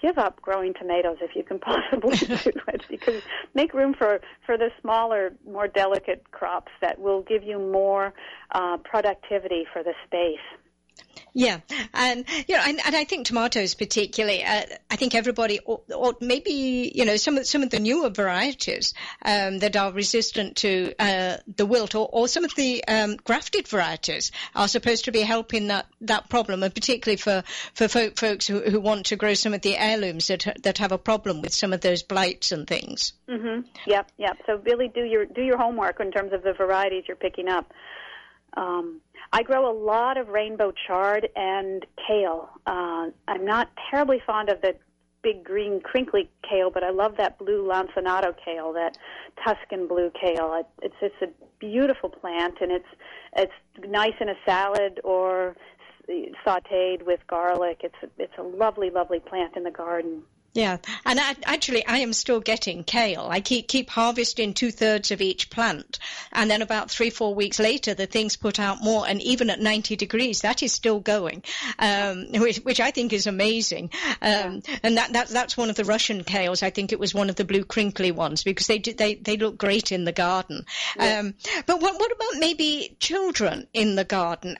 give 0.00 0.16
up 0.16 0.40
growing 0.40 0.74
tomatoes 0.74 1.16
if 1.20 1.34
you 1.34 1.42
can 1.42 1.58
possibly 1.90 2.16
do 2.16 2.34
it, 2.68 2.86
because 2.88 3.22
make 3.54 3.74
room 3.74 3.94
for 3.94 4.20
for 4.46 4.56
the 4.56 4.70
smaller, 4.80 5.32
more 5.46 5.66
delicate 5.66 6.30
crops 6.30 6.72
that 6.80 6.98
will 7.00 7.22
give 7.22 7.42
you 7.42 7.58
more 7.58 8.14
uh, 8.52 8.76
productivity 8.78 9.66
for 9.72 9.82
the 9.82 9.94
space. 10.06 10.38
Yeah, 11.34 11.60
and 11.94 12.24
you 12.48 12.56
know, 12.56 12.62
and, 12.66 12.80
and 12.84 12.96
I 12.96 13.04
think 13.04 13.26
tomatoes 13.26 13.74
particularly. 13.74 14.44
Uh, 14.44 14.62
I 14.90 14.96
think 14.96 15.14
everybody, 15.14 15.60
or, 15.60 15.82
or 15.94 16.16
maybe 16.20 16.90
you 16.94 17.04
know, 17.04 17.16
some 17.16 17.36
of 17.36 17.46
some 17.46 17.62
of 17.62 17.70
the 17.70 17.78
newer 17.78 18.10
varieties 18.10 18.94
um, 19.24 19.58
that 19.60 19.76
are 19.76 19.92
resistant 19.92 20.56
to 20.56 20.94
uh, 20.98 21.36
the 21.56 21.66
wilt, 21.66 21.94
or, 21.94 22.08
or 22.10 22.28
some 22.28 22.44
of 22.44 22.54
the 22.56 22.82
um, 22.88 23.16
grafted 23.16 23.68
varieties 23.68 24.32
are 24.54 24.68
supposed 24.68 25.04
to 25.04 25.12
be 25.12 25.20
helping 25.20 25.68
that, 25.68 25.86
that 26.00 26.28
problem, 26.28 26.62
and 26.62 26.74
particularly 26.74 27.16
for 27.16 27.42
for 27.74 27.88
folk, 27.88 28.18
folks 28.18 28.46
who, 28.46 28.60
who 28.60 28.80
want 28.80 29.06
to 29.06 29.16
grow 29.16 29.34
some 29.34 29.54
of 29.54 29.60
the 29.62 29.76
heirlooms 29.76 30.26
that 30.28 30.46
that 30.62 30.78
have 30.78 30.92
a 30.92 30.98
problem 30.98 31.42
with 31.42 31.52
some 31.52 31.72
of 31.72 31.80
those 31.80 32.02
blights 32.02 32.52
and 32.52 32.66
things. 32.66 33.12
hmm 33.28 33.60
Yep, 33.86 34.10
yep. 34.18 34.38
So 34.46 34.56
really, 34.64 34.88
do 34.88 35.04
your 35.04 35.26
do 35.26 35.42
your 35.42 35.58
homework 35.58 36.00
in 36.00 36.10
terms 36.10 36.32
of 36.32 36.42
the 36.42 36.52
varieties 36.52 37.04
you're 37.06 37.16
picking 37.16 37.48
up. 37.48 37.72
Um, 38.56 39.02
I 39.32 39.42
grow 39.42 39.70
a 39.70 39.76
lot 39.76 40.16
of 40.16 40.28
rainbow 40.28 40.72
chard 40.86 41.28
and 41.36 41.84
kale. 42.06 42.50
Uh, 42.66 43.08
I'm 43.26 43.44
not 43.44 43.70
terribly 43.90 44.22
fond 44.26 44.48
of 44.48 44.60
the 44.62 44.74
big 45.22 45.44
green 45.44 45.80
crinkly 45.80 46.30
kale, 46.48 46.70
but 46.70 46.84
I 46.84 46.90
love 46.90 47.16
that 47.18 47.38
blue 47.38 47.66
lacinato 47.66 48.34
kale, 48.44 48.72
that 48.74 48.96
Tuscan 49.44 49.86
blue 49.86 50.10
kale. 50.18 50.54
It, 50.54 50.66
it's 50.82 50.94
it's 51.00 51.22
a 51.22 51.44
beautiful 51.58 52.08
plant, 52.08 52.54
and 52.60 52.72
it's 52.72 52.88
it's 53.36 53.52
nice 53.86 54.14
in 54.20 54.28
a 54.28 54.36
salad 54.46 55.00
or 55.04 55.56
sautéed 56.46 57.04
with 57.04 57.20
garlic. 57.26 57.80
It's 57.82 58.12
it's 58.18 58.38
a 58.38 58.42
lovely, 58.42 58.90
lovely 58.90 59.20
plant 59.20 59.56
in 59.56 59.64
the 59.64 59.70
garden. 59.70 60.22
Yeah, 60.58 60.78
and 61.06 61.20
I, 61.20 61.36
actually, 61.44 61.86
I 61.86 61.98
am 61.98 62.12
still 62.12 62.40
getting 62.40 62.82
kale. 62.82 63.28
I 63.30 63.40
keep 63.40 63.68
keep 63.68 63.90
harvesting 63.90 64.54
two 64.54 64.72
thirds 64.72 65.12
of 65.12 65.20
each 65.20 65.50
plant, 65.50 66.00
and 66.32 66.50
then 66.50 66.62
about 66.62 66.90
three 66.90 67.10
four 67.10 67.32
weeks 67.32 67.60
later, 67.60 67.94
the 67.94 68.06
things 68.06 68.36
put 68.36 68.58
out 68.58 68.82
more. 68.82 69.06
And 69.06 69.22
even 69.22 69.50
at 69.50 69.60
ninety 69.60 69.94
degrees, 69.94 70.40
that 70.40 70.64
is 70.64 70.72
still 70.72 70.98
going, 70.98 71.44
um, 71.78 72.26
which, 72.32 72.58
which 72.58 72.80
I 72.80 72.90
think 72.90 73.12
is 73.12 73.28
amazing. 73.28 73.90
Um, 74.20 74.62
And 74.82 74.96
that, 74.96 75.12
that 75.12 75.28
that's 75.28 75.56
one 75.56 75.70
of 75.70 75.76
the 75.76 75.84
Russian 75.84 76.24
kales. 76.24 76.62
I 76.62 76.70
think 76.70 76.92
it 76.92 76.98
was 76.98 77.14
one 77.14 77.30
of 77.30 77.36
the 77.36 77.44
blue 77.44 77.64
crinkly 77.64 78.10
ones 78.10 78.42
because 78.42 78.66
they 78.66 78.78
do, 78.78 78.92
they 78.92 79.14
they 79.14 79.36
look 79.36 79.58
great 79.58 79.92
in 79.92 80.04
the 80.04 80.12
garden. 80.12 80.64
Um, 80.98 81.34
but 81.66 81.80
what 81.80 82.00
what 82.00 82.10
about 82.10 82.40
maybe 82.40 82.96
children 82.98 83.68
in 83.72 83.94
the 83.94 84.04
garden? 84.04 84.56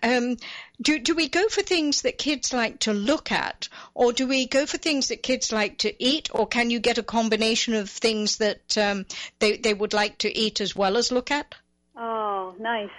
Do 0.81 0.99
do 0.99 1.15
we 1.15 1.29
go 1.29 1.49
for 1.49 1.63
things 1.63 2.03
that 2.03 2.19
kids 2.19 2.53
like 2.53 2.81
to 2.81 2.93
look 2.93 3.33
at, 3.33 3.69
or 3.95 4.13
do 4.13 4.29
we 4.29 4.47
go 4.47 4.65
for 4.65 4.79
things 4.79 5.09
that 5.09 5.23
kids 5.23 5.51
like 5.51 5.79
to 5.79 5.93
eat, 6.03 6.29
or 6.33 6.47
can 6.47 6.71
you 6.71 6.79
get 6.79 6.99
a 6.99 7.03
combination 7.03 7.75
of 7.75 7.91
things 7.91 8.37
that 8.37 8.79
um, 8.79 9.07
they 9.41 9.57
they 9.57 9.75
would 9.75 9.93
like 9.93 10.19
to 10.19 10.37
eat 10.37 10.61
as 10.61 10.77
well 10.77 10.97
as 10.97 11.11
look 11.11 11.31
at? 11.31 11.55
Oh, 11.97 12.55
nice. 12.61 12.91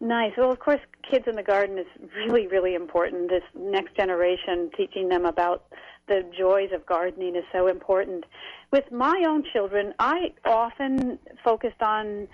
Nice. 0.00 0.32
Well, 0.36 0.50
of 0.50 0.58
course, 0.58 0.80
kids 1.08 1.28
in 1.28 1.36
the 1.36 1.44
garden 1.44 1.78
is 1.78 1.86
really, 2.16 2.48
really 2.48 2.74
important. 2.74 3.30
This 3.30 3.44
next 3.54 3.96
generation, 3.96 4.68
teaching 4.76 5.08
them 5.08 5.24
about 5.24 5.64
the 6.08 6.24
joys 6.36 6.70
of 6.72 6.84
gardening 6.84 7.36
is 7.36 7.44
so 7.52 7.68
important. 7.68 8.24
With 8.72 8.90
my 8.90 9.24
own 9.28 9.44
children, 9.52 9.94
I 10.00 10.32
often 10.44 11.20
focused 11.44 11.80
on 11.80 12.26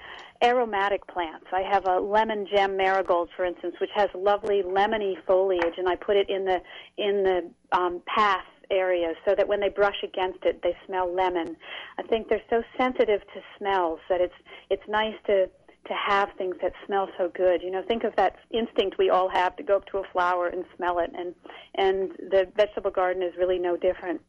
aromatic 0.42 1.06
plants. 1.06 1.46
I 1.52 1.62
have 1.62 1.86
a 1.86 1.98
lemon 1.98 2.46
gem 2.46 2.76
marigold, 2.76 3.30
for 3.36 3.44
instance, 3.44 3.74
which 3.80 3.90
has 3.94 4.08
lovely 4.14 4.62
lemony 4.62 5.14
foliage, 5.26 5.74
and 5.76 5.88
I 5.88 5.96
put 5.96 6.16
it 6.16 6.28
in 6.30 6.44
the 6.44 6.60
in 6.96 7.24
the 7.24 7.50
um, 7.76 8.02
path 8.06 8.44
areas 8.70 9.16
so 9.26 9.34
that 9.34 9.48
when 9.48 9.60
they 9.60 9.68
brush 9.68 10.02
against 10.04 10.44
it, 10.44 10.60
they 10.62 10.76
smell 10.86 11.12
lemon. 11.12 11.56
I 11.98 12.02
think 12.02 12.28
they're 12.28 12.42
so 12.50 12.62
sensitive 12.76 13.20
to 13.20 13.40
smells 13.56 14.00
that 14.08 14.20
it's 14.20 14.34
it's 14.70 14.82
nice 14.88 15.14
to 15.26 15.46
to 15.46 15.94
have 15.94 16.28
things 16.36 16.54
that 16.60 16.72
smell 16.86 17.08
so 17.16 17.30
good. 17.34 17.62
You 17.62 17.70
know, 17.70 17.82
think 17.82 18.04
of 18.04 18.14
that 18.16 18.36
instinct 18.50 18.98
we 18.98 19.10
all 19.10 19.28
have 19.28 19.56
to 19.56 19.62
go 19.62 19.76
up 19.76 19.86
to 19.86 19.98
a 19.98 20.04
flower 20.12 20.48
and 20.48 20.64
smell 20.76 20.98
it, 20.98 21.10
and 21.16 21.34
and 21.74 22.10
the 22.30 22.46
vegetable 22.56 22.90
garden 22.90 23.22
is 23.22 23.34
really 23.36 23.58
no 23.58 23.76
different. 23.76 24.20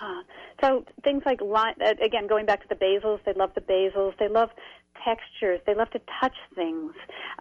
Uh, 0.00 0.22
so 0.62 0.84
things 1.04 1.22
like 1.26 1.40
uh, 1.42 1.94
again, 2.02 2.26
going 2.26 2.46
back 2.46 2.62
to 2.62 2.68
the 2.68 2.74
basils, 2.74 3.20
they 3.26 3.34
love 3.34 3.50
the 3.54 3.60
basils. 3.60 4.16
They 4.18 4.28
love 4.28 4.48
textures. 5.04 5.60
They 5.66 5.74
love 5.74 5.90
to 5.90 6.00
touch 6.20 6.36
things. 6.54 6.92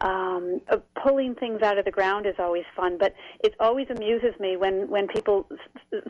Um, 0.01 0.61
uh, 0.69 0.77
pulling 1.01 1.35
things 1.35 1.61
out 1.61 1.77
of 1.77 1.85
the 1.85 1.91
ground 1.91 2.25
is 2.25 2.35
always 2.39 2.65
fun, 2.75 2.97
but 2.97 3.13
it 3.43 3.55
always 3.59 3.87
amuses 3.89 4.39
me 4.39 4.57
when 4.57 4.89
when 4.89 5.07
people, 5.07 5.47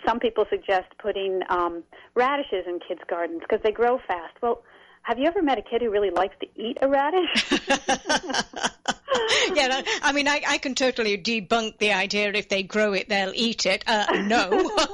some 0.05 0.19
people 0.19 0.45
suggest 0.49 0.87
putting 1.01 1.41
um, 1.49 1.83
radishes 2.15 2.65
in 2.67 2.79
kids' 2.87 3.01
gardens 3.09 3.41
because 3.41 3.61
they 3.63 3.71
grow 3.71 3.99
fast. 4.07 4.35
Well, 4.41 4.63
have 5.03 5.17
you 5.17 5.25
ever 5.25 5.41
met 5.41 5.57
a 5.57 5.61
kid 5.61 5.81
who 5.81 5.89
really 5.89 6.11
likes 6.11 6.35
to 6.41 6.47
eat 6.55 6.77
a 6.81 6.87
radish? 6.87 7.51
yeah, 9.55 9.81
I 10.01 10.11
mean, 10.11 10.27
I, 10.27 10.41
I 10.47 10.57
can 10.57 10.75
totally 10.75 11.17
debunk 11.17 11.77
the 11.77 11.93
idea 11.93 12.31
if 12.33 12.49
they 12.49 12.63
grow 12.63 12.93
it, 12.93 13.09
they'll 13.09 13.33
eat 13.33 13.65
it. 13.65 13.83
Uh, 13.87 14.05
no. 14.27 14.49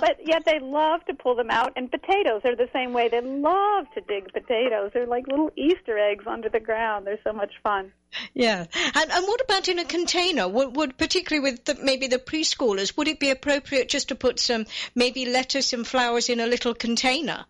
but 0.00 0.18
yet 0.24 0.44
they 0.44 0.58
love 0.60 1.04
to 1.06 1.14
pull 1.14 1.34
them 1.34 1.50
out. 1.50 1.72
And 1.76 1.90
potatoes 1.90 2.42
are 2.44 2.56
the 2.56 2.68
same 2.72 2.92
way. 2.92 3.08
They 3.08 3.20
love 3.20 3.86
to 3.94 4.00
dig 4.02 4.32
potatoes. 4.32 4.90
They're 4.94 5.06
like 5.06 5.26
little 5.26 5.50
Easter 5.56 5.98
eggs 5.98 6.24
under 6.26 6.48
the 6.48 6.60
ground. 6.60 7.06
They're 7.06 7.18
so 7.24 7.32
much 7.32 7.52
fun. 7.62 7.92
Yeah, 8.34 8.66
and, 8.94 9.10
and 9.10 9.26
what 9.26 9.40
about 9.42 9.68
in 9.68 9.78
a 9.78 9.84
container? 9.84 10.48
Would, 10.48 10.76
would 10.76 10.96
particularly 10.96 11.50
with 11.50 11.64
the, 11.64 11.74
maybe 11.74 12.06
the 12.06 12.18
preschoolers, 12.18 12.96
would 12.96 13.08
it 13.08 13.20
be 13.20 13.30
appropriate 13.30 13.88
just 13.88 14.08
to 14.08 14.14
put 14.14 14.38
some 14.38 14.66
maybe 14.94 15.26
lettuce 15.26 15.72
and 15.72 15.86
flowers 15.86 16.28
in 16.28 16.40
a 16.40 16.46
little 16.46 16.74
container? 16.74 17.44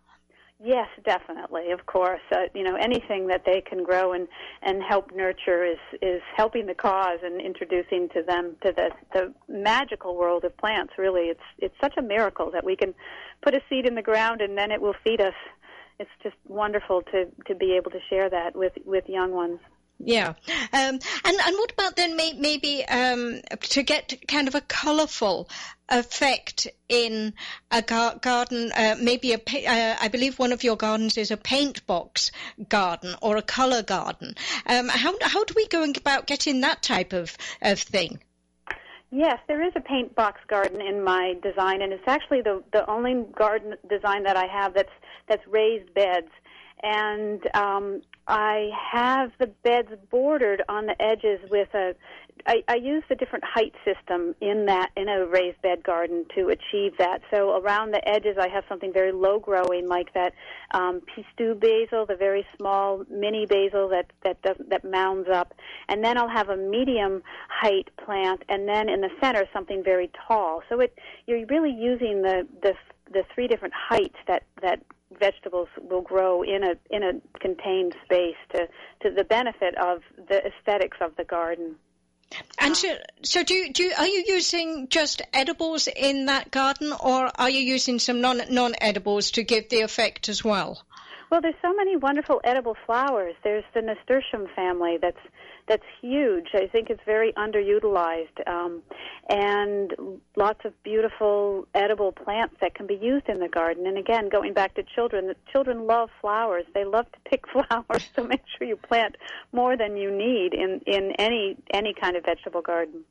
Yes, 0.59 0.87
definitely. 1.05 1.69
Of 1.71 1.85
course, 1.85 2.21
uh, 2.31 2.45
you 2.55 2.63
know 2.63 2.75
anything 2.75 3.27
that 3.27 3.43
they 3.45 3.61
can 3.61 3.83
grow 3.83 4.13
and 4.13 4.27
and 4.63 4.81
help 4.81 5.11
nurture 5.13 5.63
is 5.63 5.77
is 6.01 6.21
helping 6.35 6.65
the 6.65 6.73
cause 6.73 7.19
and 7.23 7.39
introducing 7.39 8.09
to 8.09 8.23
them 8.23 8.55
to 8.65 8.71
the 8.71 8.89
the 9.13 9.33
magical 9.47 10.15
world 10.15 10.43
of 10.45 10.57
plants. 10.57 10.93
Really, 10.97 11.25
it's 11.25 11.47
it's 11.59 11.75
such 11.79 11.93
a 11.97 12.01
miracle 12.01 12.49
that 12.51 12.63
we 12.65 12.75
can 12.75 12.95
put 13.43 13.53
a 13.53 13.61
seed 13.69 13.85
in 13.85 13.93
the 13.93 14.01
ground 14.01 14.41
and 14.41 14.57
then 14.57 14.71
it 14.71 14.81
will 14.81 14.95
feed 15.03 15.21
us. 15.21 15.35
It's 15.99 16.09
just 16.23 16.35
wonderful 16.47 17.03
to 17.11 17.25
to 17.45 17.53
be 17.55 17.73
able 17.73 17.91
to 17.91 17.99
share 18.09 18.27
that 18.27 18.55
with 18.55 18.73
with 18.83 19.07
young 19.07 19.33
ones. 19.33 19.59
Yeah, 19.99 20.27
um, 20.27 20.33
and 20.73 21.01
and 21.23 21.55
what 21.57 21.71
about 21.71 21.95
then 21.95 22.15
may, 22.15 22.33
maybe 22.33 22.85
um, 22.85 23.41
to 23.61 23.81
get 23.81 24.13
kind 24.27 24.47
of 24.47 24.53
a 24.53 24.61
colourful 24.61 25.49
effect 25.89 26.67
in 26.87 27.33
a 27.71 27.81
gar- 27.81 28.17
garden? 28.17 28.71
Uh, 28.75 28.95
maybe 29.01 29.33
a 29.33 29.37
uh, 29.37 29.97
I 29.99 30.07
believe 30.07 30.37
one 30.37 30.51
of 30.51 30.63
your 30.63 30.75
gardens 30.75 31.17
is 31.17 31.31
a 31.31 31.37
paint 31.37 31.85
box 31.87 32.31
garden 32.69 33.15
or 33.23 33.37
a 33.37 33.41
colour 33.41 33.81
garden. 33.81 34.35
Um, 34.67 34.87
how 34.87 35.15
how 35.21 35.43
do 35.43 35.55
we 35.55 35.67
go 35.67 35.83
about 35.83 36.27
getting 36.27 36.61
that 36.61 36.83
type 36.83 37.13
of 37.13 37.35
of 37.63 37.79
thing? 37.79 38.19
Yes, 39.09 39.39
there 39.47 39.65
is 39.65 39.73
a 39.75 39.81
paint 39.81 40.13
box 40.15 40.41
garden 40.47 40.79
in 40.81 41.03
my 41.03 41.35
design, 41.41 41.81
and 41.81 41.91
it's 41.91 42.07
actually 42.07 42.41
the 42.41 42.61
the 42.71 42.87
only 42.87 43.25
garden 43.35 43.75
design 43.89 44.23
that 44.23 44.37
I 44.37 44.45
have 44.45 44.75
that's 44.75 44.93
that's 45.27 45.45
raised 45.47 45.91
beds. 45.95 46.29
And 46.83 47.41
um, 47.55 48.01
I 48.27 48.69
have 48.91 49.31
the 49.39 49.47
beds 49.47 49.89
bordered 50.11 50.61
on 50.67 50.85
the 50.85 51.01
edges 51.01 51.39
with 51.49 51.73
a. 51.73 51.95
I, 52.45 52.63
I 52.67 52.75
use 52.75 53.03
the 53.09 53.15
different 53.15 53.43
height 53.45 53.73
system 53.83 54.35
in 54.41 54.67
that 54.67 54.91
in 54.95 55.09
a 55.09 55.25
raised 55.25 55.61
bed 55.61 55.83
garden 55.83 56.25
to 56.35 56.49
achieve 56.49 56.97
that. 56.99 57.21
So 57.31 57.57
around 57.57 57.91
the 57.91 58.07
edges, 58.07 58.37
I 58.39 58.47
have 58.47 58.63
something 58.69 58.93
very 58.93 59.11
low 59.11 59.39
growing, 59.39 59.87
like 59.87 60.13
that 60.13 60.33
um, 60.71 61.01
pistou 61.01 61.59
basil, 61.59 62.05
the 62.05 62.15
very 62.15 62.45
small 62.57 63.03
mini 63.09 63.45
basil 63.45 63.89
that 63.89 64.11
that 64.23 64.41
doesn't 64.41 64.69
that 64.69 64.83
mounds 64.83 65.29
up, 65.29 65.53
and 65.87 66.03
then 66.03 66.17
I'll 66.17 66.29
have 66.29 66.49
a 66.49 66.57
medium 66.57 67.23
height 67.49 67.89
plant, 68.03 68.43
and 68.49 68.67
then 68.67 68.89
in 68.89 69.01
the 69.01 69.09
center 69.21 69.45
something 69.53 69.83
very 69.83 70.11
tall. 70.27 70.61
So 70.69 70.81
it 70.81 70.97
you're 71.27 71.45
really 71.47 71.71
using 71.71 72.21
the 72.21 72.47
the 72.61 72.73
the 73.11 73.23
three 73.33 73.47
different 73.47 73.73
heights 73.73 74.17
that 74.27 74.43
that 74.61 74.81
vegetables 75.19 75.69
will 75.77 76.01
grow 76.01 76.41
in 76.41 76.63
a 76.63 76.75
in 76.89 77.03
a 77.03 77.39
contained 77.39 77.95
space 78.03 78.35
to 78.51 78.67
to 79.01 79.11
the 79.11 79.23
benefit 79.23 79.75
of 79.77 80.01
the 80.27 80.45
aesthetics 80.45 80.97
of 81.01 81.15
the 81.15 81.23
garden. 81.23 81.75
And 82.59 82.75
so, 82.75 82.97
so 83.23 83.41
do 83.41 83.53
you, 83.53 83.71
do 83.71 83.83
you, 83.83 83.93
are 83.97 84.05
you 84.05 84.25
using 84.27 84.89
just 84.89 85.21
edibles 85.33 85.87
in 85.87 86.25
that 86.25 86.51
garden, 86.51 86.91
or 86.99 87.31
are 87.35 87.49
you 87.49 87.61
using 87.61 87.99
some 87.99 88.19
non 88.19 88.41
non 88.49 88.73
edibles 88.81 89.31
to 89.31 89.43
give 89.43 89.69
the 89.69 89.81
effect 89.81 90.27
as 90.27 90.43
well? 90.43 90.83
Well, 91.29 91.41
there's 91.41 91.55
so 91.61 91.73
many 91.73 91.95
wonderful 91.95 92.41
edible 92.43 92.75
flowers. 92.85 93.35
There's 93.43 93.63
the 93.73 93.81
nasturtium 93.81 94.47
family 94.55 94.97
that's 95.01 95.19
that's 95.67 95.83
huge. 96.01 96.47
I 96.53 96.67
think 96.67 96.89
it's 96.89 97.01
very 97.05 97.33
underutilized, 97.33 98.47
um, 98.47 98.81
and 99.29 99.93
lots 100.35 100.63
of 100.63 100.71
beautiful 100.83 101.67
edible 101.73 102.11
plants 102.11 102.55
that 102.61 102.73
can 102.73 102.87
be 102.87 102.95
used 102.95 103.27
in 103.27 103.39
the 103.39 103.49
garden. 103.49 103.85
And 103.85 103.97
again, 103.97 104.29
going 104.29 104.53
back 104.53 104.75
to 104.75 104.83
children, 104.83 105.27
the 105.27 105.35
children 105.51 105.85
love 105.85 106.09
flowers. 106.21 106.63
They 106.73 106.85
love 106.85 107.05
to 107.11 107.19
pick 107.29 107.43
flowers, 107.51 108.09
so 108.15 108.23
make 108.23 108.41
sure 108.57 108.67
you 108.67 108.77
plant 108.77 109.17
more 109.51 109.75
than 109.75 109.97
you 109.97 110.09
need 110.09 110.53
in 110.53 110.81
in 110.85 111.11
any 111.19 111.57
any 111.71 111.93
kind 111.93 112.15
of 112.15 112.23
vegetable 112.25 112.61
garden. 112.61 113.03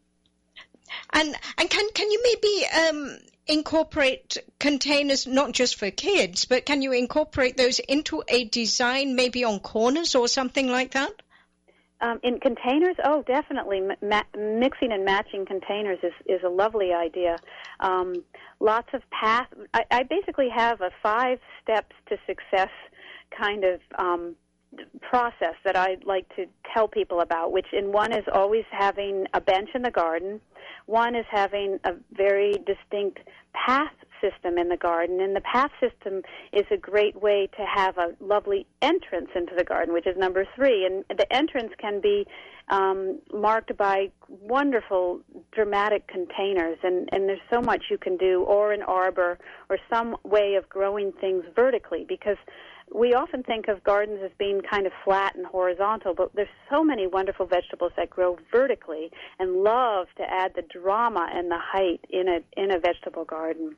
And 1.12 1.36
and 1.58 1.68
can 1.68 1.88
can 1.94 2.10
you 2.10 2.22
maybe 2.22 2.66
um, 2.88 3.18
incorporate 3.46 4.38
containers 4.58 5.26
not 5.26 5.52
just 5.52 5.76
for 5.76 5.90
kids, 5.90 6.46
but 6.46 6.64
can 6.64 6.80
you 6.80 6.92
incorporate 6.92 7.56
those 7.56 7.78
into 7.80 8.22
a 8.28 8.44
design, 8.44 9.14
maybe 9.14 9.44
on 9.44 9.60
corners 9.60 10.14
or 10.14 10.26
something 10.26 10.68
like 10.68 10.92
that? 10.92 11.22
Um, 12.00 12.20
in 12.22 12.38
containers, 12.40 12.96
oh, 13.04 13.22
definitely. 13.22 13.80
Ma- 14.02 14.22
mixing 14.36 14.92
and 14.92 15.04
matching 15.04 15.46
containers 15.46 15.98
is, 16.02 16.12
is 16.26 16.42
a 16.44 16.48
lovely 16.48 16.92
idea. 16.92 17.38
Um, 17.80 18.22
lots 18.60 18.88
of 18.92 19.02
path. 19.10 19.48
I, 19.72 19.84
I 19.90 20.02
basically 20.02 20.48
have 20.50 20.80
a 20.82 20.90
five 21.02 21.38
steps 21.62 21.96
to 22.08 22.18
success 22.26 22.68
kind 23.36 23.64
of 23.64 23.80
um, 23.98 24.36
process 25.00 25.54
that 25.64 25.76
I 25.76 25.96
like 26.04 26.28
to 26.36 26.46
tell 26.74 26.88
people 26.88 27.20
about. 27.20 27.52
Which 27.52 27.66
in 27.72 27.92
one 27.92 28.12
is 28.12 28.24
always 28.32 28.64
having 28.70 29.26
a 29.34 29.40
bench 29.40 29.70
in 29.74 29.82
the 29.82 29.90
garden. 29.90 30.40
One 30.86 31.14
is 31.16 31.26
having 31.30 31.78
a 31.84 31.94
very 32.12 32.52
distinct 32.52 33.20
path 33.52 33.92
system 34.20 34.56
in 34.56 34.68
the 34.68 34.76
garden, 34.76 35.20
and 35.20 35.34
the 35.34 35.40
path 35.40 35.70
system 35.80 36.22
is 36.52 36.64
a 36.70 36.76
great 36.76 37.20
way 37.20 37.48
to 37.56 37.64
have 37.64 37.98
a 37.98 38.14
lovely 38.20 38.66
entrance 38.82 39.28
into 39.34 39.54
the 39.56 39.64
garden, 39.64 39.92
which 39.92 40.06
is 40.06 40.16
number 40.16 40.46
three. 40.54 40.86
And 40.86 41.04
the 41.08 41.30
entrance 41.34 41.72
can 41.78 42.00
be 42.00 42.26
um, 42.68 43.20
marked 43.32 43.76
by 43.76 44.10
wonderful 44.28 45.20
dramatic 45.52 46.06
containers, 46.08 46.78
and, 46.82 47.08
and 47.12 47.28
there's 47.28 47.38
so 47.52 47.60
much 47.60 47.84
you 47.90 47.98
can 47.98 48.16
do, 48.16 48.42
or 48.42 48.72
an 48.72 48.82
arbor, 48.82 49.38
or 49.68 49.78
some 49.90 50.16
way 50.24 50.54
of 50.54 50.68
growing 50.68 51.12
things 51.20 51.44
vertically, 51.54 52.04
because 52.08 52.38
we 52.94 53.14
often 53.14 53.42
think 53.42 53.68
of 53.68 53.82
gardens 53.82 54.20
as 54.24 54.30
being 54.38 54.60
kind 54.62 54.86
of 54.86 54.92
flat 55.04 55.34
and 55.36 55.46
horizontal, 55.46 56.14
but 56.14 56.30
there's 56.34 56.48
so 56.70 56.84
many 56.84 57.06
wonderful 57.06 57.46
vegetables 57.46 57.92
that 57.96 58.10
grow 58.10 58.38
vertically 58.50 59.10
and 59.38 59.62
love 59.64 60.06
to 60.16 60.22
add 60.22 60.52
the 60.54 60.62
drama 60.62 61.28
and 61.32 61.50
the 61.50 61.58
height 61.58 62.00
in 62.10 62.28
a 62.28 62.40
in 62.60 62.70
a 62.70 62.78
vegetable 62.78 63.24
garden. 63.24 63.76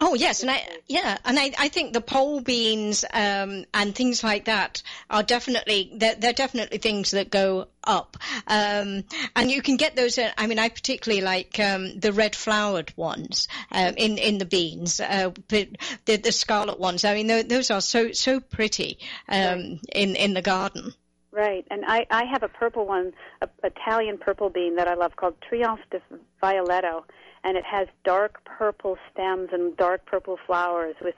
Oh 0.00 0.14
yes, 0.14 0.42
and 0.42 0.50
I 0.50 0.66
yeah, 0.88 1.18
and 1.24 1.38
I, 1.38 1.52
I 1.56 1.68
think 1.68 1.92
the 1.92 2.00
pole 2.00 2.40
beans 2.40 3.04
um, 3.12 3.64
and 3.72 3.94
things 3.94 4.24
like 4.24 4.46
that 4.46 4.82
are 5.08 5.22
definitely 5.22 5.92
they're, 5.94 6.16
they're 6.16 6.32
definitely 6.32 6.78
things 6.78 7.12
that 7.12 7.30
go 7.30 7.68
up, 7.84 8.16
um, 8.48 9.04
and 9.36 9.50
you 9.50 9.62
can 9.62 9.76
get 9.76 9.94
those. 9.94 10.18
Uh, 10.18 10.32
I 10.36 10.48
mean, 10.48 10.58
I 10.58 10.68
particularly 10.68 11.22
like 11.22 11.60
um, 11.60 11.96
the 12.00 12.12
red 12.12 12.34
flowered 12.34 12.92
ones 12.96 13.46
um, 13.70 13.94
in 13.96 14.18
in 14.18 14.38
the 14.38 14.46
beans, 14.46 14.98
uh, 14.98 15.30
the 15.48 15.68
the 16.04 16.32
scarlet 16.32 16.80
ones. 16.80 17.04
I 17.04 17.14
mean, 17.14 17.46
those 17.46 17.70
are 17.70 17.80
so 17.80 18.10
so 18.10 18.40
pretty 18.40 18.98
um, 19.28 19.80
in 19.92 20.16
in 20.16 20.34
the 20.34 20.42
garden. 20.42 20.92
Right, 21.30 21.66
and 21.68 21.84
I, 21.84 22.06
I 22.10 22.24
have 22.26 22.44
a 22.44 22.48
purple 22.48 22.86
one, 22.86 23.12
a 23.42 23.48
Italian 23.64 24.18
purple 24.18 24.50
bean 24.50 24.76
that 24.76 24.86
I 24.86 24.94
love 24.94 25.16
called 25.16 25.34
Triomphe 25.40 25.82
di 25.90 25.98
Violetto, 26.40 27.04
and 27.44 27.56
it 27.56 27.64
has 27.64 27.86
dark 28.04 28.42
purple 28.44 28.96
stems 29.12 29.50
and 29.52 29.76
dark 29.76 30.04
purple 30.06 30.38
flowers 30.46 30.96
with 31.00 31.14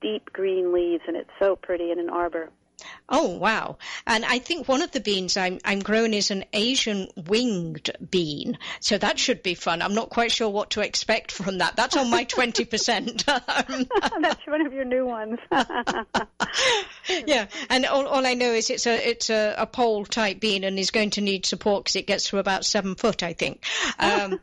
deep 0.00 0.32
green 0.32 0.72
leaves, 0.72 1.02
and 1.06 1.16
it's 1.16 1.30
so 1.38 1.56
pretty 1.56 1.90
in 1.90 1.98
an 1.98 2.10
arbor. 2.10 2.50
Oh 3.08 3.28
wow! 3.28 3.78
And 4.06 4.24
I 4.24 4.38
think 4.38 4.68
one 4.68 4.82
of 4.82 4.92
the 4.92 5.00
beans 5.00 5.36
I'm 5.36 5.58
I'm 5.64 5.80
growing 5.80 6.14
is 6.14 6.30
an 6.30 6.44
Asian 6.52 7.08
winged 7.16 7.90
bean, 8.10 8.58
so 8.80 8.98
that 8.98 9.18
should 9.18 9.42
be 9.42 9.54
fun. 9.54 9.82
I'm 9.82 9.94
not 9.94 10.10
quite 10.10 10.32
sure 10.32 10.48
what 10.48 10.70
to 10.70 10.80
expect 10.80 11.32
from 11.32 11.58
that. 11.58 11.76
That's 11.76 11.96
on 11.96 12.10
my 12.10 12.24
twenty 12.24 12.64
percent. 12.64 13.24
That's 13.26 14.46
one 14.46 14.66
of 14.66 14.72
your 14.72 14.84
new 14.84 15.06
ones. 15.06 15.38
yeah, 17.26 17.46
and 17.68 17.86
all, 17.86 18.06
all 18.06 18.26
I 18.26 18.34
know 18.34 18.52
is 18.52 18.70
it's 18.70 18.86
a 18.86 19.08
it's 19.08 19.30
a, 19.30 19.54
a 19.58 19.66
pole 19.66 20.04
type 20.04 20.40
bean 20.40 20.64
and 20.64 20.78
is 20.78 20.90
going 20.90 21.10
to 21.10 21.20
need 21.20 21.46
support 21.46 21.84
because 21.84 21.96
it 21.96 22.06
gets 22.06 22.28
to 22.30 22.38
about 22.38 22.64
seven 22.64 22.94
foot, 22.94 23.22
I 23.22 23.32
think. 23.32 23.64
Um, 23.98 24.40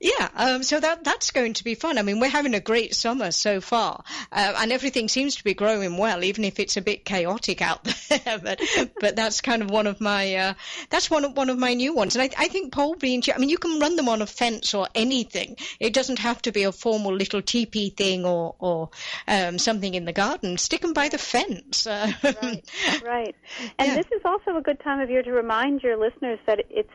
yeah, 0.00 0.28
um, 0.34 0.62
so 0.62 0.80
that 0.80 1.04
that's 1.04 1.30
going 1.30 1.54
to 1.54 1.64
be 1.64 1.74
fun. 1.74 1.98
I 1.98 2.02
mean, 2.02 2.20
we're 2.20 2.28
having 2.28 2.54
a 2.54 2.60
great 2.60 2.94
summer 2.94 3.30
so 3.30 3.60
far, 3.60 4.04
uh, 4.32 4.54
and 4.58 4.72
everything 4.72 5.08
seems 5.08 5.36
to 5.36 5.44
be 5.44 5.54
growing 5.54 5.96
well, 5.96 6.24
even 6.24 6.44
if 6.44 6.58
it's 6.58 6.76
a 6.76 6.82
bit 6.82 7.04
chaotic 7.04 7.59
out 7.60 7.84
there. 7.84 8.38
but 8.42 8.60
but 9.00 9.16
that's 9.16 9.40
kind 9.40 9.62
of 9.62 9.70
one 9.70 9.86
of 9.86 10.00
my 10.00 10.34
uh, 10.34 10.54
that's 10.88 11.10
one 11.10 11.24
of 11.24 11.36
one 11.36 11.50
of 11.50 11.58
my 11.58 11.74
new 11.74 11.94
ones, 11.94 12.16
and 12.16 12.22
I, 12.22 12.44
I 12.44 12.48
think 12.48 12.72
pole 12.72 12.96
beans. 12.96 13.28
I 13.28 13.38
mean, 13.38 13.48
you 13.48 13.58
can 13.58 13.80
run 13.80 13.96
them 13.96 14.08
on 14.08 14.22
a 14.22 14.26
fence 14.26 14.74
or 14.74 14.88
anything. 14.94 15.56
It 15.78 15.92
doesn't 15.92 16.18
have 16.18 16.42
to 16.42 16.52
be 16.52 16.64
a 16.64 16.72
formal 16.72 17.14
little 17.14 17.42
teepee 17.42 17.90
thing 17.90 18.24
or 18.24 18.54
or 18.58 18.90
um, 19.28 19.58
something 19.58 19.94
in 19.94 20.04
the 20.04 20.12
garden. 20.12 20.58
Stick 20.58 20.82
them 20.82 20.92
by 20.92 21.08
the 21.08 21.18
fence. 21.18 21.86
Uh, 21.86 22.12
right, 22.22 22.64
right. 23.04 23.34
And 23.78 23.88
yeah. 23.88 23.96
this 23.96 24.06
is 24.06 24.22
also 24.24 24.56
a 24.56 24.62
good 24.62 24.80
time 24.80 25.00
of 25.00 25.10
year 25.10 25.22
to 25.22 25.32
remind 25.32 25.82
your 25.82 25.96
listeners 25.96 26.38
that 26.46 26.60
it's 26.70 26.90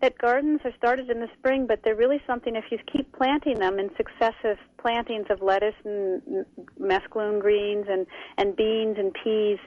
that 0.00 0.16
gardens 0.18 0.60
are 0.64 0.72
started 0.76 1.10
in 1.10 1.20
the 1.20 1.28
spring, 1.38 1.66
but 1.66 1.80
they're 1.82 1.96
really 1.96 2.22
something 2.26 2.54
if 2.54 2.64
you 2.70 2.78
keep 2.92 3.12
planting 3.12 3.58
them 3.58 3.78
in 3.78 3.90
successive 3.96 4.58
plantings 4.80 5.26
of 5.28 5.42
lettuce 5.42 5.74
and 5.84 6.46
mesclun 6.80 7.40
greens 7.40 7.86
and, 7.88 8.06
and 8.36 8.54
beans 8.54 8.96
and 8.96 9.12
peas 9.24 9.58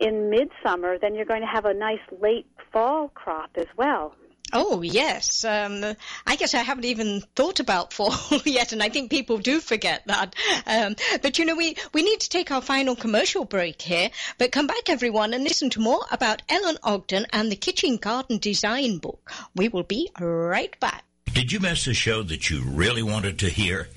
in 0.00 0.30
midsummer, 0.30 0.98
then 0.98 1.14
you're 1.14 1.24
going 1.24 1.40
to 1.42 1.46
have 1.46 1.64
a 1.64 1.74
nice 1.74 2.00
late 2.20 2.46
fall 2.72 3.08
crop 3.08 3.50
as 3.56 3.66
well. 3.76 4.14
Oh 4.54 4.82
yes, 4.82 5.46
um, 5.46 5.82
I 6.26 6.36
guess 6.36 6.52
I 6.52 6.58
haven't 6.58 6.84
even 6.84 7.22
thought 7.34 7.58
about 7.58 7.92
fall 7.94 8.14
yet, 8.44 8.72
and 8.72 8.82
I 8.82 8.90
think 8.90 9.10
people 9.10 9.38
do 9.38 9.60
forget 9.60 10.02
that. 10.06 10.34
Um, 10.66 10.96
but 11.22 11.38
you 11.38 11.46
know, 11.46 11.56
we 11.56 11.76
we 11.94 12.02
need 12.02 12.20
to 12.20 12.28
take 12.28 12.50
our 12.50 12.60
final 12.60 12.94
commercial 12.94 13.46
break 13.46 13.80
here. 13.80 14.10
But 14.36 14.52
come 14.52 14.66
back, 14.66 14.90
everyone, 14.90 15.32
and 15.32 15.42
listen 15.42 15.70
to 15.70 15.80
more 15.80 16.04
about 16.10 16.42
Ellen 16.50 16.76
Ogden 16.82 17.26
and 17.32 17.50
the 17.50 17.56
Kitchen 17.56 17.96
Garden 17.96 18.38
Design 18.38 18.98
Book. 18.98 19.32
We 19.56 19.68
will 19.68 19.84
be 19.84 20.10
right 20.20 20.78
back. 20.80 21.04
Did 21.32 21.50
you 21.50 21.60
miss 21.60 21.86
a 21.86 21.94
show 21.94 22.22
that 22.24 22.50
you 22.50 22.62
really 22.62 23.02
wanted 23.02 23.38
to 23.38 23.48
hear? 23.48 23.88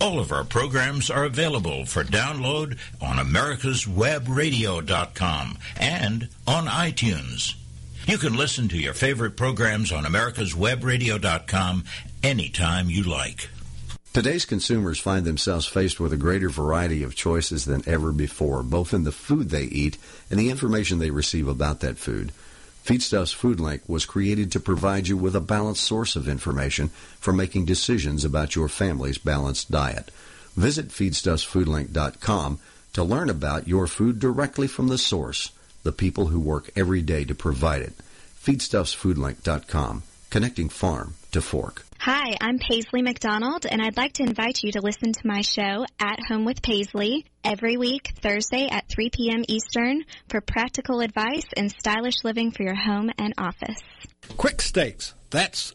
All 0.00 0.18
of 0.18 0.32
our 0.32 0.44
programs 0.44 1.10
are 1.10 1.24
available 1.24 1.84
for 1.84 2.02
download 2.02 2.78
on 3.02 3.18
americaswebradio.com 3.18 5.58
and 5.76 6.28
on 6.46 6.66
iTunes. 6.66 7.54
You 8.06 8.16
can 8.16 8.34
listen 8.34 8.68
to 8.68 8.78
your 8.78 8.94
favorite 8.94 9.36
programs 9.36 9.92
on 9.92 10.04
americaswebradio.com 10.04 11.84
anytime 12.22 12.88
you 12.88 13.02
like. 13.02 13.50
Today's 14.14 14.46
consumers 14.46 14.98
find 14.98 15.26
themselves 15.26 15.66
faced 15.66 16.00
with 16.00 16.14
a 16.14 16.16
greater 16.16 16.48
variety 16.48 17.02
of 17.02 17.14
choices 17.14 17.66
than 17.66 17.86
ever 17.86 18.10
before, 18.10 18.62
both 18.62 18.94
in 18.94 19.04
the 19.04 19.12
food 19.12 19.50
they 19.50 19.64
eat 19.64 19.98
and 20.30 20.40
the 20.40 20.48
information 20.48 20.98
they 20.98 21.10
receive 21.10 21.46
about 21.46 21.80
that 21.80 21.98
food. 21.98 22.32
Feedstuffs 22.90 23.32
FoodLink 23.32 23.82
was 23.86 24.04
created 24.04 24.50
to 24.50 24.58
provide 24.58 25.06
you 25.06 25.16
with 25.16 25.36
a 25.36 25.40
balanced 25.40 25.84
source 25.84 26.16
of 26.16 26.26
information 26.26 26.88
for 27.20 27.32
making 27.32 27.64
decisions 27.64 28.24
about 28.24 28.56
your 28.56 28.66
family's 28.66 29.16
balanced 29.16 29.70
diet. 29.70 30.10
Visit 30.56 30.88
feedstuffsfoodlink.com 30.88 32.58
to 32.94 33.04
learn 33.04 33.30
about 33.30 33.68
your 33.68 33.86
food 33.86 34.18
directly 34.18 34.66
from 34.66 34.88
the 34.88 34.98
source, 34.98 35.52
the 35.84 35.92
people 35.92 36.26
who 36.26 36.40
work 36.40 36.68
every 36.74 37.00
day 37.00 37.22
to 37.22 37.32
provide 37.32 37.82
it. 37.82 37.92
Feedstuffsfoodlink.com, 38.42 40.02
connecting 40.28 40.68
farm 40.68 41.14
to 41.30 41.40
fork. 41.40 41.84
Hi, 42.02 42.34
I'm 42.40 42.58
Paisley 42.58 43.02
McDonald, 43.02 43.66
and 43.66 43.82
I'd 43.82 43.98
like 43.98 44.14
to 44.14 44.22
invite 44.22 44.62
you 44.62 44.72
to 44.72 44.80
listen 44.80 45.12
to 45.12 45.26
my 45.26 45.42
show, 45.42 45.84
At 46.00 46.18
Home 46.28 46.46
with 46.46 46.62
Paisley, 46.62 47.26
every 47.44 47.76
week, 47.76 48.14
Thursday 48.22 48.68
at 48.70 48.88
3 48.88 49.10
p.m. 49.10 49.44
Eastern, 49.48 50.04
for 50.30 50.40
practical 50.40 51.00
advice 51.00 51.44
and 51.58 51.70
stylish 51.70 52.24
living 52.24 52.52
for 52.52 52.62
your 52.62 52.74
home 52.74 53.10
and 53.18 53.34
office. 53.36 53.82
Quick 54.38 54.62
Stakes. 54.62 55.12
That's 55.28 55.74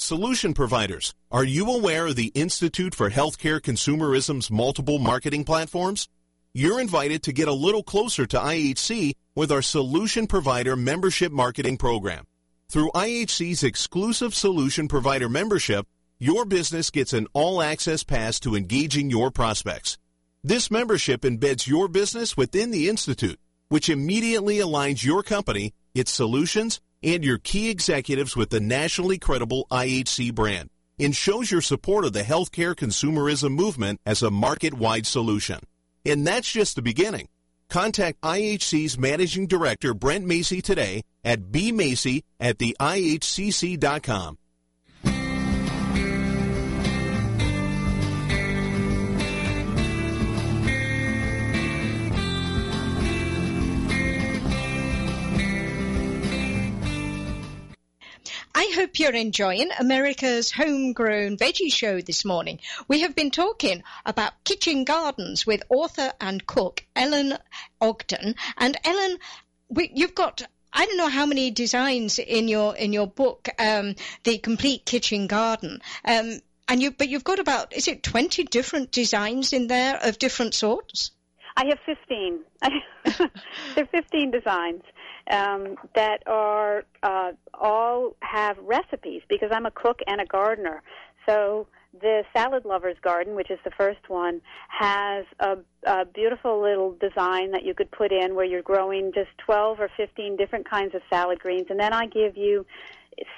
Solution 0.00 0.54
providers, 0.54 1.12
are 1.28 1.42
you 1.42 1.68
aware 1.68 2.06
of 2.06 2.14
the 2.14 2.28
Institute 2.28 2.94
for 2.94 3.10
Healthcare 3.10 3.60
Consumerism's 3.60 4.48
multiple 4.48 5.00
marketing 5.00 5.42
platforms? 5.42 6.08
You're 6.54 6.80
invited 6.80 7.24
to 7.24 7.32
get 7.32 7.48
a 7.48 7.52
little 7.52 7.82
closer 7.82 8.24
to 8.24 8.38
IHC 8.38 9.14
with 9.34 9.50
our 9.50 9.60
Solution 9.60 10.28
Provider 10.28 10.76
Membership 10.76 11.32
Marketing 11.32 11.76
Program. 11.76 12.26
Through 12.70 12.92
IHC's 12.92 13.64
exclusive 13.64 14.36
Solution 14.36 14.86
Provider 14.86 15.28
membership, 15.28 15.84
your 16.20 16.44
business 16.44 16.90
gets 16.90 17.12
an 17.12 17.26
all-access 17.32 18.04
pass 18.04 18.38
to 18.40 18.54
engaging 18.54 19.10
your 19.10 19.32
prospects. 19.32 19.98
This 20.44 20.70
membership 20.70 21.22
embeds 21.22 21.66
your 21.66 21.88
business 21.88 22.36
within 22.36 22.70
the 22.70 22.88
Institute, 22.88 23.40
which 23.68 23.88
immediately 23.88 24.58
aligns 24.58 25.04
your 25.04 25.24
company, 25.24 25.74
its 25.92 26.12
solutions, 26.12 26.80
and 27.02 27.24
your 27.24 27.38
key 27.38 27.70
executives 27.70 28.36
with 28.36 28.50
the 28.50 28.60
nationally 28.60 29.18
credible 29.18 29.66
IHC 29.70 30.34
brand 30.34 30.70
and 30.98 31.14
shows 31.14 31.50
your 31.50 31.60
support 31.60 32.04
of 32.04 32.12
the 32.12 32.22
healthcare 32.22 32.74
consumerism 32.74 33.52
movement 33.52 34.00
as 34.04 34.22
a 34.22 34.30
market-wide 34.30 35.06
solution. 35.06 35.60
And 36.04 36.26
that's 36.26 36.50
just 36.50 36.76
the 36.76 36.82
beginning. 36.82 37.28
Contact 37.68 38.20
IHC's 38.22 38.98
Managing 38.98 39.46
Director 39.46 39.94
Brent 39.94 40.24
Macy 40.24 40.62
today 40.62 41.02
at 41.22 41.52
bmacy 41.52 42.22
at 42.40 42.58
the 42.58 42.76
IHCC.com. 42.80 44.38
I 58.60 58.72
hope 58.74 58.98
you're 58.98 59.12
enjoying 59.14 59.70
America's 59.78 60.50
Homegrown 60.50 61.36
Veggie 61.36 61.72
Show 61.72 62.00
this 62.00 62.24
morning. 62.24 62.58
We 62.88 63.02
have 63.02 63.14
been 63.14 63.30
talking 63.30 63.84
about 64.04 64.42
kitchen 64.42 64.82
gardens 64.82 65.46
with 65.46 65.62
author 65.68 66.12
and 66.20 66.44
cook 66.44 66.84
Ellen 66.96 67.38
Ogden. 67.80 68.34
And 68.56 68.76
Ellen, 68.82 69.18
we, 69.68 69.92
you've 69.94 70.16
got 70.16 70.42
I 70.72 70.86
don't 70.86 70.96
know 70.96 71.08
how 71.08 71.24
many 71.24 71.52
designs 71.52 72.18
in 72.18 72.48
your 72.48 72.74
in 72.74 72.92
your 72.92 73.06
book, 73.06 73.48
um, 73.60 73.94
the 74.24 74.38
complete 74.38 74.84
kitchen 74.84 75.28
garden. 75.28 75.80
Um, 76.04 76.40
and 76.66 76.82
you, 76.82 76.90
but 76.90 77.08
you've 77.08 77.22
got 77.22 77.38
about 77.38 77.72
is 77.76 77.86
it 77.86 78.02
twenty 78.02 78.42
different 78.42 78.90
designs 78.90 79.52
in 79.52 79.68
there 79.68 80.00
of 80.02 80.18
different 80.18 80.54
sorts? 80.54 81.12
I 81.56 81.66
have 81.66 81.78
fifteen. 81.86 82.40
there 83.76 83.84
are 83.84 83.86
fifteen 83.86 84.32
designs 84.32 84.82
um, 85.30 85.76
that 85.94 86.22
are 86.26 86.84
uh, 87.02 87.32
all 87.54 88.16
have 88.20 88.56
recipes 88.58 89.22
because 89.28 89.50
I'm 89.52 89.66
a 89.66 89.70
cook 89.70 90.00
and 90.06 90.20
a 90.20 90.26
gardener. 90.26 90.82
So 91.28 91.66
the 92.00 92.24
salad 92.34 92.64
lovers 92.64 92.96
garden, 93.02 93.34
which 93.34 93.50
is 93.50 93.58
the 93.64 93.70
first 93.70 94.08
one, 94.08 94.40
has 94.68 95.24
a, 95.40 95.56
a 95.84 96.04
beautiful 96.04 96.60
little 96.62 96.92
design 96.92 97.50
that 97.52 97.64
you 97.64 97.74
could 97.74 97.90
put 97.90 98.12
in 98.12 98.34
where 98.34 98.44
you're 98.44 98.62
growing 98.62 99.12
just 99.14 99.30
12 99.38 99.80
or 99.80 99.90
15 99.96 100.36
different 100.36 100.68
kinds 100.68 100.94
of 100.94 101.02
salad 101.10 101.38
greens, 101.40 101.66
and 101.70 101.78
then 101.78 101.92
I 101.92 102.06
give 102.06 102.36
you 102.36 102.66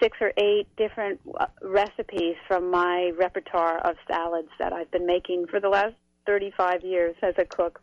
six 0.02 0.18
or 0.20 0.32
eight 0.36 0.66
different 0.76 1.20
uh, 1.38 1.46
recipes 1.62 2.36
from 2.46 2.70
my 2.70 3.12
repertoire 3.18 3.78
of 3.78 3.96
salads 4.06 4.50
that 4.58 4.72
I've 4.72 4.90
been 4.90 5.06
making 5.06 5.46
for 5.46 5.58
the 5.58 5.68
last 5.68 5.94
35 6.26 6.82
years 6.84 7.16
as 7.22 7.34
a 7.38 7.44
cook. 7.44 7.80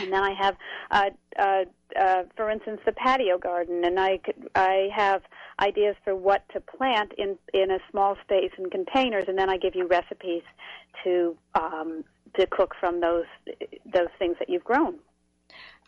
And 0.00 0.12
then 0.12 0.22
I 0.22 0.34
have, 0.34 0.56
uh, 0.90 1.10
uh, 1.38 1.64
uh, 1.98 2.22
for 2.36 2.50
instance, 2.50 2.80
the 2.84 2.92
patio 2.92 3.38
garden, 3.38 3.84
and 3.84 3.98
I 3.98 4.18
could, 4.18 4.48
I 4.54 4.88
have 4.94 5.22
ideas 5.60 5.96
for 6.04 6.14
what 6.14 6.48
to 6.52 6.60
plant 6.60 7.12
in 7.16 7.36
in 7.52 7.70
a 7.70 7.78
small 7.90 8.16
space 8.22 8.50
in 8.58 8.70
containers, 8.70 9.24
and 9.28 9.38
then 9.38 9.48
I 9.48 9.56
give 9.56 9.74
you 9.74 9.86
recipes 9.86 10.42
to 11.04 11.36
um, 11.54 12.04
to 12.38 12.46
cook 12.46 12.74
from 12.78 13.00
those 13.00 13.26
those 13.92 14.08
things 14.18 14.36
that 14.38 14.48
you've 14.48 14.64
grown. 14.64 14.98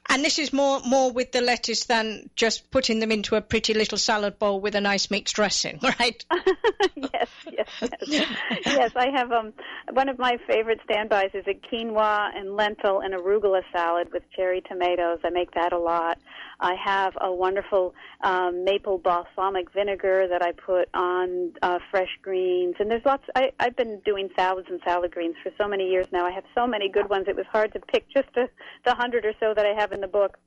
And 0.09 0.25
this 0.25 0.39
is 0.39 0.53
more 0.53 0.81
more 0.87 1.11
with 1.11 1.33
the 1.33 1.41
lettuce 1.41 1.85
than 1.87 2.31
just 2.37 2.71
putting 2.71 3.01
them 3.01 3.11
into 3.11 3.37
a 3.37 3.41
pretty 3.41 3.75
little 3.75 3.99
salad 3.99 4.39
bowl 4.39 4.61
with 4.61 4.75
a 4.75 4.81
nice 4.81 5.11
mixed 5.11 5.35
dressing, 5.35 5.81
right? 6.01 6.25
yes, 6.97 7.29
yes, 7.51 7.69
yes. 8.07 8.29
yes, 8.65 8.93
I 8.97 9.09
have 9.11 9.33
um 9.33 9.53
one 9.93 10.09
of 10.09 10.19
my 10.19 10.39
favorite 10.47 10.81
standbys 10.85 11.31
is 11.35 11.45
a 11.47 11.55
quinoa 11.55 12.31
and 12.37 12.55
lentil 12.55 13.01
and 13.01 13.15
arugula 13.15 13.63
salad 13.73 14.13
with 14.13 14.23
cherry 14.35 14.63
tomatoes. 14.63 15.19
I 15.25 15.31
make 15.31 15.53
that 15.53 15.73
a 15.73 15.79
lot. 15.79 16.19
I 16.61 16.75
have 16.83 17.13
a 17.21 17.31
wonderful 17.31 17.95
um, 18.23 18.65
maple 18.65 18.99
balsamic 18.99 19.73
vinegar 19.73 20.27
that 20.29 20.43
I 20.43 20.53
put 20.53 20.89
on 20.95 21.53
uh, 21.63 21.79
fresh 21.91 22.09
greens, 22.23 22.77
and 22.79 22.91
there's 22.91 23.05
lots. 23.05 23.25
I, 23.35 23.53
I've 23.61 23.77
been 23.77 24.01
doing 24.05 24.31
salads 24.37 24.69
and 24.71 24.81
salad 24.85 25.13
greens 25.13 25.37
for 25.43 25.53
so 25.59 25.69
many 25.69 25.91
years 25.91 26.07
now. 26.13 26.25
I 26.25 26.31
have 26.31 26.45
so 26.55 26.67
many 26.67 26.89
good 26.89 27.11
ones. 27.11 27.27
It 27.29 27.37
was 27.37 27.47
hard 27.47 27.73
to 27.75 27.81
pick 27.81 28.09
just 28.09 28.29
the, 28.35 28.49
the 28.85 28.95
hundred 28.95 29.27
or 29.27 29.35
so 29.39 29.53
that 29.55 29.67
I 29.67 29.79
have 29.79 29.93
in 29.97 30.03
the 30.03 30.09
book. 30.09 30.39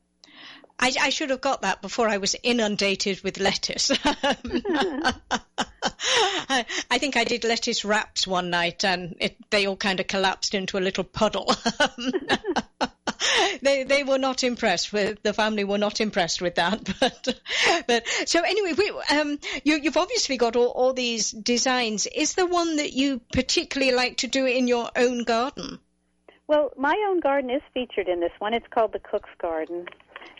I, 0.81 0.93
I, 1.01 1.09
should 1.09 1.31
have 1.31 1.41
got 1.41 1.63
that 1.63 1.81
before 1.81 2.07
I 2.07 2.17
was 2.17 2.37
inundated 2.41 3.21
with 3.21 3.37
lettuce. 3.37 3.91
I, 4.05 4.37
I, 6.89 6.97
think 6.97 7.17
I 7.17 7.25
did 7.25 7.43
lettuce 7.43 7.83
wraps 7.83 8.25
one 8.25 8.49
night 8.49 8.85
and 8.85 9.17
it, 9.19 9.35
they 9.49 9.65
all 9.65 9.75
kind 9.75 9.99
of 9.99 10.07
collapsed 10.07 10.53
into 10.53 10.77
a 10.77 10.79
little 10.79 11.03
puddle. 11.03 11.51
they 13.61 13.83
they 13.83 14.05
were 14.05 14.17
not 14.17 14.45
impressed 14.45 14.93
with 14.93 15.21
the 15.21 15.33
family 15.33 15.65
were 15.65 15.77
not 15.77 15.99
impressed 15.99 16.41
with 16.41 16.55
that. 16.55 16.87
But 16.99 17.41
but 17.87 18.07
so 18.25 18.41
anyway, 18.41 18.73
we, 18.77 19.17
um, 19.17 19.37
you 19.65 19.79
you've 19.81 19.97
obviously 19.97 20.37
got 20.37 20.55
all, 20.55 20.67
all 20.67 20.93
these 20.93 21.31
designs. 21.31 22.07
Is 22.07 22.35
there 22.35 22.45
one 22.45 22.77
that 22.77 22.93
you 22.93 23.19
particularly 23.33 23.93
like 23.93 24.17
to 24.17 24.27
do 24.27 24.45
in 24.45 24.67
your 24.67 24.89
own 24.95 25.23
garden? 25.23 25.79
Well, 26.49 26.71
my 26.75 26.95
own 27.07 27.19
garden 27.19 27.51
is 27.51 27.61
featured 27.75 28.07
in 28.07 28.21
this 28.21 28.31
one. 28.39 28.55
It's 28.55 28.65
called 28.71 28.91
the 28.91 28.99
Cook's 28.99 29.29
Garden, 29.39 29.85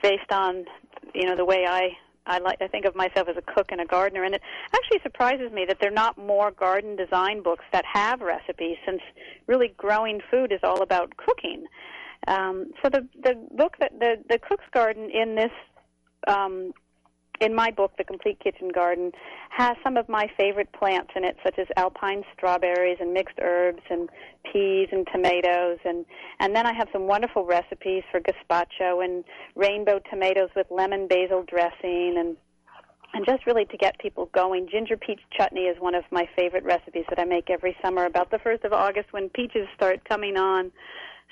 based 0.02 0.32
on 0.32 0.66
you 1.14 1.28
know 1.28 1.36
the 1.36 1.46
way 1.46 1.68
I 1.70 1.92
I 2.26 2.40
like 2.40 2.60
I 2.64 2.68
think 2.68 2.86
of 2.86 2.96
myself 2.96 3.28
as 3.28 3.38
a 3.38 3.44
cook 3.44 3.68
and 3.70 3.80
a 3.80 3.86
gardener, 3.86 4.24
and 4.24 4.34
it 4.34 4.42
actually 4.74 5.02
surprises 5.04 5.52
me 5.52 5.66
that 5.68 5.78
there 5.80 5.92
are 5.92 5.94
not 5.94 6.18
more 6.18 6.50
garden 6.50 6.96
design 6.96 7.44
books 7.44 7.64
that 7.72 7.86
have 7.86 8.22
recipes, 8.22 8.78
since 8.88 9.02
really 9.46 9.68
growing 9.78 10.20
food 10.32 10.52
is 10.52 10.62
all 10.64 10.82
about 10.82 11.16
cooking. 11.16 11.66
Um, 12.28 12.72
so 12.82 12.90
the 12.90 13.08
the 13.22 13.36
book 13.52 13.76
that 13.80 13.92
the 14.00 14.16
the 14.28 14.40
Cook's 14.40 14.66
Garden 14.74 15.12
in 15.12 15.36
this 15.36 15.52
um, 16.28 16.74
in 17.40 17.56
my 17.56 17.72
book, 17.72 17.92
The 17.98 18.04
Complete 18.04 18.40
Kitchen 18.40 18.70
Garden, 18.70 19.12
has 19.50 19.76
some 19.84 19.98
of 19.98 20.08
my 20.10 20.28
favorite 20.38 20.72
plants 20.74 21.12
in 21.16 21.24
it, 21.24 21.38
such 21.44 21.58
as 21.58 21.68
alpine 21.78 22.24
strawberries 22.36 22.98
and 23.00 23.14
mixed 23.14 23.40
herbs 23.42 23.82
and 23.90 24.10
peas 24.52 24.90
and 24.92 25.08
tomatoes, 25.14 25.78
and 25.86 26.06
and 26.40 26.56
then 26.56 26.66
I 26.66 26.74
have 26.74 26.88
some 26.92 27.08
wonderful 27.08 27.46
recipes 27.46 28.04
for 28.12 28.20
gazpacho 28.20 29.04
and 29.04 29.24
rainbow 29.56 30.00
tomatoes 30.10 30.50
with 30.56 30.68
lemon 30.70 31.08
basil 31.08 31.44
dressing 31.44 32.16
and 32.18 32.36
and 33.14 33.26
just 33.26 33.46
really 33.48 33.66
to 33.66 33.78
get 33.78 33.98
people 34.00 34.30
going. 34.34 34.68
Ginger 34.70 34.98
peach 34.98 35.22
chutney 35.36 35.62
is 35.62 35.78
one 35.80 35.96
of 35.96 36.04
my 36.12 36.28
favorite 36.36 36.64
recipes 36.64 37.06
that 37.10 37.20
I 37.20 37.26
make 37.26 37.50
every 37.50 37.76
summer 37.82 38.06
about 38.06 38.30
the 38.30 38.38
1st 38.38 38.66
of 38.66 38.74
August 38.74 39.12
when 39.12 39.30
peaches 39.30 39.68
start 39.76 40.08
coming 40.08 40.38
on. 40.38 40.72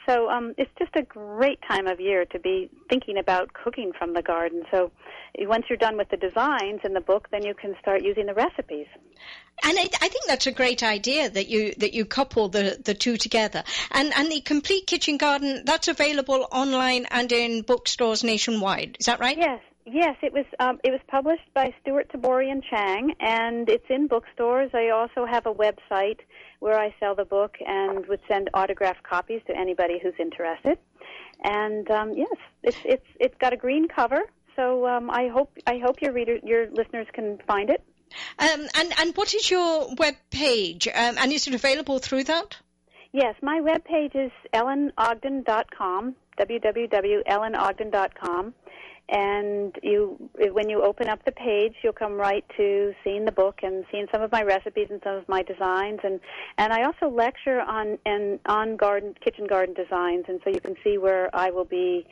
So 0.07 0.29
um, 0.29 0.53
it's 0.57 0.71
just 0.79 0.95
a 0.95 1.03
great 1.03 1.59
time 1.69 1.87
of 1.87 1.99
year 1.99 2.25
to 2.25 2.39
be 2.39 2.69
thinking 2.89 3.17
about 3.17 3.53
cooking 3.53 3.91
from 3.97 4.13
the 4.13 4.21
garden. 4.21 4.63
So 4.71 4.91
once 5.39 5.65
you're 5.69 5.77
done 5.77 5.97
with 5.97 6.09
the 6.09 6.17
designs 6.17 6.81
in 6.83 6.93
the 6.93 7.01
book, 7.01 7.27
then 7.31 7.43
you 7.43 7.53
can 7.53 7.75
start 7.81 8.03
using 8.03 8.25
the 8.25 8.33
recipes. 8.33 8.87
And 9.63 9.77
I, 9.77 9.83
I, 10.01 10.07
think 10.07 10.25
that's 10.27 10.47
a 10.47 10.51
great 10.51 10.83
idea 10.83 11.29
that 11.29 11.47
you 11.47 11.73
that 11.79 11.93
you 11.93 12.05
couple 12.05 12.47
the, 12.47 12.79
the 12.83 12.93
two 12.93 13.17
together. 13.17 13.63
And 13.91 14.13
and 14.15 14.31
the 14.31 14.39
complete 14.41 14.87
kitchen 14.87 15.17
garden 15.17 15.63
that's 15.65 15.87
available 15.87 16.47
online 16.51 17.07
and 17.09 17.31
in 17.31 17.63
bookstores 17.63 18.23
nationwide. 18.23 18.97
Is 18.99 19.07
that 19.07 19.19
right? 19.19 19.37
Yes. 19.37 19.59
Yes, 19.89 20.17
it 20.21 20.33
was 20.33 20.43
um, 20.59 20.79
it 20.83 20.91
was 20.91 20.99
published 21.07 21.47
by 21.53 21.73
Stewart 21.81 22.11
Tabori 22.11 22.51
and 22.51 22.61
Chang, 22.61 23.13
and 23.21 23.69
it's 23.69 23.85
in 23.89 24.07
bookstores. 24.07 24.69
I 24.73 24.89
also 24.89 25.25
have 25.25 25.45
a 25.45 25.53
website 25.53 26.19
where 26.59 26.79
I 26.79 26.93
sell 26.99 27.15
the 27.15 27.25
book 27.25 27.57
and 27.65 28.05
would 28.07 28.19
send 28.27 28.49
autographed 28.53 29.03
copies 29.03 29.41
to 29.47 29.55
anybody 29.55 29.99
who's 30.01 30.13
interested. 30.19 30.77
And 31.43 31.89
um, 31.91 32.13
yes, 32.15 32.35
it's 32.63 32.77
it's 32.83 33.05
it's 33.19 33.35
got 33.39 33.53
a 33.53 33.57
green 33.57 33.87
cover, 33.87 34.23
so 34.55 34.87
um, 34.87 35.09
I 35.09 35.27
hope 35.27 35.51
I 35.67 35.77
hope 35.77 36.01
your 36.01 36.13
reader 36.13 36.37
your 36.43 36.69
listeners 36.71 37.07
can 37.13 37.37
find 37.47 37.69
it. 37.69 37.83
Um, 38.39 38.67
and 38.75 38.93
and 38.99 39.15
what 39.15 39.33
is 39.33 39.49
your 39.51 39.89
web 39.97 40.15
page? 40.31 40.87
Um, 40.87 41.17
and 41.17 41.31
is 41.31 41.47
it 41.47 41.53
available 41.53 41.99
through 41.99 42.25
that? 42.25 42.57
Yes, 43.13 43.35
my 43.41 43.61
web 43.61 43.85
page 43.85 44.15
is 44.15 44.31
ellenogden.com, 44.53 46.15
www.ellenogden.com 46.39 48.53
and 49.09 49.73
you 49.81 50.17
when 50.51 50.69
you 50.69 50.83
open 50.83 51.07
up 51.07 51.23
the 51.23 51.31
page 51.31 51.73
you'll 51.81 51.93
come 51.93 52.13
right 52.13 52.43
to 52.57 52.93
seeing 53.03 53.23
the 53.23 53.31
book 53.31 53.59
and 53.63 53.85
seeing 53.91 54.05
some 54.11 54.21
of 54.21 54.31
my 54.31 54.43
recipes 54.43 54.87
and 54.89 54.99
some 55.03 55.15
of 55.15 55.27
my 55.29 55.43
designs. 55.43 55.99
And 56.03 56.19
and 56.57 56.73
I 56.73 56.83
also 56.83 57.09
lecture 57.09 57.61
on 57.61 57.97
and 58.05 58.39
on 58.45 58.75
garden 58.75 59.15
kitchen 59.23 59.47
garden 59.47 59.73
designs. 59.73 60.25
And 60.27 60.39
so 60.43 60.49
you 60.49 60.59
can 60.59 60.75
see 60.83 60.97
where 60.97 61.33
I 61.33 61.51
will 61.51 61.65
be 61.65 62.05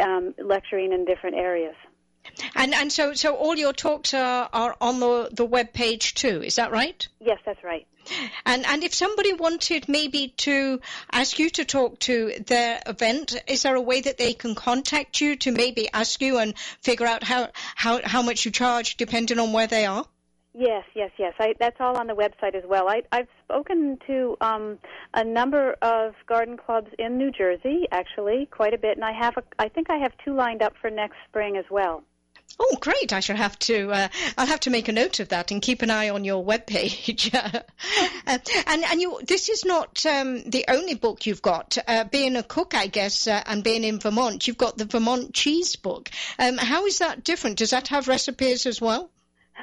um, 0.00 0.34
lecturing 0.42 0.92
in 0.92 1.04
different 1.04 1.36
areas 1.36 1.74
and 2.54 2.74
and 2.74 2.92
so 2.92 3.14
so 3.14 3.34
all 3.34 3.56
your 3.56 3.72
talks 3.72 4.14
are, 4.14 4.48
are 4.52 4.76
on 4.80 5.00
the 5.00 5.28
the 5.32 5.44
web 5.44 5.72
page 5.72 6.14
too 6.14 6.42
is 6.42 6.56
that 6.56 6.70
right 6.70 7.08
yes 7.20 7.38
that's 7.44 7.62
right 7.64 7.86
and 8.46 8.64
and 8.66 8.82
if 8.82 8.94
somebody 8.94 9.32
wanted 9.32 9.88
maybe 9.88 10.28
to 10.38 10.80
ask 11.12 11.38
you 11.38 11.50
to 11.50 11.64
talk 11.64 11.98
to 12.00 12.32
their 12.46 12.80
event, 12.86 13.36
is 13.46 13.62
there 13.62 13.74
a 13.74 13.80
way 13.80 14.00
that 14.00 14.18
they 14.18 14.32
can 14.32 14.54
contact 14.54 15.20
you 15.20 15.36
to 15.36 15.52
maybe 15.52 15.88
ask 15.92 16.20
you 16.22 16.38
and 16.38 16.56
figure 16.80 17.06
out 17.06 17.22
how 17.22 17.48
how 17.74 18.00
how 18.02 18.22
much 18.22 18.44
you 18.44 18.50
charge 18.50 18.96
depending 18.96 19.38
on 19.38 19.52
where 19.52 19.66
they 19.66 19.86
are? 19.86 20.04
Yes, 20.54 20.84
yes, 20.94 21.10
yes. 21.18 21.34
I, 21.38 21.54
that's 21.60 21.76
all 21.78 21.96
on 21.98 22.08
the 22.08 22.14
website 22.14 22.54
as 22.56 22.64
well. 22.66 22.88
I, 22.88 23.02
I've 23.12 23.28
spoken 23.44 23.98
to 24.08 24.36
um, 24.40 24.78
a 25.14 25.22
number 25.22 25.76
of 25.82 26.14
garden 26.26 26.56
clubs 26.56 26.88
in 26.98 27.16
New 27.16 27.30
Jersey, 27.30 27.86
actually, 27.92 28.46
quite 28.50 28.74
a 28.74 28.78
bit, 28.78 28.96
and 28.96 29.04
I 29.04 29.12
have 29.12 29.36
a, 29.36 29.44
I 29.60 29.68
think 29.68 29.88
I 29.88 29.98
have 29.98 30.12
two 30.24 30.34
lined 30.34 30.62
up 30.62 30.72
for 30.80 30.90
next 30.90 31.16
spring 31.28 31.56
as 31.56 31.66
well. 31.70 32.02
Oh, 32.60 32.76
great! 32.80 33.12
I 33.12 33.20
shall 33.20 33.36
have 33.36 33.58
to. 33.60 33.92
Uh, 33.92 34.08
I'll 34.36 34.46
have 34.46 34.60
to 34.60 34.70
make 34.70 34.88
a 34.88 34.92
note 34.92 35.20
of 35.20 35.28
that 35.28 35.50
and 35.50 35.62
keep 35.62 35.82
an 35.82 35.90
eye 35.90 36.08
on 36.08 36.24
your 36.24 36.44
webpage. 36.44 37.32
uh, 37.34 38.38
and 38.66 38.84
and 38.84 39.00
you, 39.00 39.20
this 39.26 39.48
is 39.48 39.64
not 39.64 40.04
um, 40.06 40.42
the 40.42 40.64
only 40.68 40.94
book 40.94 41.26
you've 41.26 41.42
got. 41.42 41.78
Uh, 41.86 42.04
being 42.04 42.36
a 42.36 42.42
cook, 42.42 42.74
I 42.74 42.86
guess, 42.86 43.26
uh, 43.26 43.42
and 43.46 43.62
being 43.62 43.84
in 43.84 44.00
Vermont, 44.00 44.46
you've 44.46 44.58
got 44.58 44.76
the 44.76 44.86
Vermont 44.86 45.34
Cheese 45.34 45.76
Book. 45.76 46.10
Um, 46.38 46.58
how 46.58 46.86
is 46.86 46.98
that 46.98 47.22
different? 47.22 47.58
Does 47.58 47.70
that 47.70 47.88
have 47.88 48.08
recipes 48.08 48.66
as 48.66 48.80
well? 48.80 49.10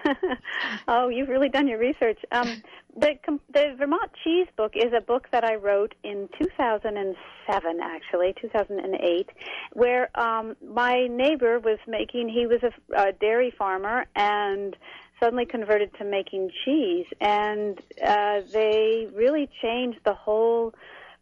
oh, 0.88 1.10
you've 1.10 1.30
really 1.30 1.50
done 1.50 1.68
your 1.68 1.80
research. 1.80 2.20
Um, 2.32 2.62
the 2.96 3.18
the 3.54 3.76
Vermont 3.78 4.12
Cheese 4.24 4.48
Book 4.56 4.74
is 4.76 4.94
a 4.96 5.02
book 5.02 5.28
that 5.32 5.44
I 5.44 5.56
wrote 5.56 5.96
in 6.04 6.30
2007, 6.42 7.80
actually 7.82 8.34
2008, 8.40 9.30
where 9.74 10.10
um, 10.20 10.56
my 10.66 11.08
neighbor 11.08 11.60
was 11.60 11.80
making. 11.88 12.30
He 12.30 12.48
was 12.48 12.62
a, 12.64 12.72
a 13.10 13.12
dairy 13.14 13.52
farmer 13.58 14.06
and 14.16 14.76
suddenly 15.20 15.46
converted 15.46 15.94
to 15.98 16.06
making 16.06 16.52
cheese, 16.64 17.06
and 17.22 17.80
uh, 18.06 18.42
they 18.52 19.08
really 19.14 19.50
changed 19.62 20.00
the 20.06 20.14
whole 20.14 20.74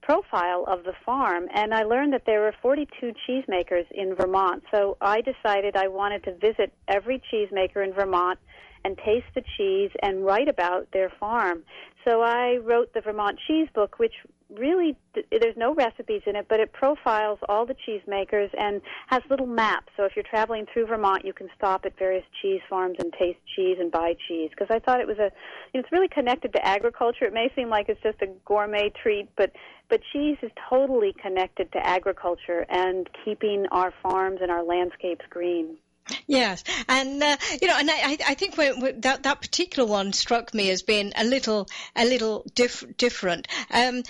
profile 0.06 0.66
of 0.68 0.84
the 0.84 0.94
farm 1.06 1.48
and 1.54 1.74
I 1.74 1.84
learned 1.84 2.14
that 2.14 2.24
there 2.26 2.42
were 2.42 2.54
42 2.62 3.14
cheesemakers 3.28 3.86
in 3.92 4.16
Vermont. 4.16 4.64
So 4.74 4.98
I 5.02 5.22
decided 5.22 5.76
I 5.76 5.88
wanted 5.88 6.24
to 6.26 6.36
visit 6.36 6.74
every 6.88 7.22
cheesemaker 7.32 7.84
in 7.84 7.94
Vermont 7.94 8.40
and 8.86 8.98
taste 8.98 9.28
the 9.34 9.44
cheese 9.58 9.92
and 10.02 10.26
write 10.26 10.48
about 10.48 10.88
their 10.92 11.12
farm. 11.20 11.64
So 12.06 12.22
I 12.22 12.58
wrote 12.58 12.94
the 12.94 13.02
Vermont 13.02 13.40
Cheese 13.48 13.70
Book, 13.74 13.98
which 13.98 14.14
really 14.58 14.96
there's 15.14 15.58
no 15.58 15.74
recipes 15.74 16.22
in 16.26 16.36
it, 16.36 16.48
but 16.50 16.60
it 16.60 16.74
profiles 16.74 17.40
all 17.48 17.66
the 17.66 17.76
cheesemakers 17.76 18.50
and 18.58 18.82
has 19.08 19.22
little 19.30 19.46
maps. 19.46 19.92
So 19.98 20.06
if 20.06 20.16
you're 20.16 20.26
traveling 20.30 20.66
through 20.72 20.88
Vermont, 20.88 21.26
you 21.26 21.34
can 21.34 21.50
stop 21.56 21.86
at 21.86 21.98
various 21.98 22.26
cheese 22.42 22.62
farms 22.70 22.98
and 23.00 23.14
taste 23.14 23.40
cheese 23.56 23.78
and 23.80 23.92
buy 23.92 24.16
cheese. 24.28 24.50
Because 24.50 24.68
I 24.70 24.80
thought 24.80 25.00
it 25.00 25.08
was 25.08 25.18
a, 25.18 25.32
you 25.74 25.76
know, 25.76 25.80
it's 25.82 25.92
really 25.92 26.08
connected 26.08 26.54
to 26.54 26.66
agriculture. 26.66 27.26
It 27.26 27.34
may 27.34 27.52
seem 27.56 27.70
like 27.70 27.90
it's 27.90 28.02
just 28.02 28.22
a 28.22 28.28
gourmet 28.46 28.92
treat, 29.02 29.30
but 29.36 29.52
but 29.90 30.02
cheese 30.12 30.38
is 30.42 30.52
totally 30.70 31.14
connected 31.22 31.72
to 31.74 31.86
agriculture 31.86 32.66
and 32.70 33.08
keeping 33.24 33.66
our 33.72 33.94
farms 34.02 34.40
and 34.42 34.50
our 34.50 34.64
landscapes 34.64 35.26
green. 35.30 35.78
Yes, 36.28 36.64
and 36.90 37.24
uh, 37.24 37.38
you 37.62 37.68
know, 37.68 37.78
and 37.78 37.90
I, 37.90 38.18
I 38.28 38.34
think 38.34 38.56
that 38.56 39.24
that 39.24 39.42
particular 39.42 39.88
one 39.88 40.12
struck 40.12 40.54
me 40.54 40.70
as 40.70 40.82
being 40.82 41.14
a 41.16 41.24
little 41.24 41.68
a 41.96 42.06
little 42.06 42.44
diff- 42.56 42.98
different. 42.98 43.48
Um, 43.72 44.04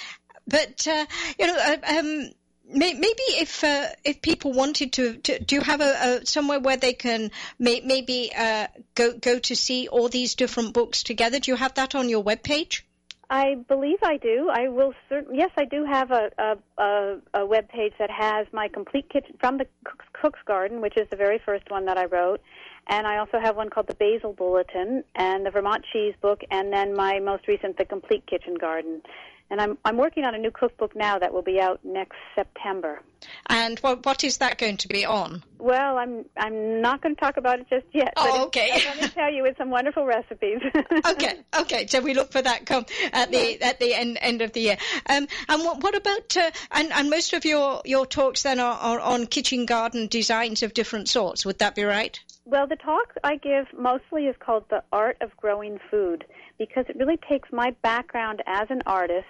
but 0.48 0.88
uh, 0.88 1.06
you 1.40 1.48
know, 1.48 1.58
uh, 1.58 1.98
um, 1.98 2.30
maybe 2.70 3.24
if 3.40 3.64
uh, 3.64 3.88
if 4.04 4.22
people 4.22 4.54
wanted 4.54 4.94
to, 4.94 5.18
to 5.18 5.40
do 5.40 5.56
you 5.56 5.62
have 5.62 5.82
a, 5.82 6.22
a, 6.22 6.26
somewhere 6.26 6.60
where 6.60 6.78
they 6.78 6.94
can 6.94 7.32
may, 7.60 7.82
maybe 7.82 8.32
uh, 8.36 8.68
go 8.96 9.14
go 9.18 9.40
to 9.40 9.56
see 9.56 9.88
all 9.88 10.10
these 10.10 10.36
different 10.36 10.74
books 10.74 11.04
together? 11.04 11.40
Do 11.40 11.52
you 11.52 11.58
have 11.58 11.76
that 11.76 11.96
on 11.96 12.10
your 12.10 12.24
webpage? 12.24 12.82
I 13.30 13.56
believe 13.56 13.98
I 14.04 14.18
do. 14.18 14.50
I 14.52 14.68
will 14.68 14.94
certain. 15.10 15.36
Yes, 15.36 15.50
I 15.58 15.66
do 15.66 15.86
have 15.86 16.12
a 16.12 16.30
a, 16.38 16.58
a, 16.78 17.20
a 17.34 17.46
web 17.46 17.70
page 17.70 17.94
that 18.00 18.12
has 18.12 18.48
my 18.52 18.68
complete 18.68 19.10
kitchen 19.10 19.36
from 19.40 19.58
the 19.58 19.66
cook's, 19.86 20.06
cook's 20.14 20.40
Garden, 20.46 20.82
which 20.82 20.98
is 20.98 21.08
the 21.10 21.18
very 21.18 21.40
first 21.46 21.70
one 21.72 21.86
that 21.86 21.98
I 21.98 22.06
wrote, 22.06 22.42
and 22.88 23.08
I 23.08 23.18
also 23.18 23.40
have 23.40 23.56
one 23.56 23.70
called 23.70 23.88
the 23.88 23.96
Basil 23.96 24.34
Bulletin 24.34 25.04
and 25.16 25.46
the 25.46 25.52
Vermont 25.52 25.86
Cheese 25.92 26.16
Book, 26.22 26.42
and 26.52 26.72
then 26.72 26.96
my 26.96 27.20
most 27.20 27.48
recent, 27.48 27.78
the 27.78 27.86
Complete 27.86 28.26
Kitchen 28.28 28.56
Garden 28.56 29.02
and 29.50 29.62
I'm 29.62 29.78
I'm 29.86 29.98
working 29.98 30.26
on 30.26 30.34
a 30.36 30.38
new 30.38 30.52
cookbook 30.52 30.96
now 30.96 31.20
that 31.20 31.34
will 31.34 31.42
be 31.42 31.60
out 31.60 31.80
next 31.84 32.16
September. 32.36 33.02
And 33.48 33.80
what 33.80 34.06
what 34.06 34.24
is 34.24 34.38
that 34.38 34.58
going 34.58 34.78
to 34.78 34.88
be 34.88 35.06
on? 35.06 35.44
Well, 35.60 35.98
I'm 35.98 36.26
I'm 36.38 36.82
not 36.82 37.02
going 37.02 37.16
to 37.16 37.22
talk 37.22 37.38
about 37.38 37.60
it 37.60 37.68
just 37.70 37.86
yet. 37.94 38.14
Oh, 38.18 38.46
okay. 38.48 38.72
I'm 38.74 38.98
going 38.98 39.10
to 39.10 39.14
tell 39.16 39.32
you 39.32 39.46
it's 39.46 39.58
some 39.58 39.70
wonderful 39.70 40.06
recipes. 40.06 40.60
okay, 41.08 41.40
okay. 41.60 41.88
So 41.88 42.02
we 42.02 42.14
look 42.14 42.32
for 42.32 42.42
that 42.42 42.66
come 42.66 42.86
at 43.12 43.32
the 43.32 43.62
at 43.62 43.80
the 43.80 43.94
end 43.94 44.18
end 44.20 44.42
of 44.42 44.54
the 44.54 44.62
year. 44.62 44.78
Um, 45.08 45.28
and 45.48 45.64
what 45.64 45.84
what 45.84 45.96
about 45.96 46.36
uh, 46.36 46.52
and 46.72 46.92
and 46.92 47.10
most 47.10 47.34
of 47.34 47.46
your 47.46 47.82
your 47.86 48.06
talks 48.06 48.44
then 48.44 48.60
are, 48.60 48.78
are 48.78 49.00
on 49.00 49.28
kitchen 49.28 49.66
garden 49.66 50.08
designs 50.08 50.64
of 50.64 50.74
different 50.74 51.10
sorts. 51.10 51.46
Would 51.46 51.60
that 51.60 51.76
be 51.76 51.84
right? 51.84 52.20
Well, 52.46 52.68
the 52.68 52.76
talk 52.76 53.14
I 53.24 53.38
give 53.38 53.68
mostly 53.78 54.26
is 54.26 54.36
called 54.38 54.66
The 54.70 54.84
Art 54.92 55.18
of 55.22 55.36
Growing 55.38 55.80
Food 55.90 56.26
because 56.58 56.86
it 56.90 56.96
really 56.98 57.18
takes 57.30 57.50
my 57.52 57.72
background 57.82 58.42
as 58.46 58.68
an 58.70 58.82
artist 58.86 59.26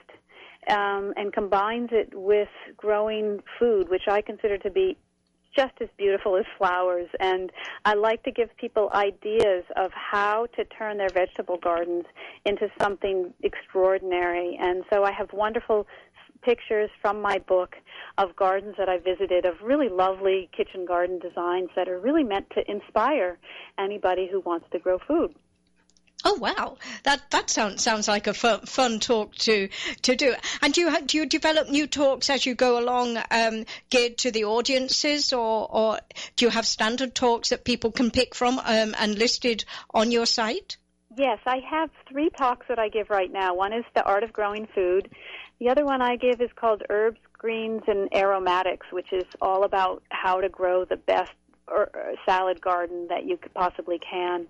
um, 0.69 1.13
and 1.15 1.33
combines 1.33 1.89
it 1.91 2.09
with 2.13 2.49
growing 2.77 3.41
food, 3.59 3.89
which 3.89 4.07
I 4.07 4.21
consider 4.21 4.57
to 4.59 4.69
be 4.69 4.97
just 5.55 5.73
as 5.81 5.89
beautiful 5.97 6.35
as 6.35 6.45
flowers. 6.57 7.09
And 7.19 7.51
I 7.85 7.93
like 7.93 8.23
to 8.23 8.31
give 8.31 8.49
people 8.57 8.89
ideas 8.93 9.63
of 9.75 9.91
how 9.93 10.47
to 10.55 10.65
turn 10.65 10.97
their 10.97 11.09
vegetable 11.09 11.57
gardens 11.57 12.05
into 12.45 12.69
something 12.81 13.33
extraordinary. 13.43 14.57
And 14.59 14.83
so 14.91 15.03
I 15.03 15.11
have 15.11 15.31
wonderful 15.31 15.85
pictures 16.41 16.89
from 17.01 17.21
my 17.21 17.39
book 17.39 17.75
of 18.17 18.35
gardens 18.35 18.75
that 18.77 18.89
I 18.89 18.97
visited, 18.97 19.45
of 19.45 19.55
really 19.63 19.89
lovely 19.89 20.49
kitchen 20.55 20.85
garden 20.85 21.19
designs 21.19 21.69
that 21.75 21.87
are 21.87 21.99
really 21.99 22.23
meant 22.23 22.49
to 22.51 22.69
inspire 22.69 23.37
anybody 23.77 24.27
who 24.29 24.41
wants 24.41 24.65
to 24.71 24.79
grow 24.79 24.99
food. 25.07 25.35
Oh 26.25 26.35
wow, 26.35 26.77
that 27.03 27.29
that 27.31 27.49
sounds 27.49 27.83
sounds 27.83 28.07
like 28.07 28.27
a 28.27 28.33
fun, 28.33 28.61
fun 28.61 28.99
talk 28.99 29.35
to 29.35 29.67
to 30.03 30.15
do. 30.15 30.35
And 30.61 30.73
do 30.73 30.81
you 30.81 31.01
do 31.01 31.17
you 31.17 31.25
develop 31.25 31.69
new 31.69 31.85
talks 31.85 32.29
as 32.29 32.45
you 32.45 32.55
go 32.55 32.79
along, 32.79 33.17
um, 33.29 33.65
geared 33.89 34.17
to 34.19 34.31
the 34.31 34.45
audiences, 34.45 35.33
or 35.33 35.67
or 35.69 35.99
do 36.35 36.45
you 36.45 36.51
have 36.51 36.65
standard 36.65 37.13
talks 37.13 37.49
that 37.49 37.65
people 37.65 37.91
can 37.91 38.09
pick 38.09 38.35
from 38.35 38.59
um, 38.59 38.95
and 38.97 39.17
listed 39.17 39.65
on 39.93 40.11
your 40.11 40.25
site? 40.25 40.77
Yes, 41.15 41.39
I 41.45 41.57
have 41.69 41.89
three 42.09 42.29
talks 42.29 42.67
that 42.69 42.79
I 42.79 42.89
give 42.89 43.09
right 43.09 43.31
now. 43.31 43.53
One 43.53 43.73
is 43.73 43.85
the 43.93 44.03
art 44.03 44.23
of 44.23 44.33
growing 44.33 44.67
food. 44.73 45.09
The 45.59 45.69
other 45.69 45.85
one 45.85 46.01
I 46.01 46.15
give 46.15 46.41
is 46.41 46.49
called 46.55 46.83
Herbs, 46.89 47.19
Greens, 47.37 47.83
and 47.87 48.09
Aromatics, 48.13 48.87
which 48.91 49.11
is 49.11 49.25
all 49.41 49.63
about 49.63 50.03
how 50.09 50.41
to 50.41 50.49
grow 50.49 50.85
the 50.85 50.97
best 50.97 51.31
salad 52.25 52.61
garden 52.61 53.07
that 53.09 53.25
you 53.25 53.37
possibly 53.53 53.99
can. 53.99 54.47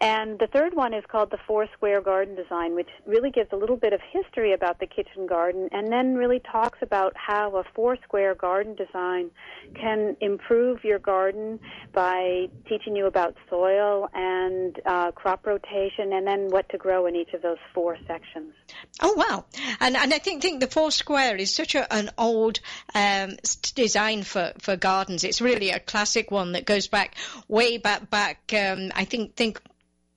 And 0.00 0.38
the 0.38 0.46
third 0.46 0.74
one 0.74 0.94
is 0.94 1.02
called 1.08 1.30
the 1.30 1.38
Four 1.46 1.66
Square 1.72 2.02
Garden 2.02 2.36
Design, 2.36 2.76
which 2.76 2.88
really 3.04 3.30
gives 3.30 3.52
a 3.52 3.56
little 3.56 3.76
bit 3.76 3.92
of 3.92 4.00
history 4.12 4.52
about 4.52 4.78
the 4.78 4.86
kitchen 4.86 5.26
garden 5.26 5.68
and 5.72 5.90
then 5.90 6.14
really 6.14 6.40
talks 6.40 6.78
about 6.82 7.14
how 7.16 7.56
a 7.56 7.64
four 7.74 7.96
square 8.04 8.36
garden 8.36 8.76
design 8.76 9.30
can 9.74 10.16
improve 10.20 10.84
your 10.84 11.00
garden 11.00 11.58
by 11.92 12.48
teaching 12.68 12.94
you 12.94 13.06
about 13.06 13.34
soil 13.50 14.08
and 14.14 14.80
uh, 14.86 15.10
crop 15.12 15.44
rotation 15.44 16.12
and 16.12 16.26
then 16.26 16.48
what 16.48 16.68
to 16.68 16.78
grow 16.78 17.06
in 17.06 17.16
each 17.16 17.32
of 17.32 17.42
those 17.42 17.58
four 17.74 17.96
sections. 18.06 18.52
Oh 19.00 19.14
wow! 19.14 19.46
And 19.80 19.96
and 19.96 20.14
I 20.14 20.18
think 20.18 20.42
think 20.42 20.60
the 20.60 20.68
four 20.68 20.92
square 20.92 21.36
is 21.36 21.52
such 21.52 21.74
a, 21.74 21.92
an 21.92 22.10
old 22.16 22.60
um, 22.94 23.36
design 23.74 24.22
for, 24.22 24.52
for 24.60 24.76
gardens. 24.76 25.24
It's 25.24 25.40
really 25.40 25.70
a 25.70 25.80
classic 25.80 26.30
one 26.30 26.52
that 26.52 26.64
goes 26.64 26.86
back 26.86 27.16
way 27.48 27.78
back 27.78 28.08
back. 28.10 28.52
Um, 28.52 28.92
I 28.94 29.04
think 29.04 29.34
think 29.34 29.60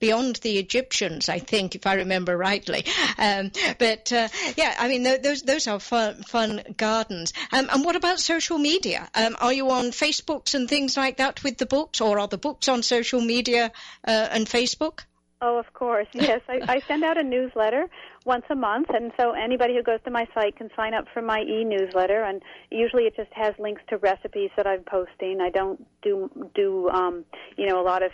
beyond 0.02 0.34
the 0.42 0.58
Egyptians, 0.58 1.28
I 1.28 1.38
think, 1.38 1.76
if 1.76 1.86
I 1.86 1.94
remember 1.94 2.36
rightly. 2.36 2.84
Um, 3.18 3.52
but 3.78 4.12
uh, 4.12 4.28
yeah, 4.56 4.74
I 4.76 4.88
mean, 4.88 5.04
th- 5.04 5.22
those 5.22 5.42
those 5.42 5.68
are 5.68 5.78
fun, 5.78 6.24
fun 6.24 6.62
gardens. 6.76 7.32
Um, 7.52 7.68
and 7.72 7.84
what 7.84 7.94
about 7.94 8.18
social 8.18 8.58
media? 8.58 9.08
Um, 9.14 9.36
are 9.40 9.52
you 9.52 9.70
on 9.70 9.92
Facebooks 9.92 10.54
and 10.54 10.68
things 10.68 10.96
like 10.96 11.18
that 11.18 11.44
with 11.44 11.56
the 11.56 11.66
books, 11.66 12.00
or 12.00 12.18
are 12.18 12.26
the 12.26 12.42
books 12.48 12.66
on 12.68 12.82
social 12.82 13.20
media 13.20 13.70
uh, 14.04 14.28
and 14.32 14.46
Facebook? 14.46 15.04
Oh, 15.44 15.58
of 15.58 15.72
course. 15.72 16.06
Yes, 16.14 16.40
I, 16.48 16.60
I 16.68 16.80
send 16.86 17.02
out 17.02 17.18
a 17.18 17.22
newsletter 17.22 17.88
once 18.24 18.44
a 18.50 18.54
month, 18.54 18.88
and 18.90 19.10
so 19.20 19.32
anybody 19.32 19.74
who 19.74 19.82
goes 19.82 19.98
to 20.04 20.10
my 20.10 20.26
site 20.34 20.56
can 20.56 20.70
sign 20.76 20.94
up 20.94 21.06
for 21.12 21.20
my 21.20 21.40
e-newsletter. 21.40 22.22
And 22.22 22.42
usually, 22.70 23.04
it 23.04 23.16
just 23.16 23.32
has 23.32 23.52
links 23.58 23.82
to 23.90 23.98
recipes 23.98 24.50
that 24.56 24.66
I'm 24.66 24.84
posting. 24.84 25.40
I 25.40 25.50
don't 25.50 25.84
do 26.02 26.30
do 26.54 26.88
um, 26.90 27.24
you 27.56 27.66
know 27.66 27.80
a 27.80 27.86
lot 27.92 28.02
of 28.04 28.12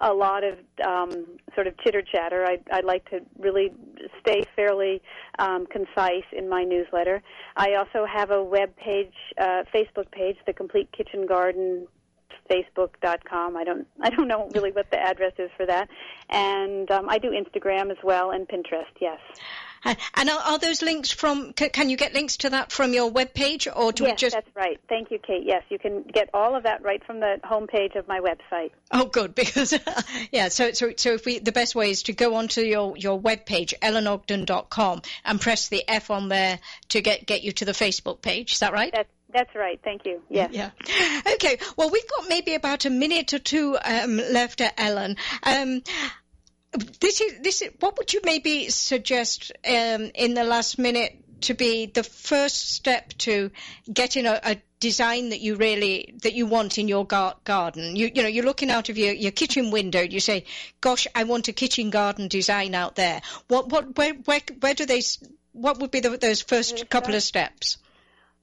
a 0.00 0.12
lot 0.12 0.42
of 0.44 0.58
um, 0.86 1.26
sort 1.54 1.66
of 1.66 1.76
chitter 1.78 2.02
chatter. 2.02 2.44
I, 2.46 2.58
I 2.70 2.80
like 2.80 3.08
to 3.10 3.20
really 3.38 3.72
stay 4.20 4.42
fairly 4.56 5.02
um, 5.38 5.66
concise 5.66 6.24
in 6.32 6.48
my 6.48 6.64
newsletter. 6.64 7.22
I 7.56 7.74
also 7.74 8.06
have 8.06 8.30
a 8.30 8.42
web 8.42 8.74
page, 8.76 9.14
uh, 9.40 9.64
Facebook 9.74 10.10
page, 10.10 10.36
the 10.46 10.52
Complete 10.52 10.90
Kitchen 10.92 11.26
Garden 11.26 11.86
facebook.com. 12.50 13.56
I 13.56 13.64
don't 13.64 13.86
I 14.00 14.10
don't 14.10 14.28
know 14.28 14.48
really 14.54 14.72
what 14.72 14.90
the 14.90 14.98
address 14.98 15.32
is 15.38 15.50
for 15.56 15.66
that, 15.66 15.88
and 16.30 16.90
um, 16.90 17.08
I 17.08 17.18
do 17.18 17.30
Instagram 17.30 17.90
as 17.90 17.98
well 18.02 18.30
and 18.30 18.46
Pinterest. 18.48 18.92
Yes. 19.00 19.18
And 20.14 20.30
are, 20.30 20.40
are, 20.40 20.58
those 20.58 20.82
links 20.82 21.10
from? 21.10 21.52
Can 21.52 21.90
you 21.90 21.96
get 21.96 22.14
links 22.14 22.38
to 22.38 22.50
that 22.50 22.72
from 22.72 22.94
your 22.94 23.10
web 23.10 23.34
page, 23.34 23.68
or 23.74 23.92
do 23.92 24.04
yes, 24.04 24.12
we 24.12 24.16
just? 24.16 24.34
that's 24.34 24.56
right. 24.56 24.80
Thank 24.88 25.10
you, 25.10 25.18
Kate. 25.18 25.44
Yes, 25.44 25.62
you 25.68 25.78
can 25.78 26.02
get 26.02 26.30
all 26.32 26.56
of 26.56 26.62
that 26.64 26.82
right 26.82 27.04
from 27.04 27.20
the 27.20 27.38
homepage 27.44 27.96
of 27.96 28.08
my 28.08 28.20
website. 28.20 28.70
Oh, 28.90 29.06
good, 29.06 29.34
because 29.34 29.74
yeah. 30.32 30.48
So, 30.48 30.72
so, 30.72 30.92
so 30.96 31.14
if 31.14 31.26
we, 31.26 31.38
the 31.38 31.52
best 31.52 31.74
way 31.74 31.90
is 31.90 32.04
to 32.04 32.12
go 32.12 32.34
onto 32.36 32.62
your 32.62 32.96
your 32.96 33.20
webpage, 33.20 33.74
ellenogden.com, 33.80 35.02
and 35.24 35.40
press 35.40 35.68
the 35.68 35.84
F 35.88 36.10
on 36.10 36.28
there 36.28 36.58
to 36.90 37.00
get 37.00 37.26
get 37.26 37.42
you 37.42 37.52
to 37.52 37.64
the 37.64 37.72
Facebook 37.72 38.22
page. 38.22 38.52
Is 38.52 38.58
that 38.60 38.72
right? 38.72 38.92
That's 38.92 39.08
that's 39.34 39.54
right. 39.56 39.80
Thank 39.82 40.06
you. 40.06 40.22
Yes. 40.30 40.50
Yeah. 40.52 40.70
Okay. 41.34 41.58
Well, 41.76 41.90
we've 41.90 42.08
got 42.08 42.28
maybe 42.28 42.54
about 42.54 42.84
a 42.84 42.90
minute 42.90 43.34
or 43.34 43.40
two 43.40 43.76
um, 43.84 44.16
left, 44.16 44.62
Ellen. 44.78 45.16
Um, 45.42 45.82
this 47.00 47.20
is 47.20 47.40
this. 47.40 47.62
Is, 47.62 47.70
what 47.80 47.96
would 47.98 48.12
you 48.12 48.20
maybe 48.24 48.68
suggest 48.70 49.52
um, 49.66 50.10
in 50.14 50.34
the 50.34 50.44
last 50.44 50.78
minute 50.78 51.16
to 51.42 51.54
be 51.54 51.86
the 51.86 52.02
first 52.02 52.72
step 52.72 53.12
to 53.18 53.50
getting 53.92 54.26
a, 54.26 54.40
a 54.42 54.62
design 54.80 55.30
that 55.30 55.40
you 55.40 55.56
really 55.56 56.14
that 56.22 56.34
you 56.34 56.46
want 56.46 56.78
in 56.78 56.88
your 56.88 57.06
gar- 57.06 57.36
garden? 57.44 57.96
You 57.96 58.10
you 58.14 58.22
know 58.22 58.28
you're 58.28 58.44
looking 58.44 58.70
out 58.70 58.88
of 58.88 58.98
your, 58.98 59.12
your 59.12 59.32
kitchen 59.32 59.70
window. 59.70 60.00
You 60.00 60.20
say, 60.20 60.44
"Gosh, 60.80 61.06
I 61.14 61.24
want 61.24 61.48
a 61.48 61.52
kitchen 61.52 61.90
garden 61.90 62.28
design 62.28 62.74
out 62.74 62.96
there." 62.96 63.22
What 63.48 63.68
what 63.68 63.96
where 63.96 64.14
where, 64.14 64.40
where 64.60 64.74
do 64.74 64.86
they? 64.86 65.02
What 65.52 65.78
would 65.78 65.92
be 65.92 66.00
the, 66.00 66.16
those 66.16 66.42
first 66.42 66.88
couple 66.90 67.14
of 67.14 67.22
steps? 67.22 67.78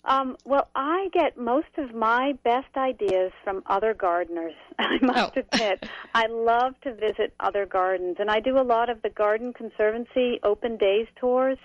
Um, 0.03 0.35
well, 0.45 0.67
I 0.73 1.09
get 1.13 1.37
most 1.37 1.77
of 1.77 1.93
my 1.93 2.33
best 2.43 2.75
ideas 2.75 3.31
from 3.43 3.61
other 3.67 3.93
gardeners. 3.93 4.55
I 4.79 4.97
must 5.01 5.37
oh. 5.37 5.43
admit, 5.53 5.85
I 6.15 6.25
love 6.27 6.73
to 6.81 6.93
visit 6.93 7.33
other 7.39 7.65
gardens, 7.65 8.17
and 8.19 8.29
I 8.29 8.39
do 8.39 8.57
a 8.57 8.63
lot 8.63 8.89
of 8.89 9.01
the 9.03 9.09
Garden 9.09 9.53
Conservancy 9.53 10.39
open 10.43 10.77
days 10.77 11.07
tours 11.15 11.59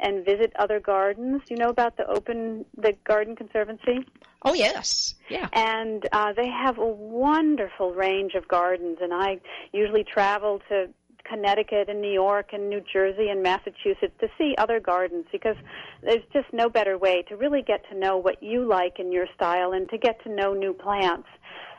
and 0.00 0.24
visit 0.24 0.52
other 0.58 0.80
gardens. 0.80 1.42
You 1.48 1.56
know 1.56 1.68
about 1.68 1.96
the 1.96 2.06
open 2.06 2.64
the 2.76 2.94
Garden 3.04 3.36
Conservancy? 3.36 4.06
Oh 4.42 4.54
yes, 4.54 5.14
yeah. 5.28 5.48
And 5.52 6.06
uh, 6.12 6.32
they 6.34 6.48
have 6.48 6.78
a 6.78 6.86
wonderful 6.86 7.92
range 7.92 8.34
of 8.34 8.46
gardens, 8.48 8.98
and 9.00 9.12
I 9.12 9.40
usually 9.72 10.04
travel 10.04 10.60
to 10.68 10.88
Connecticut 11.28 11.88
and 11.88 12.00
New 12.00 12.12
York 12.12 12.50
and 12.52 12.68
New 12.68 12.82
Jersey 12.92 13.28
and 13.28 13.42
Massachusetts 13.42 14.14
to 14.20 14.28
see 14.38 14.54
other 14.58 14.80
gardens 14.80 15.26
because 15.30 15.56
there's 16.02 16.24
just 16.32 16.46
no 16.52 16.68
better 16.68 16.96
way 16.98 17.22
to 17.28 17.36
really 17.36 17.62
get 17.62 17.84
to 17.90 17.98
know 17.98 18.16
what 18.16 18.42
you 18.42 18.66
like 18.66 18.98
in 18.98 19.12
your 19.12 19.26
style 19.34 19.72
and 19.72 19.88
to 19.90 19.98
get 19.98 20.22
to 20.24 20.30
know 20.30 20.54
new 20.54 20.72
plants. 20.72 21.28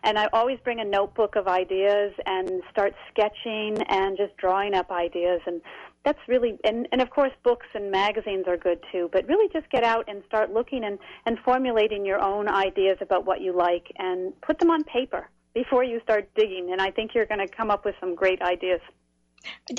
And 0.03 0.17
I 0.17 0.29
always 0.31 0.59
bring 0.63 0.79
a 0.79 0.85
notebook 0.85 1.35
of 1.35 1.47
ideas 1.47 2.13
and 2.25 2.61
start 2.71 2.93
sketching 3.11 3.77
and 3.89 4.17
just 4.17 4.35
drawing 4.37 4.73
up 4.73 4.91
ideas. 4.91 5.41
And 5.45 5.61
that's 6.05 6.19
really 6.27 6.57
and, 6.63 6.87
and 6.91 7.01
of 7.01 7.09
course 7.09 7.31
books 7.43 7.67
and 7.73 7.91
magazines 7.91 8.45
are 8.47 8.57
good 8.57 8.79
too. 8.91 9.09
But 9.11 9.27
really 9.27 9.49
just 9.51 9.69
get 9.71 9.83
out 9.83 10.05
and 10.07 10.23
start 10.25 10.53
looking 10.53 10.83
and, 10.85 10.99
and 11.25 11.37
formulating 11.39 12.05
your 12.05 12.21
own 12.21 12.47
ideas 12.47 12.97
about 13.01 13.25
what 13.25 13.41
you 13.41 13.55
like 13.55 13.91
and 13.97 14.39
put 14.41 14.59
them 14.59 14.69
on 14.69 14.83
paper 14.83 15.29
before 15.53 15.83
you 15.83 15.99
start 16.03 16.29
digging. 16.35 16.69
And 16.71 16.81
i 16.81 16.91
think 16.91 17.11
you're 17.13 17.25
going 17.25 17.45
to 17.45 17.53
come 17.53 17.69
up 17.69 17.83
with 17.83 17.95
some 17.99 18.15
great 18.15 18.41
ideas 18.41 18.79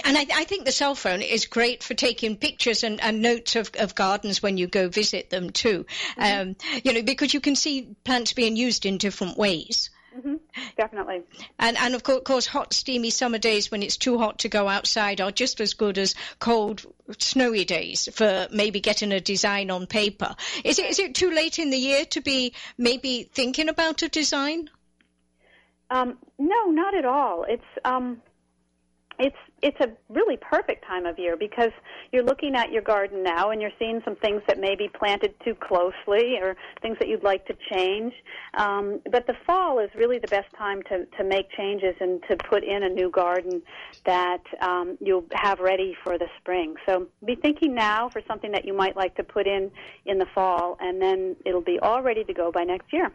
and 0.04 0.16
I, 0.16 0.26
I, 0.34 0.44
think 0.44 0.64
the 0.64 0.72
cell 0.72 0.94
phone 0.94 1.22
is 1.22 1.46
great 1.46 1.82
for 1.82 1.94
taking 1.94 2.36
pictures 2.36 2.82
and, 2.82 3.00
and 3.00 3.20
notes 3.20 3.56
of, 3.56 3.70
of, 3.78 3.94
gardens 3.94 4.42
when 4.42 4.56
you 4.56 4.66
go 4.66 4.88
visit 4.88 5.30
them 5.30 5.50
too. 5.50 5.86
Mm-hmm. 6.18 6.40
Um, 6.40 6.56
you 6.84 6.92
know, 6.92 7.02
because 7.02 7.34
you 7.34 7.40
can 7.40 7.56
see 7.56 7.94
plants 8.04 8.32
being 8.32 8.56
used 8.56 8.86
in 8.86 8.98
different 8.98 9.36
ways. 9.36 9.90
Mm-hmm. 10.16 10.36
Definitely. 10.76 11.22
And 11.58 11.76
and 11.76 11.94
of 11.94 12.02
course, 12.02 12.46
hot, 12.46 12.72
steamy 12.72 13.10
summer 13.10 13.38
days 13.38 13.70
when 13.70 13.82
it's 13.82 13.96
too 13.96 14.18
hot 14.18 14.40
to 14.40 14.48
go 14.48 14.68
outside 14.68 15.20
are 15.20 15.30
just 15.30 15.60
as 15.60 15.74
good 15.74 15.98
as 15.98 16.16
cold, 16.40 16.84
snowy 17.18 17.64
days 17.64 18.08
for 18.12 18.48
maybe 18.50 18.80
getting 18.80 19.12
a 19.12 19.20
design 19.20 19.70
on 19.70 19.86
paper. 19.86 20.34
Is 20.64 20.80
it 20.80 20.86
is 20.90 20.98
it 20.98 21.14
too 21.14 21.30
late 21.30 21.60
in 21.60 21.70
the 21.70 21.78
year 21.78 22.04
to 22.06 22.20
be 22.20 22.54
maybe 22.76 23.30
thinking 23.32 23.68
about 23.68 24.02
a 24.02 24.08
design? 24.08 24.68
Um, 25.90 26.18
no, 26.38 26.70
not 26.70 26.94
at 26.94 27.04
all. 27.04 27.44
It's 27.48 27.64
um, 27.84 28.20
it's 29.20 29.36
it's 29.62 29.76
a 29.80 29.90
really 30.08 30.38
perfect 30.38 30.86
time 30.86 31.04
of 31.04 31.18
year 31.18 31.36
because 31.36 31.70
you're 32.12 32.24
looking 32.24 32.54
at 32.56 32.72
your 32.72 32.80
garden 32.80 33.22
now 33.22 33.50
and 33.50 33.60
you're 33.60 33.70
seeing 33.78 34.00
some 34.06 34.16
things 34.16 34.40
that 34.48 34.58
may 34.58 34.74
be 34.74 34.88
planted 34.88 35.34
too 35.44 35.54
closely 35.54 36.38
or 36.40 36.56
things 36.80 36.96
that 36.98 37.08
you'd 37.08 37.22
like 37.22 37.46
to 37.46 37.54
change. 37.70 38.14
Um, 38.54 39.00
but 39.12 39.26
the 39.26 39.34
fall 39.46 39.78
is 39.78 39.90
really 39.94 40.18
the 40.18 40.28
best 40.28 40.50
time 40.56 40.82
to, 40.84 41.04
to 41.18 41.24
make 41.24 41.50
changes 41.52 41.94
and 42.00 42.22
to 42.30 42.36
put 42.48 42.64
in 42.64 42.84
a 42.84 42.88
new 42.88 43.10
garden 43.10 43.60
that 44.06 44.42
um, 44.62 44.96
you'll 44.98 45.26
have 45.32 45.60
ready 45.60 45.94
for 46.02 46.16
the 46.16 46.28
spring. 46.40 46.74
So 46.88 47.06
be 47.26 47.34
thinking 47.34 47.74
now 47.74 48.08
for 48.08 48.22
something 48.26 48.50
that 48.52 48.64
you 48.64 48.74
might 48.74 48.96
like 48.96 49.14
to 49.16 49.22
put 49.22 49.46
in 49.46 49.70
in 50.06 50.16
the 50.16 50.26
fall 50.34 50.78
and 50.80 51.02
then 51.02 51.36
it'll 51.44 51.60
be 51.60 51.78
all 51.80 52.02
ready 52.02 52.24
to 52.24 52.32
go 52.32 52.50
by 52.50 52.64
next 52.64 52.90
year. 52.94 53.12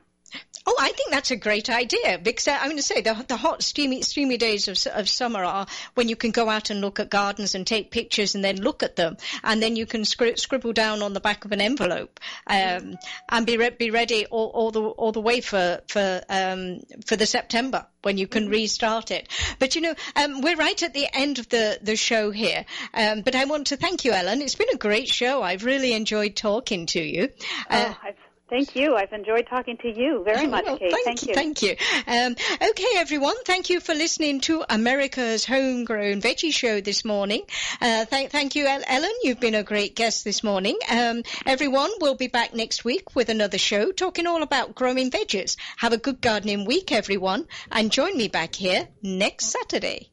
Oh, 0.68 0.76
I 0.80 0.92
think 0.94 1.12
that's 1.12 1.30
a 1.30 1.36
great 1.36 1.70
idea 1.70 2.18
because 2.18 2.48
uh, 2.48 2.58
I'm 2.60 2.66
going 2.66 2.78
to 2.78 2.84
say 2.84 3.02
the, 3.02 3.14
the 3.28 3.38
hot, 3.38 3.62
steamy, 3.62 4.02
steamy 4.02 4.38
days 4.38 4.68
of, 4.68 4.78
of 4.96 5.08
summer 5.08 5.44
are 5.44 5.68
when 5.94 6.10
you 6.10 6.16
can 6.16 6.32
go 6.32 6.50
out 6.50 6.72
and 6.72 6.82
look 6.82 7.00
at 7.00 7.12
gardens 7.12 7.54
and 7.54 7.68
take 7.68 7.92
pictures 7.92 8.34
and 8.34 8.44
then 8.44 8.58
look 8.58 8.82
at 8.82 8.96
them, 8.96 9.18
and 9.44 9.62
then 9.62 9.76
you 9.76 9.86
can 9.86 10.02
scri- 10.02 10.40
scribble 10.40 10.74
down 10.74 11.04
on 11.04 11.14
the 11.14 11.20
back 11.20 11.46
of 11.46 11.52
an 11.52 11.62
envelope 11.62 12.20
um, 12.48 12.98
and 13.30 13.46
be 13.46 13.58
re- 13.58 13.70
be 13.70 13.92
ready 13.92 14.26
all, 14.26 14.48
all, 14.48 14.72
the 14.72 14.82
all 14.82 15.12
the 15.12 15.22
way 15.22 15.40
for 15.40 15.82
for 15.88 16.22
um, 16.30 16.80
for 17.06 17.16
the 17.16 17.28
September 17.28 17.86
when 18.02 18.18
you 18.18 18.28
can 18.28 18.44
mm-hmm. 18.44 18.54
restart 18.54 19.12
it. 19.12 19.28
But 19.60 19.76
you 19.76 19.82
know, 19.82 19.94
um, 20.16 20.42
we're 20.42 20.56
right 20.56 20.82
at 20.82 20.96
the 20.96 21.08
end 21.14 21.38
of 21.38 21.48
the 21.50 21.78
the 21.82 21.96
show 21.96 22.32
here. 22.32 22.66
Um, 22.94 23.22
but 23.22 23.36
I 23.36 23.46
want 23.46 23.68
to 23.68 23.78
thank 23.78 24.04
you, 24.04 24.14
Ellen. 24.14 24.42
It's 24.42 24.56
been 24.56 24.74
a 24.74 24.78
great 24.78 25.08
show. 25.08 25.44
I've 25.44 25.64
really 25.64 25.94
enjoyed 25.94 26.36
talking 26.36 26.88
to 26.88 27.02
you. 27.02 27.30
Uh, 27.70 27.94
oh, 27.94 27.98
I've 28.04 28.25
Thank 28.48 28.76
you. 28.76 28.96
I've 28.96 29.12
enjoyed 29.12 29.48
talking 29.48 29.78
to 29.78 29.90
you 29.90 30.24
very 30.24 30.46
much, 30.56 30.66
well, 30.66 30.78
Kate. 30.78 30.92
Thank, 30.92 31.20
thank 31.20 31.28
you. 31.28 31.34
Thank 31.34 31.62
you. 31.64 31.76
Um, 32.08 32.36
okay, 32.70 32.98
everyone. 32.98 33.36
Thank 33.44 33.70
you 33.70 33.80
for 33.80 33.96
listening 33.96 34.42
to 34.42 34.64
America's 34.70 35.46
Homegrown 35.46 36.22
Veggie 36.22 36.54
Show 36.54 36.80
this 36.80 37.04
morning. 37.04 37.42
Uh, 37.82 38.06
thank, 38.06 38.30
thank 38.30 38.56
you, 38.56 38.68
Ellen. 38.68 39.12
You've 39.24 39.40
been 39.40 39.56
a 39.56 39.64
great 39.64 39.96
guest 39.96 40.24
this 40.24 40.44
morning. 40.44 40.78
Um, 40.90 41.24
everyone, 41.46 41.90
we'll 42.00 42.16
be 42.16 42.28
back 42.28 42.54
next 42.54 42.86
week 42.86 43.16
with 43.16 43.30
another 43.30 43.58
show 43.58 43.92
talking 43.92 44.28
all 44.28 44.44
about 44.44 44.76
growing 44.76 45.10
veggies. 45.10 45.58
Have 45.78 45.94
a 45.94 45.98
good 45.98 46.22
gardening 46.22 46.66
week, 46.66 46.92
everyone, 46.92 47.48
and 47.72 47.92
join 47.92 48.16
me 48.16 48.28
back 48.28 48.54
here 48.54 48.88
next 49.02 49.48
Saturday. 49.48 50.12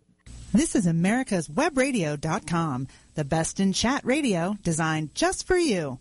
This 0.55 0.75
is 0.75 0.87
America's 0.87 1.49
Webradio.com, 1.49 2.89
the 3.15 3.25
best 3.25 3.61
in 3.61 3.73
chat 3.73 4.03
radio 4.05 4.57
designed 4.63 5.15
just 5.15 5.47
for 5.47 5.57
you. 5.57 5.99